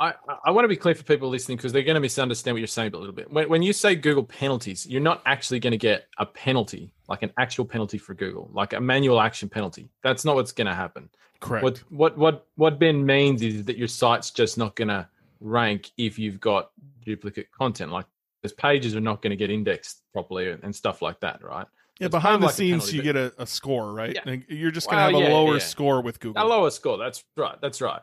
I 0.00 0.14
I- 0.44 0.50
want 0.50 0.64
to 0.64 0.68
be 0.68 0.76
clear 0.76 0.94
for 0.94 1.04
people 1.04 1.28
listening 1.28 1.56
because 1.56 1.72
they're 1.72 1.82
going 1.82 1.94
to 1.94 2.00
misunderstand 2.00 2.54
what 2.54 2.58
you're 2.58 2.66
saying 2.66 2.94
a 2.94 2.98
little 2.98 3.14
bit. 3.14 3.30
When 3.30 3.48
when 3.48 3.62
you 3.62 3.72
say 3.72 3.94
Google 3.94 4.24
penalties, 4.24 4.86
you're 4.86 5.00
not 5.00 5.22
actually 5.26 5.60
going 5.60 5.70
to 5.72 5.76
get 5.78 6.06
a 6.18 6.26
penalty, 6.26 6.92
like 7.08 7.22
an 7.22 7.32
actual 7.38 7.64
penalty 7.64 7.98
for 7.98 8.14
Google, 8.14 8.50
like 8.52 8.72
a 8.72 8.80
manual 8.80 9.20
action 9.20 9.48
penalty. 9.48 9.88
That's 10.02 10.24
not 10.24 10.34
what's 10.34 10.52
going 10.52 10.66
to 10.66 10.74
happen. 10.74 11.08
correct 11.40 11.62
What 11.64 11.78
what 11.90 12.18
what 12.18 12.46
what 12.56 12.78
Ben 12.78 13.04
means 13.06 13.40
is 13.42 13.64
that 13.66 13.76
your 13.78 13.88
site's 13.88 14.30
just 14.30 14.58
not 14.58 14.74
going 14.76 14.88
to 14.88 15.08
rank 15.40 15.90
if 15.96 16.18
you've 16.18 16.40
got 16.40 16.70
duplicate 17.04 17.50
content. 17.52 17.92
Like 17.92 18.06
those 18.42 18.52
pages 18.52 18.94
are 18.96 19.00
not 19.00 19.22
going 19.22 19.30
to 19.30 19.36
get 19.36 19.50
indexed 19.50 20.02
properly 20.12 20.50
and 20.50 20.74
stuff 20.74 21.02
like 21.02 21.20
that, 21.20 21.42
right? 21.42 21.66
yeah 22.00 22.06
It's 22.06 22.12
behind 22.12 22.42
the 22.42 22.46
like 22.46 22.54
scenes 22.56 22.92
you 22.92 23.00
but- 23.00 23.04
get 23.04 23.16
a, 23.16 23.32
a 23.38 23.46
score 23.46 23.92
right 23.92 24.12
Yeah. 24.14 24.22
And 24.32 24.44
you're 24.48 24.72
just 24.72 24.90
gonna 24.90 25.02
Well, 25.12 25.20
have 25.22 25.28
a 25.28 25.30
yeah, 25.30 25.34
lower 25.38 25.52
yeah. 25.54 25.58
score 25.60 26.00
with 26.02 26.18
google 26.18 26.42
A 26.42 26.44
lower 26.44 26.70
score. 26.70 26.98
That's 26.98 27.22
right. 27.36 27.56
That's 27.62 27.80
right. 27.80 28.00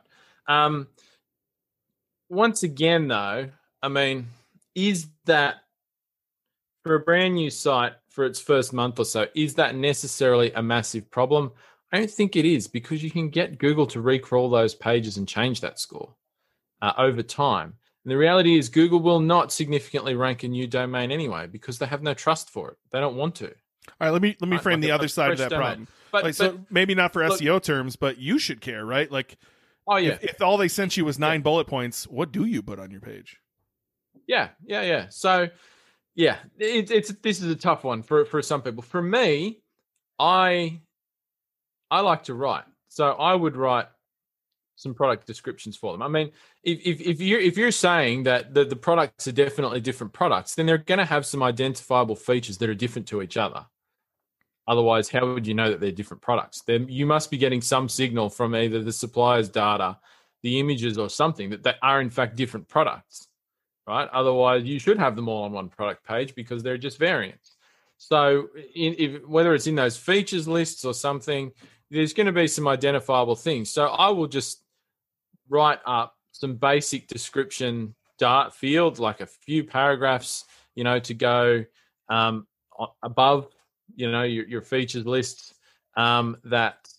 Um, 0.48 0.88
once 2.32 2.64
again, 2.64 3.10
though, 3.10 3.50
I 3.84 3.88
mean, 3.90 4.28
is 4.74 5.08
that 5.26 5.56
for 6.84 6.96
a 6.96 7.00
brand 7.00 7.36
new 7.36 7.50
site 7.50 7.94
for 8.10 8.26
its 8.26 8.40
first 8.40 8.72
month 8.72 9.00
or 9.00 9.06
so? 9.06 9.28
Is 9.36 9.56
that 9.56 9.76
necessarily 9.76 10.52
a 10.54 10.64
massive 10.64 11.12
problem? 11.12 11.52
I 11.92 12.00
don't 12.00 12.10
think 12.10 12.38
it 12.38 12.46
is 12.46 12.68
because 12.68 13.04
you 13.04 13.12
can 13.12 13.30
get 13.30 13.58
Google 13.58 13.86
to 13.88 14.02
recrawl 14.02 14.50
those 14.50 14.74
pages 14.74 15.18
and 15.18 15.28
change 15.28 15.60
that 15.60 15.78
score 15.78 16.16
uh, 16.82 16.94
over 16.98 17.22
time. 17.22 17.74
And 18.06 18.12
the 18.12 18.18
reality 18.18 18.58
is, 18.58 18.70
Google 18.70 19.02
will 19.02 19.20
not 19.20 19.52
significantly 19.52 20.16
rank 20.16 20.44
a 20.44 20.48
new 20.48 20.68
domain 20.68 21.12
anyway 21.12 21.48
because 21.48 21.78
they 21.80 21.86
have 21.86 22.02
no 22.02 22.14
trust 22.14 22.50
for 22.50 22.72
it. 22.72 22.78
They 22.92 23.02
don't 23.02 23.18
want 23.18 23.36
to. 23.36 23.48
all 23.48 23.54
right 24.00 24.10
let 24.10 24.22
me 24.22 24.38
let 24.40 24.50
me 24.50 24.58
frame 24.58 24.80
like 24.80 24.88
the 24.88 24.92
other 24.92 25.10
side 25.10 25.32
of 25.32 25.38
that 25.38 25.50
domain. 25.50 25.66
problem 25.66 25.88
But, 26.14 26.24
like, 26.24 26.34
so 26.34 26.62
maybe 26.70 26.96
not 26.96 27.12
for 27.12 27.28
look- 27.28 27.42
SEO 27.42 27.62
terms, 27.62 27.98
but 27.98 28.18
you 28.18 28.40
should 28.40 28.62
care, 28.62 28.86
right? 28.86 29.12
Like, 29.12 29.38
oh 29.92 29.98
yeah, 29.98 30.12
if, 30.12 30.24
if 30.24 30.42
all 30.42 30.58
they 30.58 30.68
sent 30.68 30.96
you 30.98 31.06
was 31.06 31.20
nine 31.20 31.42
bullet 31.42 31.68
points, 31.68 32.06
what 32.06 32.32
do 32.32 32.46
you 32.46 32.62
put 32.62 32.80
on 32.80 32.92
your 32.92 33.02
page? 33.02 33.38
Yeah, 34.28 34.50
yeah, 34.66 34.82
yeah. 34.82 35.06
So, 35.10 35.50
yeah, 36.16 36.38
it, 36.58 36.90
it's 36.90 37.10
this 37.22 37.42
is 37.42 37.52
a 37.52 37.56
tough 37.56 37.84
one 37.84 38.02
for 38.02 38.26
for 38.26 38.42
some 38.42 38.62
people. 38.62 38.82
For 38.82 39.02
me, 39.02 39.62
I 40.18 40.80
I 41.90 42.00
like 42.00 42.24
to 42.24 42.34
write, 42.34 42.64
so 42.88 43.12
I 43.12 43.36
would 43.36 43.56
write 43.56 43.88
some 44.78 44.94
product 44.94 45.28
descriptions 45.28 45.78
for 45.78 45.92
them. 45.92 46.02
I 46.02 46.08
mean, 46.08 46.32
if 46.64 46.80
if, 46.86 47.02
if 47.02 47.22
you're 47.22 47.42
if 47.42 47.58
you're 47.58 47.72
saying 47.72 48.24
that 48.24 48.54
the, 48.54 48.64
the 48.66 48.76
products 48.76 49.28
are 49.28 49.34
definitely 49.34 49.82
different 49.82 50.14
products, 50.14 50.56
then 50.56 50.66
they're 50.66 50.78
going 50.78 51.00
to 51.00 51.06
have 51.06 51.26
some 51.26 51.44
identifiable 51.44 52.16
features 52.16 52.58
that 52.60 52.70
are 52.70 52.76
different 52.76 53.08
to 53.10 53.22
each 53.22 53.38
other. 53.38 53.66
Otherwise, 54.72 55.10
how 55.10 55.34
would 55.34 55.46
you 55.46 55.54
know 55.54 55.70
that 55.70 55.82
they're 55.82 55.92
different 55.92 56.24
products? 56.24 56.62
Then 56.62 56.88
you 56.88 57.06
must 57.06 57.30
be 57.30 57.38
getting 57.38 57.62
some 57.62 57.90
signal 57.90 58.30
from 58.30 58.56
either 58.56 58.82
the 58.82 58.94
supplier's 58.94 59.50
data 59.50 59.98
the 60.44 60.60
images 60.60 60.98
or 60.98 61.10
something 61.10 61.50
that 61.50 61.64
they 61.64 61.74
are 61.82 62.02
in 62.02 62.10
fact 62.10 62.36
different 62.36 62.68
products, 62.68 63.28
right? 63.88 64.10
Otherwise, 64.12 64.64
you 64.64 64.80
should 64.80 64.98
have 64.98 65.16
them 65.16 65.28
all 65.28 65.44
on 65.44 65.52
one 65.52 65.70
product 65.70 66.06
page 66.06 66.36
because 66.36 66.64
they're 66.64 66.78
just 66.78 66.98
variants. 66.98 67.58
So, 67.98 68.50
in, 68.76 68.96
if, 68.98 69.28
whether 69.28 69.54
it's 69.54 69.68
in 69.68 69.76
those 69.76 69.98
features 69.98 70.48
lists 70.48 70.86
or 70.86 70.94
something, 70.94 71.52
there's 71.92 72.14
going 72.14 72.26
to 72.26 72.32
be 72.32 72.48
some 72.48 72.68
identifiable 72.68 73.36
things. 73.36 73.70
So, 73.70 73.88
I 73.88 74.10
will 74.10 74.28
just 74.28 74.64
write 75.50 75.80
up 75.86 76.16
some 76.32 76.56
basic 76.56 77.08
description 77.08 77.94
dart 78.18 78.56
field, 78.56 78.98
like 78.98 79.22
a 79.22 79.28
few 79.28 79.64
paragraphs, 79.64 80.46
you 80.74 80.84
know, 80.84 81.00
to 81.00 81.14
go 81.14 81.64
um, 82.10 82.48
above, 83.04 83.50
you 83.96 84.12
know, 84.12 84.24
your, 84.24 84.46
your 84.48 84.62
features 84.62 85.06
lists 85.06 85.54
um, 85.98 86.38
that, 86.46 86.90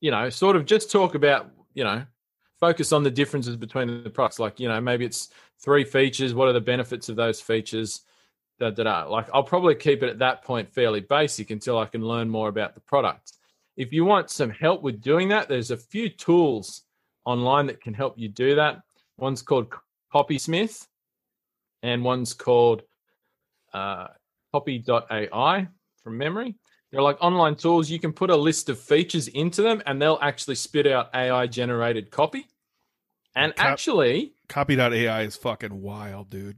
you 0.00 0.10
know, 0.10 0.30
sort 0.30 0.56
of 0.56 0.64
just 0.64 0.90
talk 0.90 1.14
about, 1.14 1.50
you 1.74 1.84
know, 1.84 2.04
focus 2.60 2.92
on 2.92 3.02
the 3.02 3.10
differences 3.10 3.56
between 3.56 4.02
the 4.02 4.10
products. 4.10 4.38
Like, 4.38 4.60
you 4.60 4.68
know, 4.68 4.80
maybe 4.80 5.04
it's 5.04 5.30
three 5.60 5.84
features. 5.84 6.34
What 6.34 6.48
are 6.48 6.52
the 6.52 6.60
benefits 6.60 7.08
of 7.08 7.16
those 7.16 7.40
features? 7.40 8.02
Da, 8.58 8.70
da, 8.70 8.82
da. 8.84 9.04
Like, 9.04 9.28
I'll 9.32 9.44
probably 9.44 9.74
keep 9.74 10.02
it 10.02 10.08
at 10.08 10.18
that 10.18 10.42
point 10.42 10.72
fairly 10.72 11.00
basic 11.00 11.50
until 11.50 11.78
I 11.78 11.86
can 11.86 12.02
learn 12.02 12.28
more 12.28 12.48
about 12.48 12.74
the 12.74 12.80
product. 12.80 13.32
If 13.76 13.92
you 13.92 14.04
want 14.04 14.30
some 14.30 14.50
help 14.50 14.82
with 14.82 15.00
doing 15.00 15.28
that, 15.28 15.48
there's 15.48 15.70
a 15.70 15.76
few 15.76 16.08
tools 16.08 16.82
online 17.24 17.66
that 17.66 17.80
can 17.80 17.94
help 17.94 18.18
you 18.18 18.28
do 18.28 18.56
that. 18.56 18.82
One's 19.16 19.42
called 19.42 19.72
Copysmith, 20.12 20.88
and 21.82 22.02
one's 22.02 22.34
called 22.34 22.82
uh, 23.72 24.08
Copy.ai 24.52 25.68
from 26.08 26.18
memory. 26.18 26.56
They're 26.90 27.02
like 27.02 27.18
online 27.20 27.54
tools. 27.54 27.90
You 27.90 27.98
can 28.00 28.12
put 28.14 28.30
a 28.30 28.36
list 28.36 28.70
of 28.70 28.80
features 28.80 29.28
into 29.28 29.60
them, 29.60 29.82
and 29.84 30.00
they'll 30.00 30.18
actually 30.22 30.54
spit 30.54 30.86
out 30.86 31.10
AI 31.14 31.46
generated 31.46 32.10
copy. 32.10 32.46
And 33.36 33.54
Cop- 33.54 33.66
actually, 33.66 34.32
Copy.ai 34.48 35.22
is 35.22 35.36
fucking 35.36 35.82
wild, 35.82 36.30
dude. 36.30 36.56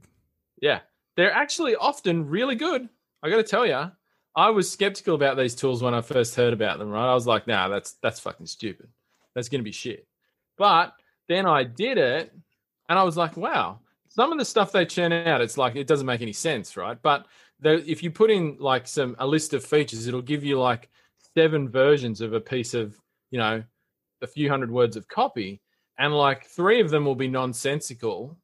yeah, 0.61 0.79
they're 1.17 1.33
actually 1.33 1.75
often 1.75 2.27
really 2.29 2.55
good. 2.55 2.87
I 3.21 3.29
got 3.29 3.35
to 3.37 3.43
tell 3.43 3.67
you, 3.67 3.91
I 4.35 4.49
was 4.51 4.71
skeptical 4.71 5.15
about 5.15 5.35
these 5.35 5.53
tools 5.53 5.83
when 5.83 5.93
I 5.93 5.99
first 6.01 6.35
heard 6.35 6.53
about 6.53 6.79
them. 6.79 6.89
Right, 6.89 7.11
I 7.11 7.13
was 7.13 7.27
like, 7.27 7.45
"Nah, 7.45 7.67
that's 7.67 7.93
that's 8.01 8.21
fucking 8.21 8.45
stupid. 8.47 8.87
That's 9.35 9.49
going 9.49 9.59
to 9.59 9.65
be 9.65 9.73
shit." 9.73 10.07
But 10.57 10.93
then 11.27 11.45
I 11.45 11.65
did 11.65 11.97
it, 11.97 12.33
and 12.87 12.97
I 12.97 13.03
was 13.03 13.17
like, 13.17 13.35
"Wow." 13.35 13.81
Some 14.13 14.33
of 14.33 14.37
the 14.37 14.43
stuff 14.43 14.73
they 14.73 14.85
churn 14.85 15.13
out, 15.13 15.39
it's 15.39 15.57
like 15.57 15.77
it 15.77 15.87
doesn't 15.87 16.05
make 16.05 16.21
any 16.21 16.33
sense, 16.33 16.75
right? 16.75 17.01
But 17.01 17.27
the, 17.61 17.81
if 17.89 18.03
you 18.03 18.11
put 18.11 18.29
in 18.29 18.57
like 18.59 18.85
some 18.85 19.15
a 19.19 19.25
list 19.25 19.53
of 19.53 19.63
features, 19.63 20.05
it'll 20.05 20.21
give 20.21 20.43
you 20.43 20.59
like 20.59 20.89
seven 21.33 21.69
versions 21.69 22.19
of 22.19 22.33
a 22.33 22.41
piece 22.41 22.73
of 22.73 22.99
you 23.29 23.39
know 23.39 23.63
a 24.21 24.27
few 24.27 24.49
hundred 24.49 24.69
words 24.69 24.97
of 24.97 25.07
copy, 25.07 25.61
and 25.97 26.13
like 26.13 26.45
three 26.45 26.81
of 26.81 26.89
them 26.89 27.05
will 27.05 27.15
be 27.15 27.29
nonsensical, 27.29 28.37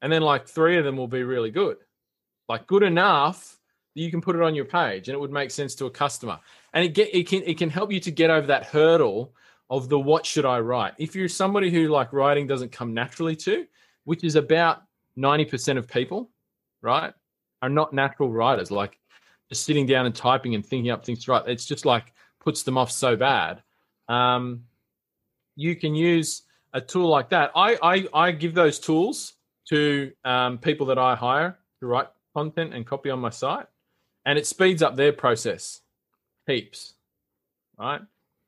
and 0.00 0.10
then 0.10 0.22
like 0.22 0.48
three 0.48 0.78
of 0.78 0.86
them 0.86 0.96
will 0.96 1.06
be 1.06 1.22
really 1.22 1.50
good, 1.50 1.76
like 2.48 2.66
good 2.66 2.82
enough 2.82 3.58
that 3.94 4.00
you 4.00 4.10
can 4.10 4.22
put 4.22 4.36
it 4.36 4.42
on 4.42 4.54
your 4.54 4.64
page, 4.64 5.08
and 5.08 5.14
it 5.14 5.20
would 5.20 5.30
make 5.30 5.50
sense 5.50 5.74
to 5.74 5.84
a 5.84 5.90
customer, 5.90 6.40
and 6.72 6.82
it 6.82 6.94
get 6.94 7.14
it 7.14 7.28
can 7.28 7.42
it 7.42 7.58
can 7.58 7.68
help 7.68 7.92
you 7.92 8.00
to 8.00 8.10
get 8.10 8.30
over 8.30 8.46
that 8.46 8.64
hurdle 8.64 9.34
of 9.68 9.90
the 9.90 10.00
what 10.00 10.24
should 10.24 10.46
I 10.46 10.60
write. 10.60 10.94
If 10.96 11.14
you're 11.14 11.28
somebody 11.28 11.70
who 11.70 11.88
like 11.88 12.14
writing 12.14 12.46
doesn't 12.46 12.72
come 12.72 12.94
naturally 12.94 13.36
to, 13.36 13.66
which 14.04 14.24
is 14.24 14.36
about 14.36 14.84
ninety 15.20 15.44
percent 15.44 15.78
of 15.78 15.86
people, 15.86 16.30
right? 16.82 17.12
are 17.62 17.68
not 17.68 17.92
natural 17.92 18.30
writers. 18.30 18.70
Like 18.70 18.98
just 19.48 19.64
sitting 19.64 19.86
down 19.86 20.06
and 20.06 20.14
typing 20.14 20.54
and 20.54 20.64
thinking 20.64 20.90
up 20.90 21.04
things 21.04 21.26
write. 21.28 21.48
It's 21.48 21.66
just 21.66 21.84
like 21.84 22.12
puts 22.40 22.62
them 22.62 22.78
off 22.78 22.90
so 22.90 23.16
bad. 23.16 23.62
Um, 24.08 24.64
you 25.56 25.76
can 25.76 25.94
use 25.94 26.42
a 26.72 26.80
tool 26.80 27.08
like 27.08 27.30
that. 27.30 27.52
I 27.54 27.78
I, 27.82 28.26
I 28.26 28.32
give 28.32 28.54
those 28.54 28.78
tools 28.78 29.34
to 29.68 30.12
um, 30.24 30.58
people 30.58 30.86
that 30.86 30.98
I 30.98 31.14
hire 31.14 31.58
to 31.80 31.86
write 31.86 32.08
content 32.34 32.74
and 32.74 32.86
copy 32.86 33.10
on 33.10 33.20
my 33.20 33.30
site, 33.30 33.66
and 34.24 34.38
it 34.38 34.46
speeds 34.46 34.82
up 34.82 34.96
their 34.96 35.12
process 35.12 35.80
heaps. 36.46 36.94
Right. 37.78 38.00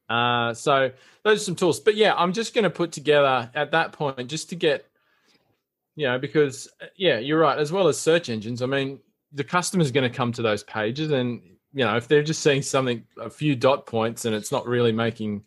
Uh, 0.08 0.52
so 0.52 0.90
those 1.24 1.40
are 1.40 1.44
some 1.44 1.56
tools. 1.56 1.80
But 1.80 1.96
yeah, 1.96 2.14
I'm 2.14 2.34
just 2.34 2.54
going 2.54 2.64
to 2.64 2.70
put 2.70 2.92
together 2.92 3.50
at 3.54 3.70
that 3.70 3.92
point 3.92 4.28
just 4.28 4.50
to 4.50 4.56
get 4.56 4.86
you 5.94 6.06
know, 6.06 6.18
because 6.18 6.68
uh, 6.80 6.86
yeah, 6.96 7.18
you're 7.18 7.38
right. 7.38 7.58
As 7.58 7.72
well 7.72 7.88
as 7.88 7.98
search 7.98 8.28
engines, 8.28 8.62
I 8.62 8.66
mean, 8.66 8.98
the 9.32 9.44
customer's 9.44 9.90
going 9.90 10.10
to 10.10 10.16
come 10.16 10.32
to 10.32 10.42
those 10.42 10.62
pages, 10.62 11.10
and 11.10 11.42
you 11.72 11.84
know, 11.84 11.96
if 11.96 12.08
they're 12.08 12.22
just 12.22 12.42
seeing 12.42 12.62
something, 12.62 13.04
a 13.20 13.30
few 13.30 13.56
dot 13.56 13.86
points, 13.86 14.24
and 14.24 14.34
it's 14.34 14.52
not 14.52 14.66
really 14.66 14.92
making 14.92 15.44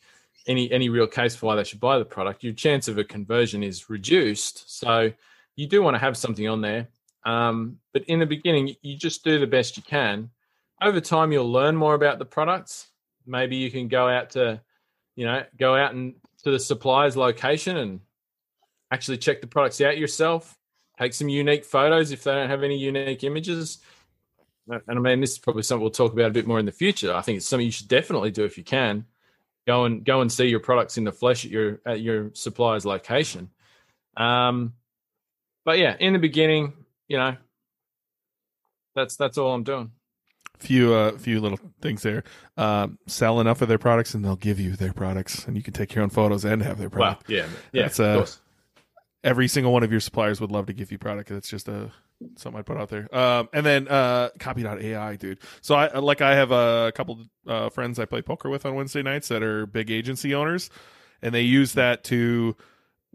any 0.47 0.71
any 0.71 0.89
real 0.89 1.07
case 1.07 1.35
for 1.35 1.47
why 1.47 1.55
they 1.55 1.63
should 1.63 1.79
buy 1.79 1.97
the 1.97 2.05
product, 2.05 2.43
your 2.43 2.53
chance 2.53 2.87
of 2.87 2.97
a 2.97 3.03
conversion 3.03 3.63
is 3.63 3.89
reduced. 3.89 4.77
So 4.79 5.11
you 5.55 5.67
do 5.67 5.81
want 5.81 5.95
to 5.95 5.99
have 5.99 6.17
something 6.17 6.47
on 6.47 6.61
there. 6.61 6.87
Um, 7.25 7.77
but 7.93 8.03
in 8.03 8.19
the 8.19 8.25
beginning, 8.25 8.75
you 8.81 8.97
just 8.97 9.23
do 9.23 9.39
the 9.39 9.47
best 9.47 9.77
you 9.77 9.83
can. 9.83 10.29
Over 10.81 11.01
time, 11.01 11.31
you'll 11.31 11.51
learn 11.51 11.75
more 11.75 11.95
about 11.95 12.19
the 12.19 12.25
products. 12.25 12.87
Maybe 13.25 13.55
you 13.55 13.71
can 13.71 13.87
go 13.87 14.07
out 14.07 14.31
to, 14.31 14.61
you 15.15 15.25
know, 15.25 15.43
go 15.57 15.75
out 15.75 15.93
and 15.93 16.13
to 16.43 16.51
the 16.51 16.59
supplier's 16.59 17.17
location 17.17 17.77
and 17.77 17.99
actually 18.95 19.17
check 19.17 19.41
the 19.41 19.47
products 19.47 19.81
out 19.81 19.97
yourself. 19.97 20.57
Take 20.97 21.13
some 21.13 21.27
unique 21.27 21.65
photos 21.65 22.11
if 22.11 22.23
they 22.23 22.31
don't 22.31 22.49
have 22.49 22.63
any 22.63 22.77
unique 22.77 23.23
images. 23.25 23.79
And 24.67 24.81
I 24.87 24.93
mean, 24.93 25.19
this 25.19 25.33
is 25.33 25.37
probably 25.37 25.63
something 25.63 25.81
we'll 25.81 25.91
talk 25.91 26.13
about 26.13 26.31
a 26.31 26.33
bit 26.33 26.47
more 26.47 26.59
in 26.59 26.65
the 26.65 26.71
future. 26.71 27.13
I 27.13 27.21
think 27.21 27.37
it's 27.37 27.45
something 27.45 27.65
you 27.65 27.71
should 27.71 27.89
definitely 27.89 28.31
do 28.31 28.45
if 28.45 28.57
you 28.57 28.63
can. 28.63 29.05
Go 29.67 29.85
and 29.85 30.03
go 30.05 30.21
and 30.21 30.31
see 30.31 30.45
your 30.45 30.61
products 30.61 30.97
in 30.97 31.03
the 31.03 31.11
flesh 31.11 31.43
at 31.43 31.51
your 31.51 31.81
at 31.85 31.99
your 31.99 32.31
supplier's 32.33 32.85
location. 32.85 33.49
Um, 34.15 34.73
but 35.65 35.77
yeah, 35.77 35.95
in 35.99 36.13
the 36.13 36.19
beginning, 36.19 36.73
you 37.07 37.17
know, 37.17 37.35
that's 38.95 39.17
that's 39.17 39.37
all 39.37 39.53
I'm 39.53 39.63
doing. 39.63 39.91
Few 40.59 40.93
uh, 40.93 41.17
few 41.17 41.41
little 41.41 41.59
things 41.81 42.01
there. 42.01 42.23
Um, 42.55 42.97
sell 43.07 43.39
enough 43.41 43.61
of 43.61 43.67
their 43.67 43.79
products, 43.79 44.13
and 44.13 44.23
they'll 44.23 44.35
give 44.35 44.59
you 44.59 44.71
their 44.71 44.93
products, 44.93 45.45
and 45.45 45.57
you 45.57 45.63
can 45.63 45.73
take 45.73 45.93
your 45.93 46.03
own 46.03 46.09
photos 46.09 46.45
and 46.45 46.61
have 46.61 46.77
their 46.77 46.89
product. 46.89 47.29
yeah, 47.29 47.47
yeah, 47.73 47.83
That's, 47.83 47.99
of 47.99 48.05
uh, 48.05 48.15
course. 48.17 48.39
Every 49.25 49.49
single 49.49 49.73
one 49.73 49.83
of 49.83 49.91
your 49.91 49.99
suppliers 49.99 50.39
would 50.39 50.51
love 50.51 50.67
to 50.67 50.73
give 50.73 50.91
you 50.91 50.97
product. 50.97 51.29
That's 51.29 51.49
just 51.49 51.67
a 51.67 51.91
something 52.37 52.59
I 52.59 52.61
put 52.61 52.77
out 52.77 52.89
there. 52.89 53.13
Um, 53.13 53.49
and 53.51 53.65
then 53.65 53.87
uh, 53.87 54.29
copy.ai, 54.39 55.15
dude. 55.17 55.39
So 55.61 55.75
I 55.75 55.97
like 55.97 56.21
I 56.21 56.35
have 56.35 56.51
a 56.51 56.93
couple 56.95 57.25
uh, 57.47 57.69
friends 57.69 57.99
I 57.99 58.05
play 58.05 58.21
poker 58.21 58.49
with 58.49 58.65
on 58.65 58.75
Wednesday 58.75 59.01
nights 59.01 59.27
that 59.29 59.43
are 59.43 59.65
big 59.65 59.91
agency 59.91 60.33
owners, 60.33 60.69
and 61.21 61.33
they 61.33 61.41
use 61.41 61.73
that 61.73 62.03
to 62.05 62.55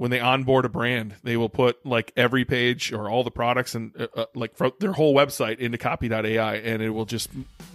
when 0.01 0.11
they 0.11 0.19
onboard 0.19 0.65
a 0.65 0.69
brand, 0.71 1.15
they 1.25 1.37
will 1.37 1.51
put 1.51 1.85
like 1.85 2.11
every 2.17 2.47
page 2.47 2.91
or 2.91 3.11
all 3.11 3.23
the 3.23 3.31
products 3.31 3.75
and 3.75 3.93
uh, 4.01 4.07
uh, 4.17 4.25
like 4.35 4.57
their 4.79 4.93
whole 4.93 5.15
website 5.15 5.59
into 5.59 5.77
copy.ai, 5.77 6.55
and 6.57 6.81
it 6.81 6.89
will 6.89 7.05
just 7.05 7.29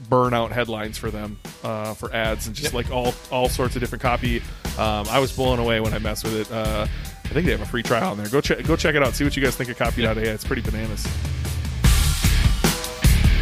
burn 0.09 0.33
out 0.33 0.51
headlines 0.51 0.97
for 0.97 1.11
them 1.11 1.39
uh, 1.63 1.93
for 1.93 2.11
ads 2.11 2.47
and 2.47 2.55
just 2.55 2.73
like 2.73 2.89
all 2.89 3.13
all 3.31 3.47
sorts 3.47 3.75
of 3.75 3.79
different 3.79 4.01
copy. 4.01 4.39
Um, 4.79 5.05
I 5.07 5.19
was 5.19 5.31
blown 5.31 5.59
away 5.59 5.79
when 5.79 5.93
I 5.93 5.99
messed 5.99 6.23
with 6.23 6.51
it. 6.51 6.89
I 7.25 7.29
think 7.29 7.45
they 7.45 7.51
have 7.51 7.61
a 7.61 7.65
free 7.65 7.83
trial 7.83 8.11
on 8.11 8.17
there. 8.17 8.29
Go 8.29 8.41
check 8.41 8.63
go 8.65 8.75
check 8.75 8.95
it 8.95 9.03
out. 9.03 9.13
See 9.15 9.23
what 9.23 9.35
you 9.35 9.43
guys 9.43 9.55
think 9.55 9.69
of 9.69 9.77
copy.ai. 9.77 10.13
It's 10.13 10.45
pretty 10.45 10.61
bananas. 10.61 11.05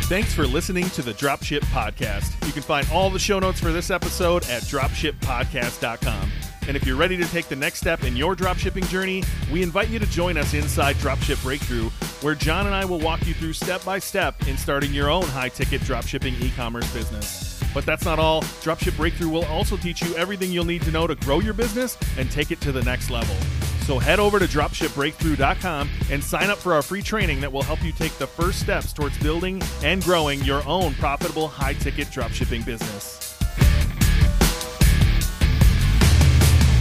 Thanks 0.07 0.33
for 0.33 0.45
listening 0.45 0.89
to 0.91 1.01
the 1.01 1.13
Dropship 1.13 1.61
Podcast. 1.71 2.45
You 2.45 2.51
can 2.53 2.61
find 2.61 2.87
all 2.91 3.09
the 3.09 3.17
show 3.17 3.39
notes 3.39 3.59
for 3.59 3.71
this 3.71 3.89
episode 3.89 4.43
at 4.49 4.61
dropshippodcast.com. 4.63 6.31
And 6.67 6.77
if 6.77 6.85
you're 6.85 6.95
ready 6.95 7.17
to 7.17 7.25
take 7.25 7.47
the 7.47 7.55
next 7.55 7.79
step 7.79 8.03
in 8.03 8.15
your 8.15 8.35
dropshipping 8.35 8.87
journey, 8.89 9.23
we 9.51 9.63
invite 9.63 9.89
you 9.89 9.99
to 9.99 10.05
join 10.05 10.37
us 10.37 10.53
inside 10.53 10.95
Dropship 10.97 11.37
Breakthru, 11.37 11.89
where 12.23 12.35
Jon 12.35 12.67
and 12.67 12.75
I 12.75 12.85
will 12.85 12.99
walk 12.99 13.25
you 13.27 13.33
through 13.33 13.53
step 13.53 13.83
by 13.83 13.99
step 13.99 14.47
in 14.47 14.57
starting 14.57 14.93
your 14.93 15.09
own 15.09 15.23
high 15.23 15.49
ticket 15.49 15.81
dropshipping 15.81 16.39
e 16.41 16.51
commerce 16.55 16.91
business. 16.93 17.61
But 17.73 17.85
that's 17.85 18.05
not 18.05 18.19
all. 18.19 18.43
Dropship 18.61 18.91
Breakthru 18.91 19.31
will 19.31 19.45
also 19.45 19.77
teach 19.77 20.01
you 20.01 20.15
everything 20.15 20.51
you'll 20.51 20.63
need 20.65 20.83
to 20.83 20.91
know 20.91 21.07
to 21.07 21.15
grow 21.15 21.39
your 21.39 21.53
business 21.53 21.97
and 22.17 22.29
take 22.29 22.51
it 22.51 22.61
to 22.61 22.71
the 22.71 22.83
next 22.83 23.09
level. 23.09 23.35
So 23.85 23.99
head 23.99 24.19
over 24.19 24.39
to 24.39 24.45
dropshipbreakthru.com 24.45 25.89
and 26.09 26.23
sign 26.23 26.49
up 26.49 26.57
for 26.57 26.73
our 26.73 26.81
free 26.81 27.01
training 27.01 27.41
that 27.41 27.51
will 27.51 27.63
help 27.63 27.83
you 27.83 27.91
take 27.91 28.13
the 28.13 28.27
first 28.27 28.61
steps 28.61 28.93
towards 28.93 29.17
building 29.17 29.61
and 29.83 30.01
growing 30.03 30.41
your 30.43 30.65
own 30.65 30.93
profitable 30.95 31.49
high 31.49 31.73
ticket 31.73 32.07
dropshipping 32.07 32.65
business. 32.65 33.37